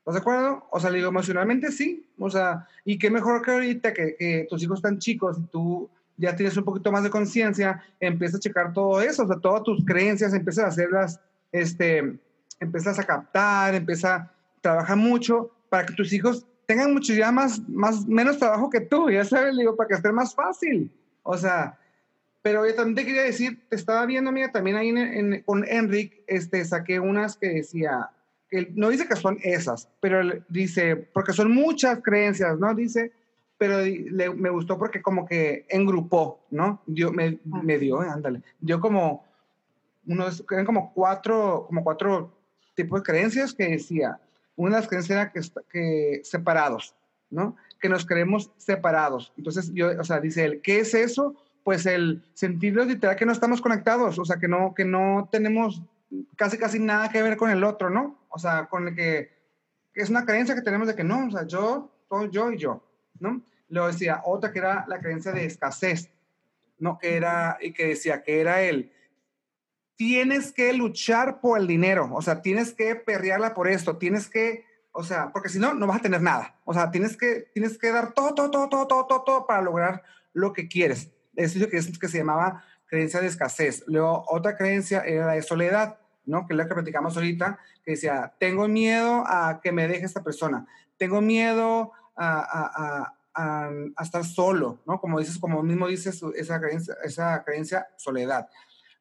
¿Estás 0.00 0.14
de 0.14 0.20
acuerdo? 0.20 0.66
O 0.70 0.80
sea, 0.80 0.90
le 0.90 0.96
digo, 0.96 1.10
emocionalmente 1.10 1.70
sí. 1.70 2.10
O 2.18 2.30
sea, 2.30 2.66
y 2.84 2.98
qué 2.98 3.10
mejor 3.10 3.42
que 3.42 3.50
ahorita 3.50 3.92
que, 3.92 4.46
tus 4.48 4.62
hijos 4.62 4.78
están 4.78 4.98
chicos 4.98 5.38
y 5.38 5.42
tú 5.48 5.90
ya 6.16 6.34
tienes 6.34 6.56
un 6.56 6.64
poquito 6.64 6.90
más 6.90 7.02
de 7.02 7.10
conciencia, 7.10 7.82
empiezas 7.98 8.36
a 8.36 8.40
checar 8.40 8.72
todo 8.72 9.00
eso, 9.00 9.22
o 9.22 9.26
sea, 9.26 9.38
todas 9.38 9.62
tus 9.62 9.84
creencias, 9.84 10.34
empiezas 10.34 10.64
a 10.64 10.68
hacerlas, 10.68 11.20
este, 11.52 12.18
empiezas 12.58 12.98
a 12.98 13.04
captar, 13.04 13.74
empiezas 13.74 14.04
a 14.04 14.32
trabajar 14.60 14.96
mucho 14.96 15.50
para 15.70 15.86
que 15.86 15.94
tus 15.94 16.12
hijos 16.12 16.46
tengan 16.70 16.92
mucho 16.92 17.12
ya 17.14 17.32
más, 17.32 17.68
más, 17.68 18.06
menos 18.06 18.38
trabajo 18.38 18.70
que 18.70 18.80
tú, 18.80 19.10
ya 19.10 19.24
sabes, 19.24 19.52
le 19.54 19.62
digo, 19.62 19.74
para 19.74 19.88
que 19.88 19.94
esté 19.94 20.12
más 20.12 20.36
fácil. 20.36 20.88
O 21.24 21.36
sea, 21.36 21.76
pero 22.42 22.64
yo 22.64 22.72
también 22.76 22.94
te 22.94 23.04
quería 23.04 23.22
decir, 23.22 23.66
te 23.68 23.74
estaba 23.74 24.06
viendo, 24.06 24.30
amiga, 24.30 24.52
también 24.52 24.76
ahí 24.76 24.90
en, 24.90 25.42
con 25.42 25.66
Enric, 25.66 26.22
este, 26.28 26.64
saqué 26.64 27.00
unas 27.00 27.36
que 27.36 27.48
decía, 27.48 28.10
no 28.76 28.88
dice 28.88 29.08
que 29.08 29.16
son 29.16 29.38
esas, 29.42 29.88
pero 29.98 30.20
dice, 30.48 30.94
porque 30.94 31.32
son 31.32 31.50
muchas 31.50 31.98
creencias, 32.04 32.56
¿no? 32.60 32.72
Dice, 32.72 33.10
pero 33.58 33.78
me 34.36 34.50
gustó 34.50 34.78
porque 34.78 35.02
como 35.02 35.26
que 35.26 35.66
engrupó, 35.70 36.46
¿no? 36.52 36.82
Dio, 36.86 37.10
me, 37.10 37.40
me 37.44 37.78
dio, 37.78 38.00
ándale, 38.00 38.42
dio 38.60 38.78
como 38.78 39.24
unos, 40.06 40.44
eran 40.48 40.66
como 40.66 40.94
cuatro, 40.94 41.64
como 41.66 41.82
cuatro 41.82 42.32
tipos 42.76 43.00
de 43.00 43.06
creencias 43.10 43.52
que 43.52 43.70
decía, 43.70 44.20
una 44.60 44.76
de 44.76 44.82
las 44.82 44.88
creencias 44.88 45.18
era 45.18 45.32
que, 45.32 45.40
que 45.70 46.20
separados, 46.22 46.94
¿no? 47.30 47.56
Que 47.80 47.88
nos 47.88 48.04
creemos 48.04 48.50
separados. 48.58 49.32
Entonces, 49.38 49.72
yo, 49.72 49.98
o 49.98 50.04
sea, 50.04 50.20
dice 50.20 50.44
él, 50.44 50.60
¿qué 50.62 50.80
es 50.80 50.92
eso? 50.92 51.34
Pues 51.64 51.86
el 51.86 52.22
sentido 52.34 52.84
literal 52.84 53.16
que 53.16 53.24
no 53.24 53.32
estamos 53.32 53.62
conectados, 53.62 54.18
o 54.18 54.24
sea, 54.24 54.36
que 54.36 54.48
no, 54.48 54.74
que 54.74 54.84
no 54.84 55.28
tenemos 55.32 55.82
casi 56.36 56.58
casi 56.58 56.78
nada 56.78 57.08
que 57.08 57.22
ver 57.22 57.38
con 57.38 57.50
el 57.50 57.64
otro, 57.64 57.88
¿no? 57.88 58.18
O 58.28 58.38
sea, 58.38 58.66
con 58.66 58.88
el 58.88 58.94
que, 58.94 59.30
es 59.94 60.10
una 60.10 60.26
creencia 60.26 60.54
que 60.54 60.62
tenemos 60.62 60.88
de 60.88 60.94
que 60.94 61.04
no, 61.04 61.26
o 61.26 61.30
sea, 61.30 61.46
yo, 61.46 61.90
todo 62.08 62.26
yo 62.30 62.52
y 62.52 62.58
yo, 62.58 62.84
¿no? 63.18 63.42
Luego 63.68 63.88
decía 63.88 64.20
otra 64.24 64.52
que 64.52 64.58
era 64.58 64.84
la 64.88 65.00
creencia 65.00 65.32
de 65.32 65.46
escasez, 65.46 66.10
¿no? 66.78 66.98
Que 66.98 67.16
era, 67.16 67.56
y 67.62 67.72
que 67.72 67.86
decía 67.86 68.22
que 68.22 68.40
era 68.40 68.60
el, 68.62 68.92
tienes 70.00 70.50
que 70.52 70.72
luchar 70.72 71.42
por 71.42 71.58
el 71.60 71.66
dinero, 71.66 72.08
o 72.14 72.22
sea, 72.22 72.40
tienes 72.40 72.72
que 72.72 72.94
perrearla 72.94 73.52
por 73.52 73.68
esto, 73.68 73.98
tienes 73.98 74.30
que, 74.30 74.64
o 74.92 75.04
sea, 75.04 75.30
porque 75.30 75.50
si 75.50 75.58
no, 75.58 75.74
no 75.74 75.86
vas 75.86 75.98
a 75.98 76.02
tener 76.02 76.22
nada, 76.22 76.58
o 76.64 76.72
sea, 76.72 76.90
tienes 76.90 77.18
que, 77.18 77.50
tienes 77.52 77.76
que 77.76 77.92
dar 77.92 78.14
todo, 78.14 78.32
todo, 78.34 78.50
todo, 78.50 78.86
todo, 78.88 79.06
todo, 79.06 79.22
todo, 79.24 79.46
para 79.46 79.60
lograr 79.60 80.02
lo 80.32 80.54
que 80.54 80.68
quieres. 80.68 81.10
Eso 81.36 81.58
es 81.58 81.90
lo 81.90 81.98
que, 81.98 82.08
se 82.08 82.16
llamaba 82.16 82.64
creencia 82.86 83.20
de 83.20 83.26
escasez. 83.26 83.84
Luego, 83.88 84.24
otra 84.28 84.56
creencia 84.56 85.00
era 85.00 85.26
la 85.26 85.32
de 85.34 85.42
soledad, 85.42 85.98
¿no? 86.24 86.46
Que 86.46 86.54
es 86.54 86.56
la 86.56 86.66
que 86.66 86.72
platicamos 86.72 87.18
ahorita, 87.18 87.58
que 87.84 87.90
decía, 87.90 88.32
tengo 88.40 88.68
miedo 88.68 89.24
a 89.26 89.60
que 89.62 89.70
me 89.70 89.86
deje 89.86 90.06
esta 90.06 90.24
persona, 90.24 90.66
tengo 90.96 91.20
miedo 91.20 91.92
a, 92.16 93.12
a, 93.34 93.70
a, 93.98 94.02
estar 94.02 94.24
solo, 94.24 94.80
¿no? 94.86 94.98
Como 94.98 95.18
dices, 95.18 95.36
como 95.38 95.62
mismo 95.62 95.88
dices, 95.88 96.22
esa 96.36 96.58
creencia, 96.58 96.96
esa 97.04 97.44
creencia 97.44 97.86
soledad. 97.98 98.48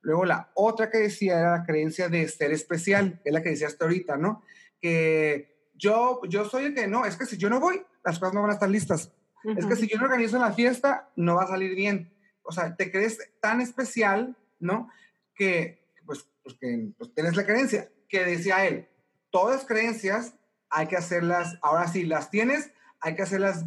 Luego 0.01 0.25
la 0.25 0.51
otra 0.53 0.89
que 0.89 0.99
decía 0.99 1.39
era 1.39 1.57
la 1.57 1.65
creencia 1.65 2.09
de 2.09 2.27
ser 2.27 2.51
especial, 2.51 3.21
es 3.23 3.33
la 3.33 3.43
que 3.43 3.49
decía 3.49 3.67
hasta 3.67 3.85
ahorita, 3.85 4.17
¿no? 4.17 4.43
Que 4.81 5.69
yo, 5.75 6.21
yo 6.27 6.45
soy 6.45 6.65
el 6.65 6.75
que 6.75 6.87
no, 6.87 7.05
es 7.05 7.15
que 7.17 7.25
si 7.25 7.37
yo 7.37 7.49
no 7.49 7.59
voy, 7.59 7.81
las 8.03 8.19
cosas 8.19 8.33
no 8.33 8.41
van 8.41 8.51
a 8.51 8.53
estar 8.53 8.69
listas. 8.69 9.11
Es 9.57 9.65
que 9.65 9.75
si 9.75 9.87
yo 9.87 9.97
no 9.97 10.05
organizo 10.05 10.37
la 10.37 10.51
fiesta, 10.51 11.09
no 11.15 11.35
va 11.35 11.43
a 11.43 11.47
salir 11.47 11.73
bien 11.73 12.11
o 12.49 12.51
sea, 12.51 12.75
te 12.75 12.91
crees 12.91 13.19
tan 13.39 13.61
especial, 13.61 14.35
¿no? 14.59 14.89
Que, 15.35 15.85
pues, 16.03 16.25
pues 16.41 16.55
que 16.59 16.89
pues, 16.97 17.13
tienes 17.13 17.35
la 17.35 17.45
creencia, 17.45 17.91
que 18.09 18.25
decía 18.25 18.65
él, 18.65 18.87
todas 19.29 19.65
creencias 19.65 20.33
hay 20.71 20.87
que 20.87 20.97
hacerlas, 20.97 21.59
ahora 21.61 21.87
sí, 21.87 22.05
las 22.05 22.31
tienes, 22.31 22.71
hay 23.01 23.13
que 23.13 23.21
hacerlas, 23.21 23.65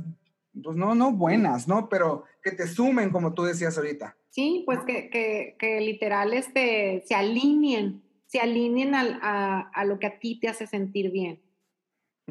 pues 0.61 0.77
no, 0.77 0.95
no 0.95 1.13
buenas, 1.13 1.69
¿no? 1.69 1.89
Pero 1.89 2.25
que 2.43 2.53
te 2.53 2.67
sumen, 2.67 3.11
como 3.11 3.33
tú 3.35 3.45
decías 3.45 3.77
ahorita. 3.77 4.17
Sí, 4.31 4.63
pues 4.67 4.81
que, 4.81 5.11
que, 5.11 5.57
que 5.59 5.81
literal 5.81 6.33
este, 6.33 7.03
se 7.07 7.15
alineen, 7.15 8.03
se 8.27 8.41
alineen 8.41 8.95
a, 8.95 9.71
a, 9.73 9.85
lo 9.85 9.99
que 9.99 10.07
a 10.07 10.19
ti 10.19 10.41
te 10.41 10.49
hace 10.49 10.67
sentir 10.67 11.11
bien. 11.11 11.41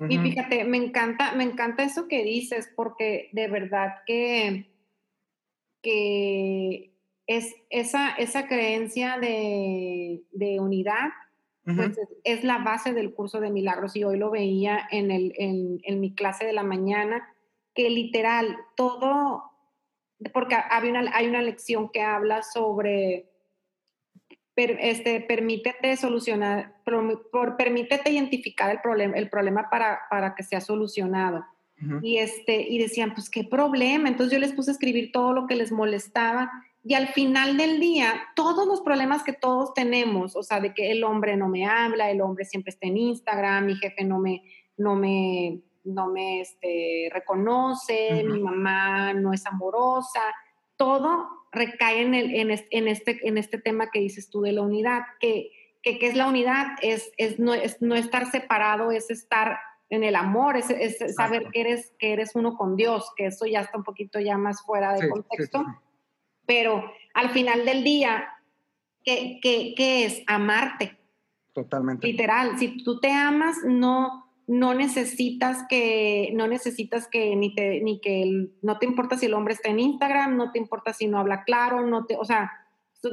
Y 0.10 0.18
fíjate, 0.18 0.64
me 0.64 0.78
encanta, 0.78 1.34
me 1.36 1.44
encanta 1.44 1.84
eso 1.84 2.08
que 2.08 2.24
dices, 2.24 2.72
porque 2.76 3.30
de 3.34 3.48
verdad 3.50 3.96
que 4.08 4.72
que 5.82 6.94
es 7.28 7.56
esa, 7.70 8.12
esa 8.12 8.48
creencia 8.48 9.18
de, 9.20 10.22
unidad, 10.60 11.10
pues 11.64 11.98
es, 12.24 12.44
la 12.44 12.60
base 12.60 12.94
del 12.94 13.14
curso 13.14 13.40
de 13.40 13.52
milagros 13.52 13.96
y 13.96 14.04
hoy 14.04 14.18
lo 14.18 14.32
veía 14.32 14.88
en, 14.92 15.12
el, 15.12 15.34
en, 15.38 16.00
mi 16.00 16.14
clase 16.14 16.46
de 16.46 16.54
la 16.54 16.64
mañana, 16.64 17.28
que 17.82 17.90
literal 17.90 18.58
todo, 18.76 19.44
porque 20.34 20.56
había 20.70 20.92
una, 20.92 21.16
hay 21.16 21.28
una 21.28 21.42
lección 21.42 21.90
que 21.90 22.02
habla 22.02 22.44
sobre 22.44 23.28
este, 24.56 25.22
permítete 25.22 25.98
solucionar, 25.98 26.76
por, 27.32 27.58
permítete 27.58 28.12
identificar 28.12 28.70
el 28.70 28.80
problema, 28.82 29.18
el 29.18 29.30
problema 29.30 29.70
para, 29.72 30.02
para 30.10 30.36
que 30.36 30.44
sea 30.44 30.62
solucionado. 30.62 31.46
Y, 32.04 32.18
este, 32.20 32.62
y 32.62 32.78
decían, 32.78 33.16
pues 33.16 33.28
qué 33.28 33.44
problema. 33.44 34.08
Entonces 34.08 34.32
yo 34.32 34.38
les 34.38 34.54
puse 34.54 34.70
a 34.70 34.74
escribir 34.74 35.12
todo 35.12 35.34
lo 35.34 35.48
que 35.48 35.56
les 35.56 35.72
molestaba 35.72 36.52
y 36.84 36.94
al 36.94 37.08
final 37.08 37.58
del 37.58 37.80
día, 37.80 38.22
todos 38.36 38.68
los 38.68 38.82
problemas 38.82 39.24
que 39.24 39.34
todos 39.34 39.74
tenemos, 39.74 40.36
o 40.36 40.44
sea, 40.44 40.60
de 40.60 40.76
que 40.76 40.92
el 40.92 41.04
hombre 41.04 41.38
no 41.38 41.48
me 41.48 41.66
habla, 41.66 42.12
el 42.12 42.22
hombre 42.22 42.46
siempre 42.46 42.70
está 42.70 42.86
en 42.86 42.98
Instagram, 42.98 43.66
mi 43.66 43.76
jefe 43.78 44.04
no 44.04 44.20
me, 44.20 44.44
no 44.78 44.96
me, 44.96 45.62
no 45.84 46.08
me 46.08 46.42
este, 46.42 47.10
reconoce, 47.12 48.24
mi 48.24 48.40
mamá 48.40 49.14
no 49.14 49.34
es 49.34 49.46
amorosa, 49.46 50.22
todo 50.76 51.28
recae 51.52 52.02
en, 52.02 52.14
el, 52.14 52.36
en, 52.36 52.52
este, 52.52 52.78
en, 52.78 52.88
este, 52.88 53.28
en 53.28 53.38
este 53.38 53.58
tema 53.58 53.90
que 53.92 54.00
dices 54.00 54.30
tú 54.30 54.42
de 54.42 54.54
la 54.54 54.62
unidad, 54.62 55.02
que, 55.20 55.52
que, 55.84 55.98
es 56.02 56.16
la 56.16 56.28
unidad, 56.28 56.68
es, 56.82 57.12
es, 57.18 57.40
no, 57.40 57.54
es 57.54 57.82
no 57.82 57.96
estar 57.96 58.30
separado, 58.32 58.92
es 58.92 59.10
estar 59.10 59.58
en 59.90 60.04
el 60.04 60.16
amor, 60.16 60.56
es, 60.56 60.70
es 60.70 61.16
saber 61.16 61.50
que 61.52 61.62
eres, 61.62 61.94
que 62.00 62.14
eres 62.14 62.36
uno 62.36 62.56
con 62.56 62.78
Dios, 62.78 63.12
que 63.18 63.26
eso 63.26 63.46
ya 63.46 63.62
está 63.62 63.78
un 63.78 63.84
poquito 63.84 64.20
ya 64.20 64.38
más 64.38 64.64
fuera 64.64 64.94
de 64.94 65.10
contexto. 65.10 65.66
Pero 66.46 66.92
al 67.14 67.30
final 67.32 67.66
del 67.66 67.84
día, 67.84 68.30
¿qué, 69.04 69.40
qué, 69.42 69.74
qué 69.76 70.06
es? 70.06 70.24
Amarte. 70.28 70.98
Totalmente. 71.54 72.08
Literal, 72.08 72.58
si 72.58 72.82
tú 72.84 73.00
te 73.02 73.12
amas, 73.12 73.58
no, 73.66 74.31
no 74.52 74.74
necesitas 74.74 75.66
que, 75.70 76.32
no 76.34 76.46
necesitas 76.46 77.08
que 77.08 77.38
ni 77.38 77.56
te, 77.56 77.80
ni 77.80 78.02
que 78.02 78.50
no 78.62 78.80
te 78.80 78.86
importa 78.86 79.18
si 79.18 79.28
el 79.28 79.34
hombre 79.34 79.54
está 79.54 79.70
en 79.70 79.80
Instagram, 79.80 80.36
no 80.36 80.52
te 80.52 80.60
importa 80.60 80.92
si 80.92 81.08
no 81.08 81.20
habla 81.20 81.46
claro, 81.46 81.88
no 81.88 82.06
te, 82.06 82.18
o 82.18 82.26
sea, 82.26 82.52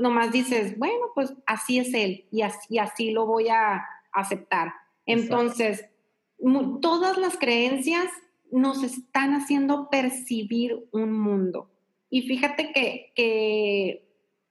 nomás 0.01 0.33
dices, 0.33 0.77
bueno, 0.77 1.13
pues 1.15 1.33
así 1.47 1.79
es 1.79 1.95
él 1.95 2.27
y 2.33 2.43
así, 2.43 2.81
así 2.81 3.13
lo 3.13 3.25
voy 3.25 3.51
a 3.51 3.87
aceptar. 4.11 4.73
Entonces, 5.07 5.89
todas 6.83 7.17
las 7.19 7.39
creencias 7.39 8.09
nos 8.51 8.83
están 8.83 9.33
haciendo 9.35 9.91
percibir 9.91 10.89
un 10.91 11.13
mundo. 11.13 11.71
Y 12.11 12.23
fíjate 12.23 12.73
que, 12.73 14.03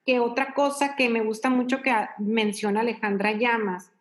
que 0.05 0.19
otra 0.21 0.53
cosa 0.53 0.95
que 0.95 1.09
me 1.09 1.19
gusta 1.21 1.49
mucho 1.49 1.81
que 1.81 1.93
menciona 2.17 2.79
Alejandra 2.79 3.33
Llamas, 3.33 3.91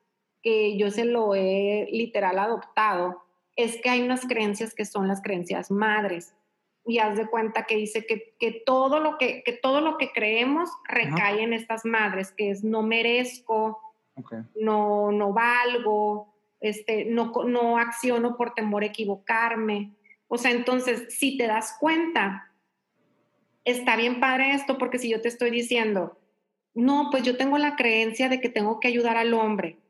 que 0.46 0.76
yo 0.76 0.92
se 0.92 1.04
lo 1.04 1.34
he 1.34 1.88
literal 1.90 2.38
adoptado, 2.38 3.24
es 3.56 3.80
que 3.82 3.90
hay 3.90 4.02
unas 4.02 4.28
creencias 4.28 4.74
que 4.74 4.84
son 4.84 5.08
las 5.08 5.20
creencias 5.20 5.72
madres. 5.72 6.36
Y 6.84 7.00
haz 7.00 7.16
de 7.16 7.26
cuenta 7.26 7.64
que 7.64 7.74
dice 7.74 8.06
que, 8.06 8.36
que 8.38 8.62
todo, 8.64 9.00
lo 9.00 9.18
que, 9.18 9.42
que, 9.42 9.52
todo 9.54 9.80
lo 9.80 9.98
que 9.98 10.12
creemos 10.12 10.70
recae 10.84 11.42
en 11.42 11.52
estas 11.52 11.84
madres, 11.84 12.30
que 12.30 12.50
es 12.50 12.62
no 12.62 12.84
merezco, 12.84 13.80
no, 14.54 15.10
no 15.10 15.32
valgo, 15.32 16.32
este, 16.60 17.06
no, 17.06 17.32
no 17.44 17.78
acciono 17.78 18.36
por 18.36 18.54
temor 18.54 18.84
a 18.84 18.86
equivocarme. 18.86 19.94
O 20.28 20.38
sea, 20.38 20.52
entonces, 20.52 21.06
si 21.08 21.36
te 21.36 21.48
das 21.48 21.76
cuenta, 21.80 22.52
está 23.64 23.96
bien 23.96 24.20
padre 24.20 24.52
esto, 24.52 24.78
porque 24.78 25.00
si 25.00 25.08
yo 25.08 25.20
te 25.20 25.26
estoy 25.26 25.50
diciendo, 25.50 26.16
no, 26.72 27.08
pues 27.10 27.24
yo 27.24 27.36
tengo 27.36 27.58
la 27.58 27.74
creencia 27.74 28.28
de 28.28 28.40
que 28.40 28.48
tengo 28.48 28.78
que 28.78 28.86
ayudar 28.86 29.16
al 29.16 29.34
hombre, 29.34 29.80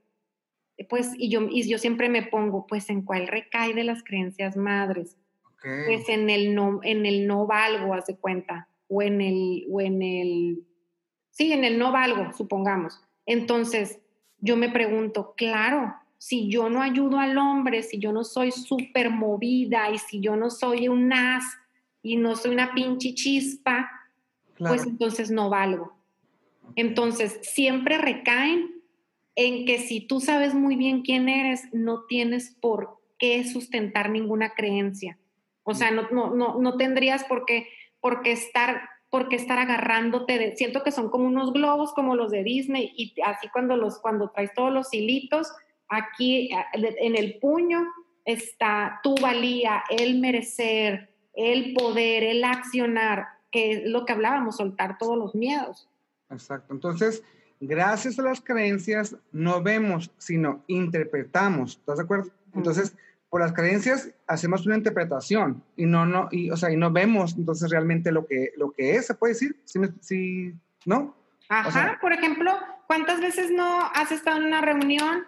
pues, 0.84 1.12
y 1.16 1.30
yo, 1.30 1.48
y 1.50 1.68
yo 1.68 1.78
siempre 1.78 2.08
me 2.08 2.22
pongo, 2.22 2.66
pues, 2.66 2.90
¿en 2.90 3.02
cuál 3.02 3.26
recae 3.28 3.72
de 3.74 3.84
las 3.84 4.04
creencias 4.04 4.56
madres? 4.56 5.16
Pues 5.62 6.08
en 6.08 6.30
el 6.30 6.54
no, 6.54 6.80
en 6.84 7.06
el 7.06 7.26
no 7.26 7.46
valgo, 7.46 7.92
haz 7.92 8.06
de 8.06 8.16
cuenta, 8.16 8.68
o 8.88 9.02
en 9.02 9.20
el, 9.20 9.66
o 9.68 9.80
en 9.80 10.00
el, 10.00 10.62
sí, 11.30 11.52
en 11.52 11.64
el 11.64 11.78
no 11.78 11.90
valgo, 11.90 12.32
supongamos. 12.34 13.00
Entonces, 13.24 13.98
yo 14.38 14.56
me 14.56 14.68
pregunto, 14.68 15.34
claro, 15.36 15.94
si 16.18 16.48
yo 16.48 16.70
no 16.70 16.82
ayudo 16.82 17.18
al 17.18 17.36
hombre, 17.36 17.82
si 17.82 17.98
yo 17.98 18.12
no 18.12 18.22
soy 18.22 18.52
súper 18.52 19.10
movida 19.10 19.90
y 19.90 19.98
si 19.98 20.20
yo 20.20 20.36
no 20.36 20.50
soy 20.50 20.88
un 20.88 21.12
as 21.12 21.44
y 22.00 22.16
no 22.16 22.36
soy 22.36 22.52
una 22.52 22.72
pinche 22.72 23.14
chispa, 23.14 23.90
pues 24.58 24.86
entonces 24.86 25.30
no 25.30 25.50
valgo. 25.50 25.96
Entonces, 26.76 27.40
siempre 27.42 27.98
recaen 27.98 28.75
en 29.36 29.66
que 29.66 29.78
si 29.78 30.00
tú 30.00 30.20
sabes 30.20 30.54
muy 30.54 30.76
bien 30.76 31.02
quién 31.02 31.28
eres, 31.28 31.62
no 31.72 32.04
tienes 32.06 32.56
por 32.60 32.98
qué 33.18 33.44
sustentar 33.44 34.10
ninguna 34.10 34.54
creencia. 34.54 35.18
O 35.62 35.74
sea, 35.74 35.90
no, 35.90 36.08
no, 36.10 36.34
no, 36.34 36.58
no 36.58 36.76
tendrías 36.76 37.24
por 37.24 37.44
qué, 37.44 37.68
por 38.00 38.22
qué 38.22 38.32
estar 38.32 38.88
porque 39.08 39.36
estar 39.36 39.58
agarrándote 39.58 40.38
de, 40.38 40.56
siento 40.56 40.82
que 40.82 40.90
son 40.90 41.10
como 41.10 41.26
unos 41.26 41.52
globos 41.52 41.92
como 41.92 42.16
los 42.16 42.32
de 42.32 42.42
Disney 42.42 42.92
y 42.96 43.14
así 43.24 43.48
cuando 43.48 43.76
los 43.76 44.00
cuando 44.00 44.30
traes 44.30 44.52
todos 44.52 44.72
los 44.72 44.92
hilitos 44.92 45.52
aquí 45.88 46.50
en 46.74 47.16
el 47.16 47.38
puño 47.38 47.86
está 48.24 49.00
tu 49.02 49.14
valía, 49.14 49.84
el 49.88 50.18
merecer, 50.18 51.14
el 51.32 51.72
poder, 51.74 52.24
el 52.24 52.42
accionar, 52.44 53.28
que 53.52 53.70
es 53.70 53.84
lo 53.84 54.04
que 54.04 54.12
hablábamos, 54.12 54.56
soltar 54.56 54.98
todos 54.98 55.16
los 55.16 55.34
miedos. 55.34 55.88
Exacto. 56.28 56.74
Entonces, 56.74 57.22
gracias 57.60 58.18
a 58.18 58.22
las 58.22 58.40
creencias 58.40 59.16
no 59.32 59.62
vemos, 59.62 60.10
sino 60.18 60.62
interpretamos. 60.66 61.76
¿Estás 61.78 61.98
de 61.98 62.04
acuerdo? 62.04 62.30
Entonces, 62.54 62.94
por 63.28 63.40
las 63.40 63.52
creencias 63.52 64.10
hacemos 64.26 64.66
una 64.66 64.76
interpretación 64.76 65.62
y 65.76 65.86
no, 65.86 66.06
no, 66.06 66.28
y, 66.30 66.50
o 66.50 66.56
sea, 66.56 66.70
y 66.72 66.76
no 66.76 66.90
vemos 66.90 67.34
entonces 67.36 67.70
realmente 67.70 68.12
lo 68.12 68.26
que, 68.26 68.52
lo 68.56 68.70
que 68.70 68.96
es, 68.96 69.06
¿se 69.06 69.14
puede 69.14 69.34
decir? 69.34 69.56
¿Sí, 70.00 70.54
¿No? 70.84 71.16
Ajá, 71.48 71.98
por 72.00 72.12
ejemplo, 72.12 72.52
¿cuántas 72.86 73.20
veces 73.20 73.50
no 73.50 73.80
has 73.94 74.10
estado 74.12 74.38
en 74.38 74.44
una 74.44 74.60
reunión 74.60 75.24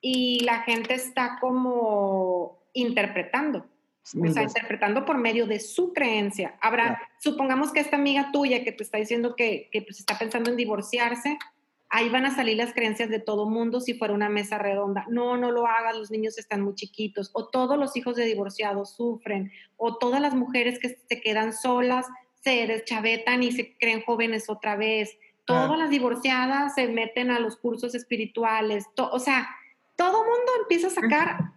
y 0.00 0.44
la 0.44 0.60
gente 0.60 0.94
está 0.94 1.38
como 1.40 2.62
interpretando? 2.72 3.66
O 4.12 4.32
sea, 4.32 4.42
interpretando 4.42 5.06
por 5.06 5.16
medio 5.16 5.46
de 5.46 5.60
su 5.60 5.92
creencia. 5.94 6.58
Habrá, 6.60 7.00
supongamos 7.18 7.72
que 7.72 7.80
esta 7.80 7.96
amiga 7.96 8.30
tuya 8.32 8.62
que 8.62 8.72
te 8.72 8.82
está 8.82 8.98
diciendo 8.98 9.34
que, 9.34 9.70
que 9.72 9.80
pues 9.80 9.98
está 9.98 10.18
pensando 10.18 10.50
en 10.50 10.56
divorciarse, 10.56 11.38
ahí 11.88 12.08
van 12.08 12.26
a 12.26 12.34
salir 12.34 12.56
las 12.56 12.74
creencias 12.74 13.08
de 13.08 13.20
todo 13.20 13.48
mundo 13.48 13.80
si 13.80 13.94
fuera 13.94 14.12
una 14.12 14.28
mesa 14.28 14.58
redonda. 14.58 15.06
No, 15.08 15.36
no 15.36 15.52
lo 15.52 15.66
hagas, 15.66 15.96
los 15.96 16.10
niños 16.10 16.36
están 16.38 16.60
muy 16.60 16.74
chiquitos. 16.74 17.30
O 17.32 17.48
todos 17.48 17.78
los 17.78 17.96
hijos 17.96 18.16
de 18.16 18.24
divorciados 18.24 18.94
sufren. 18.94 19.52
O 19.76 19.96
todas 19.96 20.20
las 20.20 20.34
mujeres 20.34 20.78
que 20.78 20.98
se 21.08 21.20
quedan 21.20 21.52
solas 21.52 22.06
se 22.42 22.66
deschavetan 22.66 23.42
y 23.42 23.52
se 23.52 23.76
creen 23.78 24.02
jóvenes 24.02 24.50
otra 24.50 24.76
vez. 24.76 25.16
Todas 25.46 25.78
las 25.78 25.88
divorciadas 25.88 26.74
se 26.74 26.88
meten 26.88 27.30
a 27.30 27.38
los 27.38 27.56
cursos 27.56 27.94
espirituales. 27.94 28.86
o 28.96 29.18
sea, 29.18 29.48
todo 29.96 30.18
mundo 30.18 30.52
empieza 30.62 30.88
a 30.88 30.90
sacar 30.90 31.52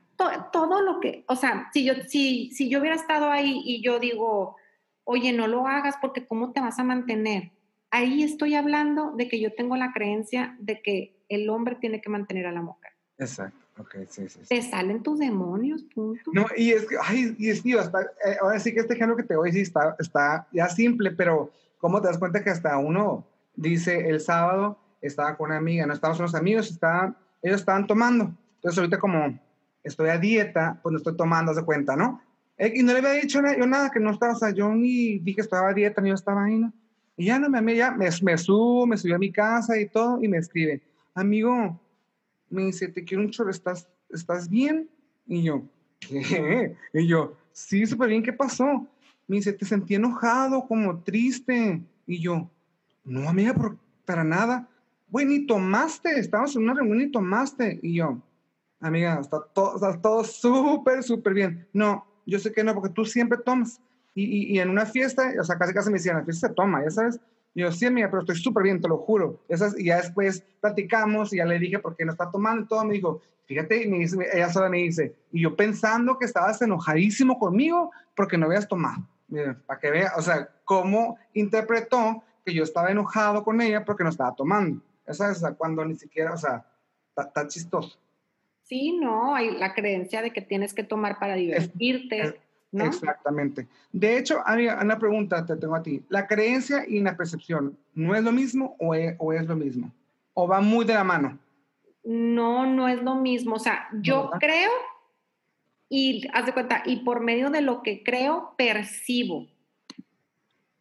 todo 0.52 0.82
lo 0.82 1.00
que, 1.00 1.24
o 1.28 1.36
sea, 1.36 1.70
si 1.72 1.86
yo, 1.86 1.94
si, 2.08 2.52
si 2.52 2.70
yo 2.70 2.80
hubiera 2.80 2.96
estado 2.96 3.30
ahí 3.30 3.62
y 3.64 3.84
yo 3.84 4.00
digo, 4.00 4.56
oye, 5.04 5.32
no 5.32 5.48
lo 5.48 5.68
hagas 5.68 5.96
porque 6.02 6.26
¿cómo 6.26 6.52
te 6.52 6.60
vas 6.60 6.80
a 6.80 6.84
mantener? 6.84 7.52
Ahí 7.92 8.24
estoy 8.24 8.56
hablando 8.56 9.12
de 9.12 9.30
que 9.30 9.40
yo 9.40 9.54
tengo 9.54 9.78
la 9.78 9.94
creencia 9.94 10.56
de 10.60 10.82
que 10.82 11.16
el 11.30 11.50
hombre 11.50 11.76
tiene 11.76 12.02
que 12.02 12.10
mantener 12.10 12.48
a 12.48 12.52
la 12.52 12.62
mujer. 12.62 12.92
Exacto, 13.18 13.58
ok, 13.78 13.96
sí, 14.10 14.28
sí. 14.28 14.40
Te 14.50 14.62
salen 14.62 15.04
tus 15.04 15.20
demonios, 15.20 15.84
punto. 15.84 16.32
No, 16.34 16.46
y 16.56 16.72
es 16.72 16.86
que, 16.88 16.96
ay, 17.02 17.36
y 17.38 17.50
es, 17.50 17.64
tío, 17.64 17.80
eh, 17.80 18.38
ahora 18.42 18.60
sí 18.60 18.74
que 18.74 18.82
este 18.82 18.96
ejemplo 18.96 19.16
que 19.16 19.24
te 19.24 19.36
voy 19.36 19.50
a 19.50 19.52
decir 19.52 19.64
está, 19.64 19.96
está 20.00 20.48
ya 20.52 20.68
simple, 20.68 21.12
pero 21.12 21.52
¿cómo 21.78 22.02
te 22.02 22.08
das 22.08 22.18
cuenta 22.18 22.44
que 22.44 22.50
hasta 22.50 22.78
uno 22.78 23.26
dice 23.56 24.10
el 24.10 24.20
sábado 24.20 24.78
estaba 25.02 25.38
con 25.38 25.48
una 25.50 25.58
amiga, 25.58 25.86
no 25.86 25.94
estábamos 25.94 26.20
unos 26.20 26.36
amigos, 26.36 26.70
estaban, 26.70 27.16
ellos 27.42 27.60
estaban 27.60 27.88
tomando. 27.88 28.32
Entonces 28.56 28.78
ahorita 28.78 29.00
como 29.00 29.40
estoy 29.88 30.10
a 30.10 30.18
dieta, 30.18 30.80
pues 30.82 30.92
no 30.92 30.98
estoy 30.98 31.16
tomando, 31.16 31.54
de 31.54 31.64
cuenta, 31.64 31.96
¿no? 31.96 32.22
Eh, 32.58 32.74
y 32.76 32.84
no 32.84 32.94
le 32.94 33.00
había 33.00 33.22
dicho 33.22 33.42
yo 33.42 33.68
nada, 33.68 33.90
que 33.90 34.00
no 34.00 34.12
estaba, 34.12 34.34
o 34.34 34.38
sea, 34.38 34.52
yo 34.52 34.74
ni 34.74 35.20
dije 35.20 35.36
que 35.36 35.42
estaba 35.42 35.70
a 35.70 35.74
dieta, 35.74 36.02
ni 36.02 36.10
yo 36.10 36.16
estaba 36.16 36.44
ahí, 36.44 36.58
¿no? 36.58 36.74
Y 37.16 37.26
ya 37.26 37.40
no 37.40 37.50
me, 37.50 37.76
ya 37.76 37.92
me, 37.92 38.38
subo, 38.38 38.86
me 38.86 38.98
subí 38.98 39.14
a 39.14 39.18
mi 39.18 39.32
casa 39.32 39.80
y 39.80 39.88
todo, 39.88 40.22
y 40.22 40.28
me 40.28 40.38
escribe, 40.38 40.82
amigo, 41.16 41.80
me 42.50 42.66
dice, 42.66 42.88
te 42.88 43.04
quiero 43.04 43.24
mucho, 43.24 43.48
¿estás, 43.50 43.88
¿estás 44.10 44.48
bien? 44.50 44.90
Y 45.26 45.44
yo, 45.44 45.64
¿qué? 46.00 46.76
Y 46.94 47.08
yo, 47.08 47.36
sí, 47.52 47.86
súper 47.86 48.10
bien, 48.10 48.24
¿qué 48.24 48.34
pasó? 48.34 48.88
Me 49.28 49.38
dice, 49.38 49.52
te 49.52 49.66
sentí 49.66 49.96
enojado, 49.96 50.68
como 50.68 51.00
triste. 51.02 51.82
Y 52.06 52.20
yo, 52.22 52.50
no, 53.04 53.28
amiga, 53.28 53.54
para 54.06 54.24
nada. 54.24 54.70
Güey, 55.10 55.26
ni 55.26 55.46
tomaste, 55.46 56.20
estábamos 56.20 56.56
en 56.56 56.64
una 56.64 56.76
reunión 56.76 57.02
y 57.02 57.12
tomaste. 57.12 57.80
Y 57.82 57.96
yo, 57.96 58.22
amiga, 58.80 59.20
está 59.20 59.42
todo, 59.54 59.76
está 59.76 60.00
todo 60.02 60.24
súper, 60.24 61.04
súper 61.04 61.34
bien. 61.34 61.68
No, 61.74 62.06
yo 62.26 62.40
sé 62.40 62.52
que 62.52 62.64
no, 62.64 62.74
porque 62.74 62.90
tú 62.90 63.06
siempre 63.06 63.38
tomas. 63.38 63.82
Y, 64.14 64.56
y, 64.56 64.60
en 64.60 64.70
una 64.70 64.86
fiesta, 64.86 65.32
o 65.40 65.44
sea, 65.44 65.58
casi 65.58 65.74
casi 65.74 65.90
me 65.90 65.98
decían, 65.98 66.18
la 66.18 66.24
fiesta 66.26 66.48
se 66.48 66.54
toma, 66.54 66.84
ya 66.84 66.90
sabes. 66.90 67.20
Y 67.54 67.62
yo, 67.62 67.72
sí, 67.72 67.86
amiga, 67.86 68.10
pero 68.10 68.22
estoy 68.22 68.36
súper 68.36 68.64
bien, 68.64 68.82
te 68.82 68.88
lo 68.88 68.98
juro. 68.98 69.40
Y 69.78 69.86
ya 69.86 69.98
después 69.98 70.44
platicamos 70.60 71.34
y 71.34 71.38
ya 71.38 71.46
le 71.46 71.60
dije 71.60 71.80
por 71.80 71.96
qué 71.96 72.06
no 72.06 72.12
está 72.12 72.30
tomando 72.30 72.64
y 72.64 72.68
todo. 72.68 72.84
Me 72.86 72.96
dijo, 72.96 73.22
fíjate, 73.46 73.88
y 73.88 74.04
ella 74.04 74.50
sola 74.50 74.70
me 74.70 74.78
dice, 74.78 75.16
y 75.32 75.42
yo 75.42 75.56
pensando 75.56 76.18
que 76.20 76.26
estabas 76.26 76.62
enojadísimo 76.62 77.40
conmigo 77.40 77.92
porque 78.16 78.38
no 78.38 78.48
habías 78.48 78.68
tomado. 78.68 79.08
Mira, 79.28 79.60
para 79.66 79.80
que 79.80 79.92
vea, 79.92 80.14
o 80.18 80.22
sea, 80.22 80.50
cómo 80.66 81.18
interpretó 81.34 82.24
que 82.46 82.54
yo 82.54 82.64
estaba 82.64 82.92
enojado 82.92 83.44
con 83.44 83.60
ella 83.62 83.84
porque 83.84 84.04
no 84.04 84.10
estaba 84.10 84.36
tomando. 84.36 84.82
Esa 85.06 85.32
es 85.32 85.44
cuando 85.58 85.86
ni 85.86 85.96
siquiera, 85.96 86.34
o 86.34 86.38
sea, 86.38 86.66
está 87.16 87.48
chistoso. 87.48 87.98
Sí, 88.68 88.98
no, 88.98 89.36
hay 89.36 89.52
la 89.58 89.74
creencia 89.74 90.22
de 90.22 90.32
que 90.32 90.42
tienes 90.42 90.74
que 90.74 90.84
tomar 90.84 91.20
para 91.20 91.36
divertirte. 91.36 92.40
¿no? 92.72 92.86
Exactamente. 92.86 93.68
De 93.92 94.18
hecho, 94.18 94.42
hay 94.46 94.68
una 94.68 95.00
pregunta 95.00 95.46
te 95.46 95.56
tengo 95.56 95.76
a 95.76 95.84
ti. 95.84 96.04
¿La 96.10 96.28
creencia 96.28 96.84
y 96.88 97.00
la 97.00 97.16
percepción 97.16 97.78
no 97.94 98.16
es 98.16 98.24
lo 98.24 98.32
mismo 98.32 98.76
o 98.80 98.94
es, 98.94 99.16
o 99.20 99.32
es 99.32 99.48
lo 99.48 99.56
mismo? 99.56 99.92
¿O 100.34 100.48
va 100.48 100.60
muy 100.60 100.86
de 100.86 100.94
la 100.94 101.04
mano? 101.04 101.40
No, 102.04 102.66
no 102.66 102.88
es 102.88 103.02
lo 103.02 103.16
mismo. 103.16 103.56
O 103.56 103.60
sea, 103.60 103.88
yo 104.02 104.32
creo 104.40 104.72
y 105.90 106.28
haz 106.34 106.46
de 106.46 106.54
cuenta, 106.54 106.84
y 106.86 106.98
por 106.98 107.22
medio 107.22 107.50
de 107.50 107.62
lo 107.62 107.82
que 107.82 108.04
creo, 108.04 108.54
percibo. 108.58 109.48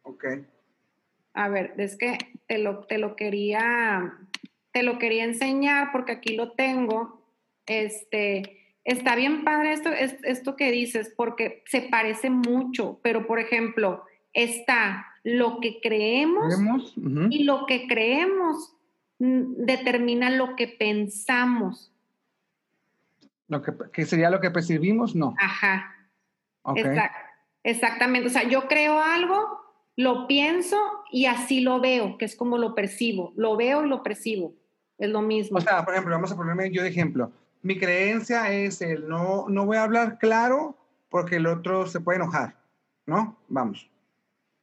Ok. 0.03 0.25
A 1.33 1.47
ver, 1.49 1.73
es 1.77 1.95
que 1.95 2.17
te 2.47 2.57
lo, 2.57 2.81
te 2.85 2.97
lo 2.97 3.15
quería 3.15 4.17
te 4.71 4.83
lo 4.83 4.99
quería 4.99 5.23
enseñar 5.23 5.91
porque 5.91 6.11
aquí 6.11 6.35
lo 6.35 6.51
tengo. 6.51 7.16
Este, 7.67 8.75
está 8.83 9.15
bien 9.15 9.43
padre 9.43 9.73
esto, 9.73 9.89
esto 9.91 10.55
que 10.55 10.71
dices, 10.71 11.13
porque 11.15 11.63
se 11.67 11.81
parece 11.81 12.29
mucho, 12.29 12.99
pero 13.03 13.27
por 13.27 13.39
ejemplo, 13.39 14.03
está 14.33 15.05
lo 15.23 15.59
que 15.59 15.79
creemos, 15.81 16.93
y 17.29 17.43
lo 17.43 17.65
que 17.65 17.87
creemos 17.87 18.73
determina 19.19 20.29
lo 20.29 20.55
que 20.55 20.67
pensamos. 20.67 21.91
Lo 23.47 23.61
que, 23.61 24.05
sería 24.05 24.29
lo 24.29 24.39
que 24.39 24.51
percibimos, 24.51 25.15
no. 25.15 25.35
Ajá. 25.39 25.93
exactamente. 27.63 28.27
O 28.27 28.31
sea, 28.31 28.43
yo 28.43 28.67
creo 28.67 29.01
algo, 29.01 29.59
lo 29.95 30.27
pienso 30.27 30.77
y 31.11 31.25
así 31.25 31.61
lo 31.61 31.79
veo, 31.79 32.17
que 32.17 32.25
es 32.25 32.35
como 32.35 32.57
lo 32.57 32.75
percibo. 32.75 33.33
Lo 33.35 33.57
veo 33.57 33.85
y 33.85 33.89
lo 33.89 34.03
percibo. 34.03 34.53
Es 34.97 35.09
lo 35.09 35.21
mismo. 35.21 35.57
O 35.57 35.61
sea, 35.61 35.83
por 35.83 35.93
ejemplo, 35.93 36.13
vamos 36.13 36.31
a 36.31 36.35
ponerme 36.35 36.71
yo 36.71 36.83
de 36.83 36.89
ejemplo. 36.89 37.31
Mi 37.61 37.77
creencia 37.77 38.51
es 38.51 38.81
el 38.81 39.07
no, 39.07 39.45
no 39.49 39.65
voy 39.65 39.77
a 39.77 39.83
hablar 39.83 40.17
claro 40.19 40.77
porque 41.09 41.37
el 41.37 41.47
otro 41.47 41.87
se 41.87 41.99
puede 41.99 42.17
enojar, 42.17 42.55
¿no? 43.05 43.37
Vamos. 43.47 43.89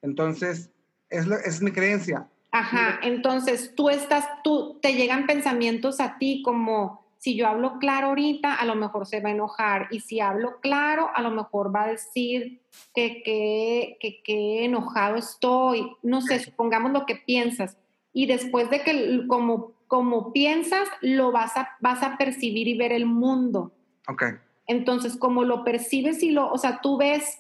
Entonces, 0.03 0.71
es, 1.09 1.27
es 1.27 1.63
mi 1.63 1.73
creencia. 1.73 2.29
Ajá, 2.51 3.01
entonces 3.03 3.75
tú 3.75 3.91
estás, 3.91 4.29
tú, 4.45 4.79
te 4.81 4.95
llegan 4.95 5.27
pensamientos 5.27 5.99
a 5.99 6.19
ti 6.19 6.41
como, 6.45 7.05
si 7.19 7.35
yo 7.35 7.49
hablo 7.49 7.79
claro 7.81 8.09
ahorita, 8.09 8.55
a 8.55 8.65
lo 8.65 8.77
mejor 8.77 9.07
se 9.07 9.21
va 9.21 9.31
a 9.31 9.33
enojar. 9.33 9.89
Y 9.91 10.01
si 10.01 10.21
hablo 10.21 10.61
claro, 10.61 11.11
a 11.15 11.23
lo 11.23 11.31
mejor 11.31 11.75
va 11.75 11.85
a 11.85 11.89
decir 11.89 12.61
que 12.95 13.23
qué 13.25 14.65
enojado 14.65 15.17
estoy. 15.17 15.91
No 16.03 16.21
sé, 16.21 16.39
supongamos 16.39 16.93
lo 16.93 17.07
que 17.07 17.17
piensas. 17.17 17.77
Y 18.13 18.27
después 18.27 18.71
de 18.71 18.83
que 18.83 19.27
como, 19.27 19.73
como 19.95 20.33
piensas, 20.33 20.89
lo 21.03 21.31
vas 21.31 21.57
a, 21.57 21.77
vas 21.79 22.03
a 22.03 22.19
percibir 22.19 22.67
y 22.67 22.77
ver 22.77 22.91
el 22.91 23.07
mundo. 23.07 23.73
Ok. 24.09 24.25
Entonces, 24.67 25.17
como 25.17 25.45
lo 25.45 25.63
percibes 25.63 26.21
y 26.25 26.33
lo, 26.33 26.51
o 26.51 26.59
sea, 26.59 26.81
tú 26.81 26.99
ves, 26.99 27.39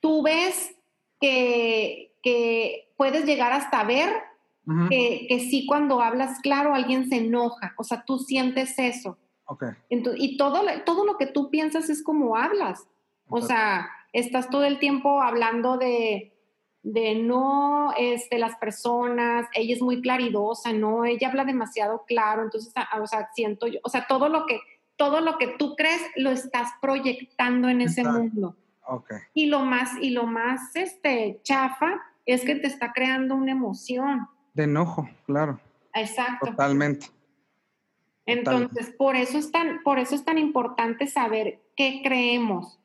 tú 0.00 0.20
ves 0.20 0.74
que, 1.20 2.12
que 2.20 2.92
puedes 2.96 3.24
llegar 3.24 3.52
hasta 3.52 3.84
ver 3.84 4.10
que, 4.88 5.26
que, 5.28 5.38
sí 5.38 5.64
cuando 5.64 6.00
hablas 6.00 6.40
claro 6.40 6.74
alguien 6.74 7.08
se 7.08 7.18
enoja, 7.18 7.72
o 7.76 7.84
sea, 7.84 8.04
tú 8.04 8.18
sientes 8.18 8.76
eso. 8.80 9.16
y 10.16 10.36
todo, 10.36 10.62
todo 10.84 11.06
lo 11.06 11.16
que 11.18 11.26
tú 11.26 11.50
piensas 11.50 11.88
es 11.88 12.02
como 12.02 12.36
hablas. 12.36 12.84
O 13.28 13.42
sea, 13.42 13.88
estás 14.12 14.50
todo 14.50 14.64
el 14.64 14.80
tiempo 14.80 15.22
hablando 15.22 15.78
de, 15.78 16.31
de 16.82 17.14
no, 17.14 17.92
este, 17.96 18.38
las 18.38 18.56
personas, 18.56 19.46
ella 19.54 19.74
es 19.74 19.82
muy 19.82 20.00
claridosa, 20.00 20.72
no, 20.72 21.04
ella 21.04 21.28
habla 21.28 21.44
demasiado 21.44 22.04
claro, 22.06 22.42
entonces, 22.42 22.72
o 23.00 23.06
sea, 23.06 23.30
siento 23.34 23.66
yo, 23.68 23.78
o 23.84 23.88
sea, 23.88 24.06
todo 24.08 24.28
lo 24.28 24.46
que, 24.46 24.60
todo 24.96 25.20
lo 25.20 25.38
que 25.38 25.48
tú 25.58 25.76
crees 25.76 26.02
lo 26.16 26.30
estás 26.30 26.70
proyectando 26.80 27.68
en 27.68 27.82
ese 27.82 28.04
mundo. 28.04 28.56
Y 29.32 29.46
lo 29.46 29.60
más, 29.60 29.90
y 30.00 30.10
lo 30.10 30.26
más, 30.26 30.74
este, 30.74 31.40
chafa 31.44 32.02
es 32.26 32.44
que 32.44 32.56
te 32.56 32.66
está 32.66 32.92
creando 32.92 33.34
una 33.34 33.52
emoción. 33.52 34.28
De 34.54 34.64
enojo, 34.64 35.08
claro. 35.26 35.60
Exacto. 35.94 36.46
Totalmente. 36.46 37.06
Entonces, 38.26 38.90
por 38.96 39.16
eso 39.16 39.38
es 39.38 39.50
tan, 39.50 39.82
por 39.82 39.98
eso 39.98 40.14
es 40.14 40.24
tan 40.24 40.38
importante 40.38 41.06
saber 41.06 41.60
qué 41.76 42.00
creemos. 42.04 42.78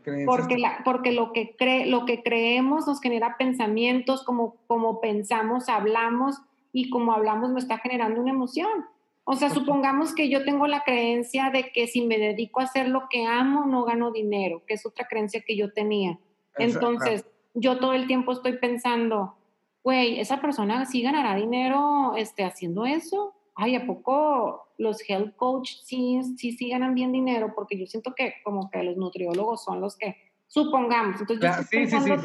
¿Qué 0.00 0.24
porque, 0.24 0.56
la, 0.56 0.80
porque 0.84 1.12
lo 1.12 1.32
que 1.32 1.54
cree, 1.56 1.86
lo 1.86 2.06
que 2.06 2.22
creemos 2.22 2.86
nos 2.86 3.00
genera 3.00 3.36
pensamientos, 3.36 4.24
como, 4.24 4.56
como 4.66 5.00
pensamos, 5.00 5.68
hablamos, 5.68 6.40
y 6.72 6.90
como 6.90 7.12
hablamos 7.12 7.50
nos 7.50 7.64
está 7.64 7.78
generando 7.78 8.20
una 8.20 8.30
emoción. 8.30 8.86
O 9.24 9.36
sea, 9.36 9.50
supongamos 9.50 10.14
que 10.14 10.28
yo 10.28 10.44
tengo 10.44 10.66
la 10.66 10.82
creencia 10.82 11.50
de 11.50 11.70
que 11.70 11.86
si 11.86 12.04
me 12.04 12.18
dedico 12.18 12.60
a 12.60 12.64
hacer 12.64 12.88
lo 12.88 13.08
que 13.08 13.24
amo, 13.26 13.66
no 13.66 13.84
gano 13.84 14.10
dinero, 14.10 14.62
que 14.66 14.74
es 14.74 14.84
otra 14.84 15.06
creencia 15.06 15.42
que 15.46 15.56
yo 15.56 15.72
tenía. 15.72 16.18
Entonces, 16.56 17.24
yo 17.54 17.78
todo 17.78 17.92
el 17.92 18.06
tiempo 18.06 18.32
estoy 18.32 18.58
pensando, 18.58 19.36
güey, 19.84 20.18
esa 20.18 20.40
persona 20.40 20.84
sí 20.86 21.02
ganará 21.02 21.36
dinero 21.36 22.14
este, 22.16 22.42
haciendo 22.44 22.84
eso. 22.84 23.34
Ay, 23.54 23.76
¿a 23.76 23.86
poco 23.86 24.68
los 24.78 24.98
health 25.08 25.36
coach 25.36 25.72
sí, 25.82 26.20
sí, 26.36 26.52
sí 26.52 26.70
ganan 26.70 26.94
bien 26.94 27.12
dinero? 27.12 27.52
Porque 27.54 27.78
yo 27.78 27.86
siento 27.86 28.14
que 28.14 28.34
como 28.44 28.70
que 28.70 28.82
los 28.82 28.96
nutriólogos 28.96 29.64
son 29.64 29.80
los 29.80 29.96
que, 29.96 30.16
supongamos, 30.52 31.20
entonces 31.20 31.40
yo 31.40 31.62
estoy 31.62 31.78
pensando 31.78 32.22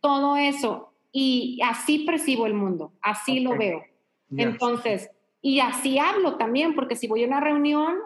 todo 0.00 0.36
eso 0.36 0.92
y 1.12 1.60
así 1.62 2.00
percibo 2.00 2.46
el 2.46 2.54
mundo, 2.54 2.92
así 3.02 3.40
lo 3.40 3.56
veo. 3.56 3.82
Entonces, 4.30 5.10
y 5.42 5.60
así 5.60 5.98
hablo 5.98 6.36
también, 6.36 6.74
porque 6.74 6.96
si 6.96 7.06
voy 7.06 7.22
a 7.22 7.26
una 7.26 7.40
reunión, 7.40 7.96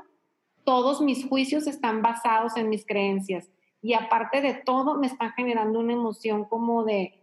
todos 0.65 1.01
mis 1.01 1.27
juicios 1.27 1.67
están 1.67 2.03
basados 2.03 2.57
en 2.57 2.69
mis 2.69 2.85
creencias. 2.85 3.49
Y 3.81 3.95
aparte 3.95 4.41
de 4.41 4.55
todo, 4.55 4.99
me 4.99 5.07
están 5.07 5.33
generando 5.33 5.79
una 5.79 5.93
emoción 5.93 6.45
como 6.45 6.85
de, 6.85 7.19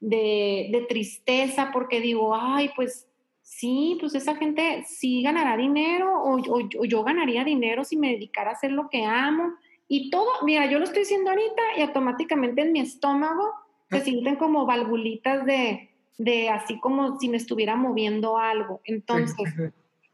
de, 0.00 0.86
tristeza, 0.88 1.70
porque 1.72 2.00
digo, 2.00 2.34
ay, 2.34 2.70
pues 2.76 3.08
sí, 3.42 3.96
pues 4.00 4.14
esa 4.14 4.34
gente 4.36 4.84
sí 4.86 5.22
ganará 5.22 5.56
dinero 5.56 6.14
o, 6.22 6.36
o, 6.36 6.84
yo 6.84 7.04
ganaría 7.04 7.44
dinero 7.44 7.84
si 7.84 7.96
me 7.96 8.12
dedicara 8.12 8.50
a 8.50 8.54
hacer 8.54 8.72
lo 8.72 8.88
que 8.88 9.04
amo. 9.04 9.54
Y 9.88 10.10
todo, 10.10 10.28
mira, 10.44 10.66
yo 10.66 10.78
lo 10.78 10.84
estoy 10.84 11.00
diciendo 11.00 11.30
ahorita 11.30 11.62
y 11.76 11.82
automáticamente 11.82 12.62
en 12.62 12.72
mi 12.72 12.80
estómago 12.80 13.52
se 13.90 14.00
sienten 14.00 14.36
como 14.36 14.64
valvulitas 14.64 15.44
de, 15.44 15.90
de 16.16 16.48
así 16.48 16.80
como 16.80 17.20
si 17.20 17.28
me 17.28 17.36
estuviera 17.36 17.76
moviendo 17.76 18.38
algo. 18.38 18.80
Entonces, 18.84 19.52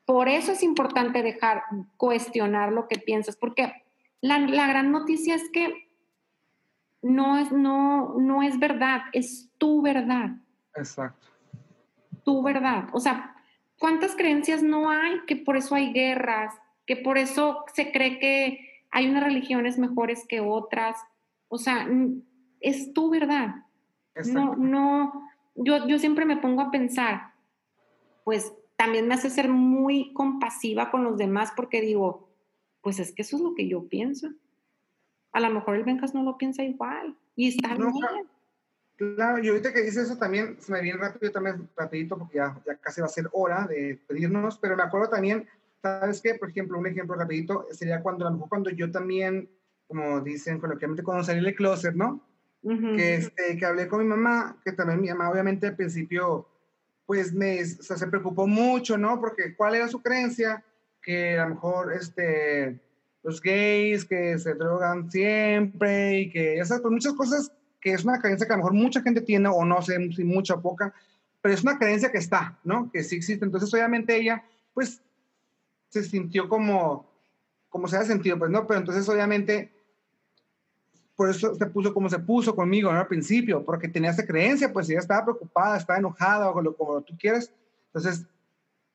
por 0.04 0.28
eso 0.28 0.52
es 0.52 0.64
importante 0.64 1.22
dejar 1.22 1.62
cuestionar 1.96 2.72
lo 2.72 2.88
que 2.88 2.98
piensas, 2.98 3.36
porque 3.36 3.72
la, 4.20 4.40
la 4.40 4.66
gran 4.66 4.90
noticia 4.90 5.36
es 5.36 5.48
que 5.52 5.88
no 7.02 7.38
es, 7.38 7.52
no, 7.52 8.14
no 8.18 8.42
es 8.42 8.58
verdad, 8.58 9.02
es 9.12 9.48
tu 9.58 9.80
verdad. 9.80 10.30
Exacto. 10.74 11.27
Tu 12.28 12.42
verdad. 12.42 12.88
O 12.92 13.00
sea, 13.00 13.34
¿cuántas 13.78 14.14
creencias 14.14 14.62
no 14.62 14.90
hay 14.90 15.20
que 15.26 15.36
por 15.36 15.56
eso 15.56 15.74
hay 15.74 15.92
guerras, 15.92 16.54
que 16.86 16.96
por 16.96 17.16
eso 17.16 17.64
se 17.72 17.90
cree 17.90 18.18
que 18.18 18.60
hay 18.90 19.08
unas 19.08 19.24
religiones 19.24 19.78
mejores 19.78 20.26
que 20.28 20.40
otras? 20.40 20.98
O 21.48 21.56
sea, 21.56 21.88
es 22.60 22.92
tu 22.92 23.08
verdad. 23.08 23.64
No, 24.26 24.56
no, 24.56 25.30
yo, 25.54 25.86
yo 25.86 25.98
siempre 25.98 26.26
me 26.26 26.36
pongo 26.36 26.60
a 26.60 26.70
pensar, 26.70 27.32
pues 28.24 28.52
también 28.76 29.08
me 29.08 29.14
hace 29.14 29.30
ser 29.30 29.48
muy 29.48 30.12
compasiva 30.12 30.90
con 30.90 31.04
los 31.04 31.16
demás 31.16 31.52
porque 31.56 31.80
digo, 31.80 32.28
pues 32.82 32.98
es 32.98 33.14
que 33.14 33.22
eso 33.22 33.36
es 33.36 33.42
lo 33.42 33.54
que 33.54 33.68
yo 33.68 33.88
pienso 33.88 34.28
a 35.32 35.40
lo 35.40 35.50
mejor 35.50 35.76
el 35.76 35.84
Bencas 35.84 36.14
no 36.14 36.22
lo 36.22 36.36
piensa 36.36 36.62
igual 36.62 37.16
y 37.36 37.48
está 37.48 37.74
bien. 37.74 37.92
Claro, 38.98 39.38
y 39.38 39.46
ahorita 39.46 39.72
que 39.72 39.82
dices 39.82 40.06
eso 40.06 40.18
también, 40.18 40.56
se 40.60 40.72
me 40.72 40.82
viene 40.82 40.98
rápido, 40.98 41.30
también 41.30 41.68
rapidito, 41.76 42.18
porque 42.18 42.38
ya, 42.38 42.60
ya 42.66 42.74
casi 42.78 43.00
va 43.00 43.06
a 43.06 43.10
ser 43.10 43.28
hora 43.30 43.64
de 43.68 43.96
pedirnos, 44.08 44.58
pero 44.58 44.76
me 44.76 44.82
acuerdo 44.82 45.08
también, 45.08 45.46
¿sabes 45.80 46.20
qué? 46.20 46.34
Por 46.34 46.50
ejemplo, 46.50 46.76
un 46.76 46.86
ejemplo 46.88 47.14
rapidito 47.14 47.68
sería 47.70 48.02
cuando, 48.02 48.26
a 48.26 48.30
lo 48.30 48.34
mejor 48.34 48.48
cuando 48.48 48.70
yo 48.70 48.90
también, 48.90 49.48
como 49.86 50.20
dicen 50.20 50.58
coloquialmente, 50.58 51.04
cuando 51.04 51.22
salí 51.22 51.40
del 51.40 51.54
closet, 51.54 51.94
¿no? 51.94 52.24
que, 52.60 53.14
este, 53.14 53.56
que 53.56 53.64
hablé 53.64 53.86
con 53.86 54.00
mi 54.00 54.06
mamá, 54.06 54.60
que 54.64 54.72
también 54.72 55.00
mi 55.00 55.08
mamá 55.08 55.30
obviamente 55.30 55.68
al 55.68 55.76
principio, 55.76 56.48
pues 57.06 57.32
me, 57.32 57.62
o 57.62 57.64
sea, 57.64 57.96
se 57.96 58.08
preocupó 58.08 58.48
mucho, 58.48 58.98
¿no? 58.98 59.20
Porque 59.20 59.54
cuál 59.54 59.76
era 59.76 59.86
su 59.86 60.02
creencia, 60.02 60.64
que 61.00 61.38
a 61.38 61.44
lo 61.44 61.54
mejor, 61.54 61.92
este, 61.92 62.80
los 63.22 63.40
gays 63.40 64.04
que 64.04 64.38
se 64.40 64.54
drogan 64.54 65.08
siempre 65.08 66.18
y 66.18 66.30
que 66.30 66.56
ya 66.56 66.64
sabes, 66.64 66.82
pues 66.82 66.92
muchas 66.92 67.14
cosas 67.14 67.52
que 67.80 67.92
es 67.92 68.04
una 68.04 68.20
creencia 68.20 68.46
que 68.46 68.52
a 68.52 68.56
lo 68.56 68.64
mejor 68.64 68.74
mucha 68.74 69.02
gente 69.02 69.20
tiene 69.20 69.48
o 69.48 69.64
no 69.64 69.80
sé 69.82 69.96
si 70.12 70.24
mucha 70.24 70.54
o 70.54 70.62
poca, 70.62 70.92
pero 71.40 71.54
es 71.54 71.62
una 71.62 71.78
creencia 71.78 72.10
que 72.10 72.18
está, 72.18 72.58
¿no? 72.64 72.90
Que 72.90 73.04
sí 73.04 73.16
existe. 73.16 73.44
Entonces, 73.44 73.72
obviamente 73.72 74.16
ella, 74.16 74.44
pues, 74.74 75.00
se 75.88 76.02
sintió 76.02 76.48
como, 76.48 77.10
como 77.68 77.88
se 77.88 77.96
ha 77.96 78.04
sentido, 78.04 78.38
pues, 78.38 78.50
¿no? 78.50 78.66
Pero 78.66 78.80
entonces, 78.80 79.08
obviamente, 79.08 79.72
por 81.18 81.30
eso 81.30 81.52
se 81.56 81.66
puso 81.66 81.92
como 81.92 82.08
se 82.08 82.20
puso 82.20 82.54
conmigo 82.54 82.92
¿no? 82.92 83.00
al 83.00 83.08
principio, 83.08 83.64
porque 83.64 83.88
tenía 83.88 84.10
esa 84.10 84.24
creencia, 84.24 84.72
pues 84.72 84.88
ella 84.88 85.00
estaba 85.00 85.24
preocupada, 85.24 85.76
estaba 85.76 85.98
enojada 85.98 86.48
o 86.48 86.62
lo, 86.62 86.76
como 86.76 87.00
tú 87.02 87.16
quieras. 87.18 87.50
Entonces, 87.86 88.24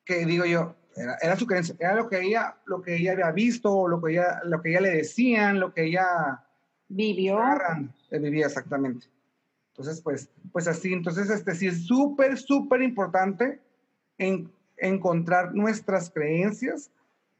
¿qué 0.06 0.24
digo 0.24 0.46
yo? 0.46 0.74
Era, 0.96 1.36
su 1.36 1.46
creencia, 1.46 1.74
era 1.78 1.94
lo 1.94 2.08
que 2.08 2.22
ella, 2.22 2.56
lo 2.64 2.80
que 2.80 2.96
ella 2.96 3.12
había 3.12 3.30
visto, 3.30 3.88
lo 3.88 4.00
que 4.00 4.12
ella, 4.12 4.40
lo 4.44 4.62
que 4.62 4.70
ella 4.70 4.80
le 4.80 4.96
decían, 4.96 5.60
lo 5.60 5.74
que 5.74 5.84
ella 5.84 6.43
vivió. 6.94 7.38
vivía 8.10 8.46
exactamente. 8.46 9.06
Entonces, 9.70 10.00
pues, 10.02 10.30
pues 10.52 10.68
así, 10.68 10.92
entonces, 10.92 11.30
este 11.30 11.54
sí 11.54 11.66
es 11.66 11.86
súper, 11.86 12.38
súper 12.38 12.82
importante 12.82 13.60
en, 14.18 14.50
encontrar 14.76 15.54
nuestras 15.54 16.10
creencias 16.10 16.90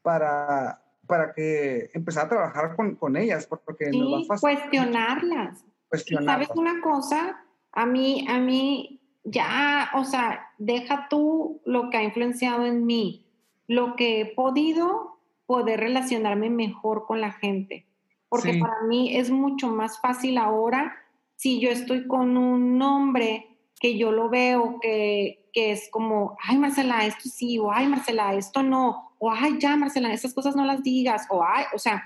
para, 0.03 0.83
para 1.07 1.33
que 1.33 1.91
empezar 1.95 2.27
a 2.27 2.29
trabajar 2.29 2.77
con, 2.77 2.97
con 2.97 3.17
ellas, 3.17 3.47
porque 3.47 3.91
sí, 3.91 3.99
nos 3.99 4.29
va 4.29 4.35
a 4.35 4.39
cuestionarlas. 4.39 5.65
Cuestionarlas. 5.89 6.47
¿Sabes 6.47 6.59
una 6.59 6.81
cosa? 6.81 7.45
A 7.73 7.87
mí, 7.87 8.27
a 8.29 8.39
mí, 8.39 9.01
ya, 9.25 9.91
o 9.95 10.05
sea, 10.05 10.49
deja 10.59 11.09
tú 11.09 11.61
lo 11.65 11.91
que 11.91 11.97
ha 11.99 12.03
influenciado 12.03 12.67
en 12.67 12.85
mí 12.85 13.25
lo 13.67 13.97
que 13.97 14.21
he 14.21 14.27
podido 14.27 15.19
poder 15.47 15.81
relacionarme 15.81 16.51
mejor 16.51 17.07
con 17.07 17.21
la 17.21 17.33
gente. 17.33 17.87
Porque 18.35 18.59
para 18.59 18.83
mí 18.89 19.17
es 19.17 19.31
mucho 19.31 19.69
más 19.69 20.01
fácil 20.01 20.39
ahora 20.39 20.97
si 21.37 21.61
yo 21.61 21.71
estoy 21.71 22.07
con 22.07 22.37
un 22.37 22.81
hombre 22.81 23.59
que 23.81 23.99
yo 23.99 24.13
lo 24.13 24.29
veo 24.29 24.79
que, 24.81 25.51
que 25.53 25.73
es 25.73 25.89
como, 25.91 26.37
ay 26.43 26.57
Marcela, 26.59 27.05
esto 27.05 27.29
sí, 27.29 27.59
o 27.59 27.71
ay 27.71 27.87
Marcela, 27.87 28.35
esto 28.35 28.63
no, 28.63 29.13
o 29.19 29.31
ay 29.31 29.59
ya 29.59 29.77
Marcela, 29.77 30.13
esas 30.13 30.33
cosas 30.33 30.57
no 30.57 30.65
las 30.65 30.83
digas, 30.83 31.27
o 31.31 31.45
ay, 31.45 31.65
o 31.75 31.79
sea, 31.79 32.03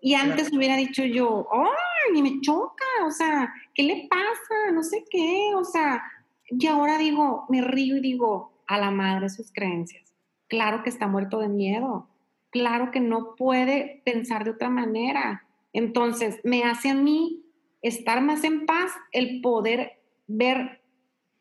y 0.00 0.14
antes 0.14 0.52
hubiera 0.52 0.76
dicho 0.76 1.04
yo, 1.04 1.46
ay, 1.52 2.12
ni 2.12 2.22
me 2.22 2.40
choca, 2.40 2.84
o 3.06 3.10
sea, 3.10 3.52
¿qué 3.74 3.84
le 3.84 4.08
pasa? 4.10 4.72
No 4.72 4.82
sé 4.82 5.04
qué, 5.10 5.52
o 5.54 5.64
sea, 5.64 6.02
y 6.50 6.66
ahora 6.66 6.98
digo, 6.98 7.46
me 7.48 7.62
río 7.62 7.96
y 7.96 8.00
digo, 8.00 8.52
a 8.66 8.78
la 8.78 8.90
madre 8.90 9.28
sus 9.28 9.52
creencias. 9.52 10.14
Claro 10.48 10.82
que 10.82 10.90
está 10.90 11.06
muerto 11.06 11.38
de 11.40 11.48
miedo, 11.48 12.08
claro 12.50 12.90
que 12.90 13.00
no 13.00 13.36
puede 13.36 14.02
pensar 14.04 14.44
de 14.44 14.50
otra 14.50 14.68
manera. 14.68 15.46
Entonces, 15.72 16.40
me 16.44 16.64
hace 16.64 16.90
a 16.90 16.94
mí 16.94 17.44
estar 17.80 18.22
más 18.22 18.44
en 18.44 18.66
paz 18.66 18.92
el 19.12 19.40
poder 19.40 20.00
ver 20.26 20.82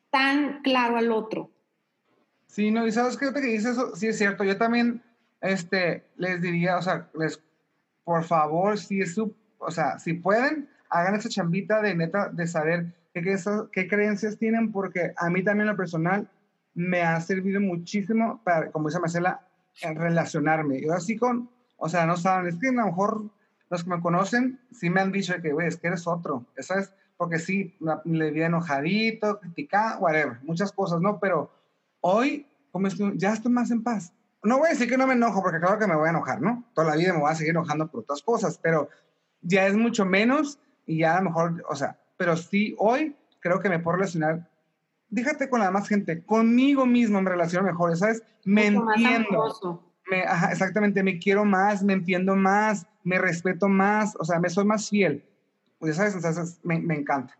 tan 0.09 0.61
claro 0.61 0.97
al 0.97 1.11
otro. 1.11 1.51
Sí, 2.47 2.71
no, 2.71 2.85
y 2.85 2.91
sabes 2.91 3.17
qué 3.17 3.31
que 3.33 3.39
dices 3.39 3.71
eso, 3.71 3.95
sí 3.95 4.07
es 4.07 4.17
cierto. 4.17 4.43
Yo 4.43 4.57
también 4.57 5.01
este, 5.39 6.05
les 6.17 6.41
diría, 6.41 6.77
o 6.77 6.81
sea, 6.81 7.09
les, 7.17 7.41
por 8.03 8.23
favor, 8.23 8.77
si 8.77 9.01
es 9.01 9.15
su, 9.15 9.33
o 9.57 9.71
sea, 9.71 9.99
si 9.99 10.13
pueden, 10.13 10.69
hagan 10.89 11.15
esa 11.15 11.29
chambita 11.29 11.81
de 11.81 11.95
neta, 11.95 12.29
de 12.29 12.47
saber 12.47 12.93
qué, 13.13 13.37
qué 13.71 13.87
creencias 13.87 14.37
tienen, 14.37 14.71
porque 14.71 15.13
a 15.15 15.29
mí 15.29 15.43
también 15.43 15.67
lo 15.67 15.77
personal 15.77 16.29
me 16.73 17.01
ha 17.01 17.19
servido 17.21 17.59
muchísimo 17.59 18.41
para, 18.43 18.71
como 18.71 18.89
dice 18.89 18.99
Marcela, 18.99 19.47
relacionarme. 19.81 20.81
Yo 20.81 20.93
así 20.93 21.17
con, 21.17 21.49
o 21.77 21.89
sea, 21.89 22.05
no 22.05 22.17
saben, 22.17 22.47
es 22.47 22.59
que 22.59 22.69
a 22.69 22.73
lo 22.73 22.85
mejor 22.85 23.29
los 23.71 23.85
que 23.85 23.89
me 23.89 24.01
conocen 24.01 24.59
sí 24.71 24.89
me 24.89 24.99
han 24.99 25.13
dicho 25.13 25.33
que, 25.41 25.53
güey, 25.53 25.67
es 25.67 25.77
que 25.77 25.87
eres 25.87 26.05
otro, 26.05 26.45
¿sabes? 26.57 26.93
Porque 27.15 27.39
sí, 27.39 27.77
le 28.03 28.31
vi 28.31 28.43
enojadito, 28.43 29.39
criticado, 29.39 30.01
whatever, 30.01 30.39
muchas 30.43 30.73
cosas, 30.73 30.99
¿no? 30.99 31.19
Pero 31.19 31.49
hoy, 32.01 32.45
como 32.71 32.87
es 32.87 32.95
que 32.95 33.13
ya 33.15 33.31
estoy 33.31 33.51
más 33.51 33.71
en 33.71 33.81
paz. 33.81 34.13
No 34.43 34.57
voy 34.57 34.67
a 34.67 34.71
decir 34.71 34.89
que 34.89 34.97
no 34.97 35.07
me 35.07 35.13
enojo, 35.13 35.41
porque 35.41 35.59
claro 35.59 35.79
que 35.79 35.87
me 35.87 35.95
voy 35.95 36.07
a 36.07 36.11
enojar, 36.11 36.41
¿no? 36.41 36.65
Toda 36.73 36.89
la 36.89 36.95
vida 36.97 37.13
me 37.13 37.19
voy 37.19 37.31
a 37.31 37.35
seguir 37.35 37.51
enojando 37.51 37.87
por 37.87 38.01
otras 38.01 38.21
cosas, 38.21 38.59
pero 38.61 38.89
ya 39.41 39.65
es 39.67 39.75
mucho 39.75 40.03
menos 40.05 40.59
y 40.85 40.99
ya 40.99 41.15
a 41.15 41.21
lo 41.21 41.29
mejor, 41.29 41.63
o 41.69 41.75
sea, 41.75 41.97
pero 42.17 42.35
sí, 42.35 42.75
hoy 42.77 43.15
creo 43.39 43.61
que 43.61 43.69
me 43.69 43.79
puedo 43.79 43.97
relacionar, 43.97 44.49
déjate 45.09 45.49
con 45.49 45.61
la 45.61 45.67
demás 45.67 45.87
gente, 45.87 46.25
conmigo 46.25 46.85
mismo 46.85 47.21
me 47.21 47.29
relaciono 47.29 47.67
mejor, 47.67 47.95
¿sabes? 47.95 48.21
Me 48.43 48.67
entiendo. 48.67 49.90
Me, 50.11 50.23
exactamente, 50.51 51.01
me 51.01 51.17
quiero 51.17 51.45
más, 51.45 51.81
me 51.81 51.93
entiendo 51.93 52.35
más, 52.35 52.85
me 53.03 53.17
respeto 53.17 53.69
más, 53.69 54.13
o 54.19 54.25
sea, 54.25 54.39
me 54.39 54.49
soy 54.49 54.65
más 54.65 54.89
fiel. 54.89 55.23
Pues, 55.79 55.95
¿sabes? 55.95 56.15
Entonces, 56.15 56.59
me, 56.63 56.79
me 56.79 56.95
encanta. 56.95 57.37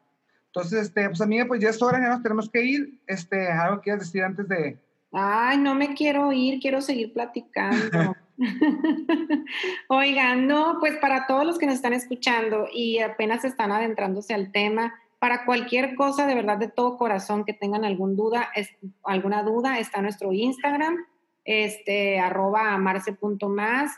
Entonces, 0.48 0.84
este, 0.84 1.08
pues 1.08 1.20
amiga, 1.20 1.46
pues 1.46 1.60
ya 1.60 1.70
es 1.70 1.82
hora, 1.82 2.00
ya 2.00 2.10
nos 2.10 2.24
tenemos 2.24 2.50
que 2.50 2.64
ir. 2.64 3.02
Este, 3.08 3.52
¿Algo 3.52 3.82
quieres 3.82 4.04
decir 4.04 4.24
antes 4.24 4.48
de...? 4.48 4.80
Ay, 5.12 5.58
no 5.58 5.76
me 5.76 5.94
quiero 5.94 6.32
ir, 6.32 6.62
quiero 6.62 6.82
seguir 6.82 7.12
platicando. 7.12 8.16
Oigan, 9.90 10.48
no, 10.48 10.78
pues 10.80 10.98
para 10.98 11.28
todos 11.28 11.46
los 11.46 11.58
que 11.58 11.66
nos 11.66 11.76
están 11.76 11.94
escuchando 11.94 12.68
y 12.74 13.00
apenas 13.00 13.44
están 13.46 13.72
adentrándose 13.72 14.34
al 14.34 14.52
tema, 14.52 14.94
para 15.20 15.46
cualquier 15.46 15.96
cosa 15.96 16.26
de 16.26 16.34
verdad 16.34 16.58
de 16.58 16.68
todo 16.68 16.98
corazón 16.98 17.46
que 17.46 17.54
tengan 17.54 17.86
alguna 17.86 18.16
duda, 18.16 18.50
es, 18.56 18.70
alguna 19.04 19.44
duda, 19.44 19.78
está 19.78 20.02
nuestro 20.02 20.34
Instagram, 20.34 20.98
este, 21.46 22.20
arroba 22.20 22.74
amarse.más 22.74 23.92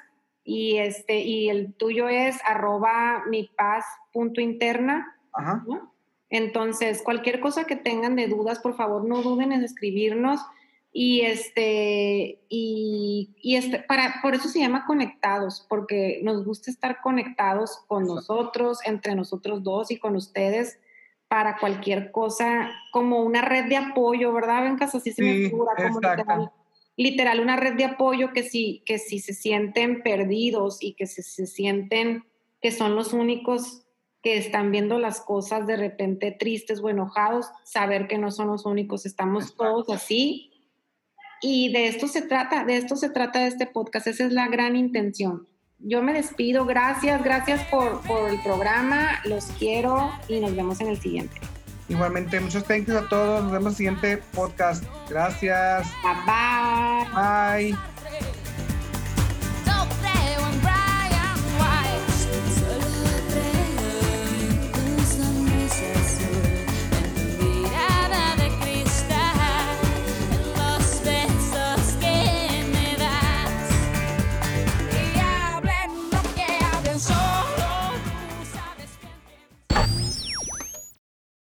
y 0.44 0.78
este, 0.78 1.22
y 1.22 1.50
el 1.50 1.74
tuyo 1.74 2.10
es 2.10 2.38
arroba 2.46 3.24
mi 3.30 3.50
paz 3.56 3.86
punto 4.12 4.42
interna. 4.42 5.18
Ajá. 5.32 5.64
Entonces, 6.30 7.02
cualquier 7.04 7.40
cosa 7.40 7.66
que 7.66 7.76
tengan 7.76 8.16
de 8.16 8.28
dudas, 8.28 8.60
por 8.60 8.76
favor, 8.76 9.06
no 9.06 9.22
duden 9.22 9.52
en 9.52 9.64
escribirnos. 9.64 10.42
Y 10.92 11.22
este, 11.22 12.40
y, 12.50 13.36
este, 13.44 13.80
para, 13.80 14.16
por 14.22 14.36
eso 14.36 14.48
se 14.48 14.60
llama 14.60 14.86
conectados, 14.86 15.66
porque 15.68 16.22
nos 16.24 16.44
gusta 16.46 16.70
estar 16.70 17.02
conectados 17.02 17.84
con 17.88 18.06
nosotros, 18.06 18.80
entre 18.86 19.16
nosotros 19.16 19.64
dos 19.64 19.92
y 19.92 19.98
con 19.98 20.16
ustedes 20.16 20.80
para 21.28 21.58
cualquier 21.58 22.12
cosa, 22.12 22.70
como 22.92 23.24
una 23.24 23.42
red 23.42 23.66
de 23.70 23.78
apoyo, 23.78 24.34
¿verdad, 24.34 24.64
Bencas? 24.64 24.94
Así 24.94 25.12
se 25.12 25.24
me 25.24 25.36
figura, 25.36 25.74
como 25.76 26.54
literal, 26.96 27.40
una 27.40 27.56
red 27.56 27.76
de 27.76 27.86
apoyo 27.86 28.32
que 28.34 28.44
si, 28.44 28.84
que 28.86 29.00
si 29.00 29.20
se 29.20 29.34
sienten 29.34 30.04
perdidos 30.04 30.78
y 30.82 30.94
que 30.94 31.08
se, 31.08 31.24
se 31.24 31.48
sienten 31.48 32.24
que 32.62 32.72
son 32.72 32.96
los 32.96 33.14
únicos 33.14 33.84
que 34.22 34.38
están 34.38 34.72
viendo 34.72 34.98
las 35.00 35.20
cosas 35.20 35.68
de 35.68 35.76
repente 35.76 36.32
tristes 36.32 36.80
o 36.82 36.90
enojados, 36.90 37.48
saber 37.66 38.08
que 38.08 38.18
no 38.18 38.32
son 38.32 38.48
los 38.48 38.66
únicos, 38.66 39.06
estamos 39.06 39.56
todos 39.56 39.90
así. 39.90 40.50
Y 41.42 41.74
de 41.74 41.88
esto 41.88 42.08
se 42.08 42.22
trata, 42.22 42.64
de 42.64 42.78
esto 42.78 42.96
se 42.96 43.10
trata 43.10 43.46
este 43.46 43.68
podcast, 43.68 44.08
esa 44.08 44.26
es 44.26 44.32
la 44.32 44.48
gran 44.48 44.78
intención. 44.78 45.46
Yo 45.80 46.02
me 46.02 46.14
despido, 46.14 46.66
gracias, 46.66 47.22
gracias 47.22 47.68
por, 47.68 48.02
por 48.08 48.30
el 48.30 48.42
programa, 48.42 49.20
los 49.26 49.48
quiero 49.60 50.10
y 50.30 50.40
nos 50.40 50.56
vemos 50.56 50.80
en 50.80 50.88
el 50.88 50.98
siguiente. 50.98 51.36
Igualmente, 51.90 52.40
muchos 52.40 52.64
thanks 52.64 52.90
a 52.92 53.08
todos, 53.10 53.44
nos 53.44 53.52
vemos 53.52 53.66
en 53.66 53.70
el 53.72 53.76
siguiente 53.76 54.18
podcast. 54.34 54.84
Gracias. 55.10 55.88
Bye 56.02 56.14
bye. 56.26 57.74
Bye. 57.74 57.93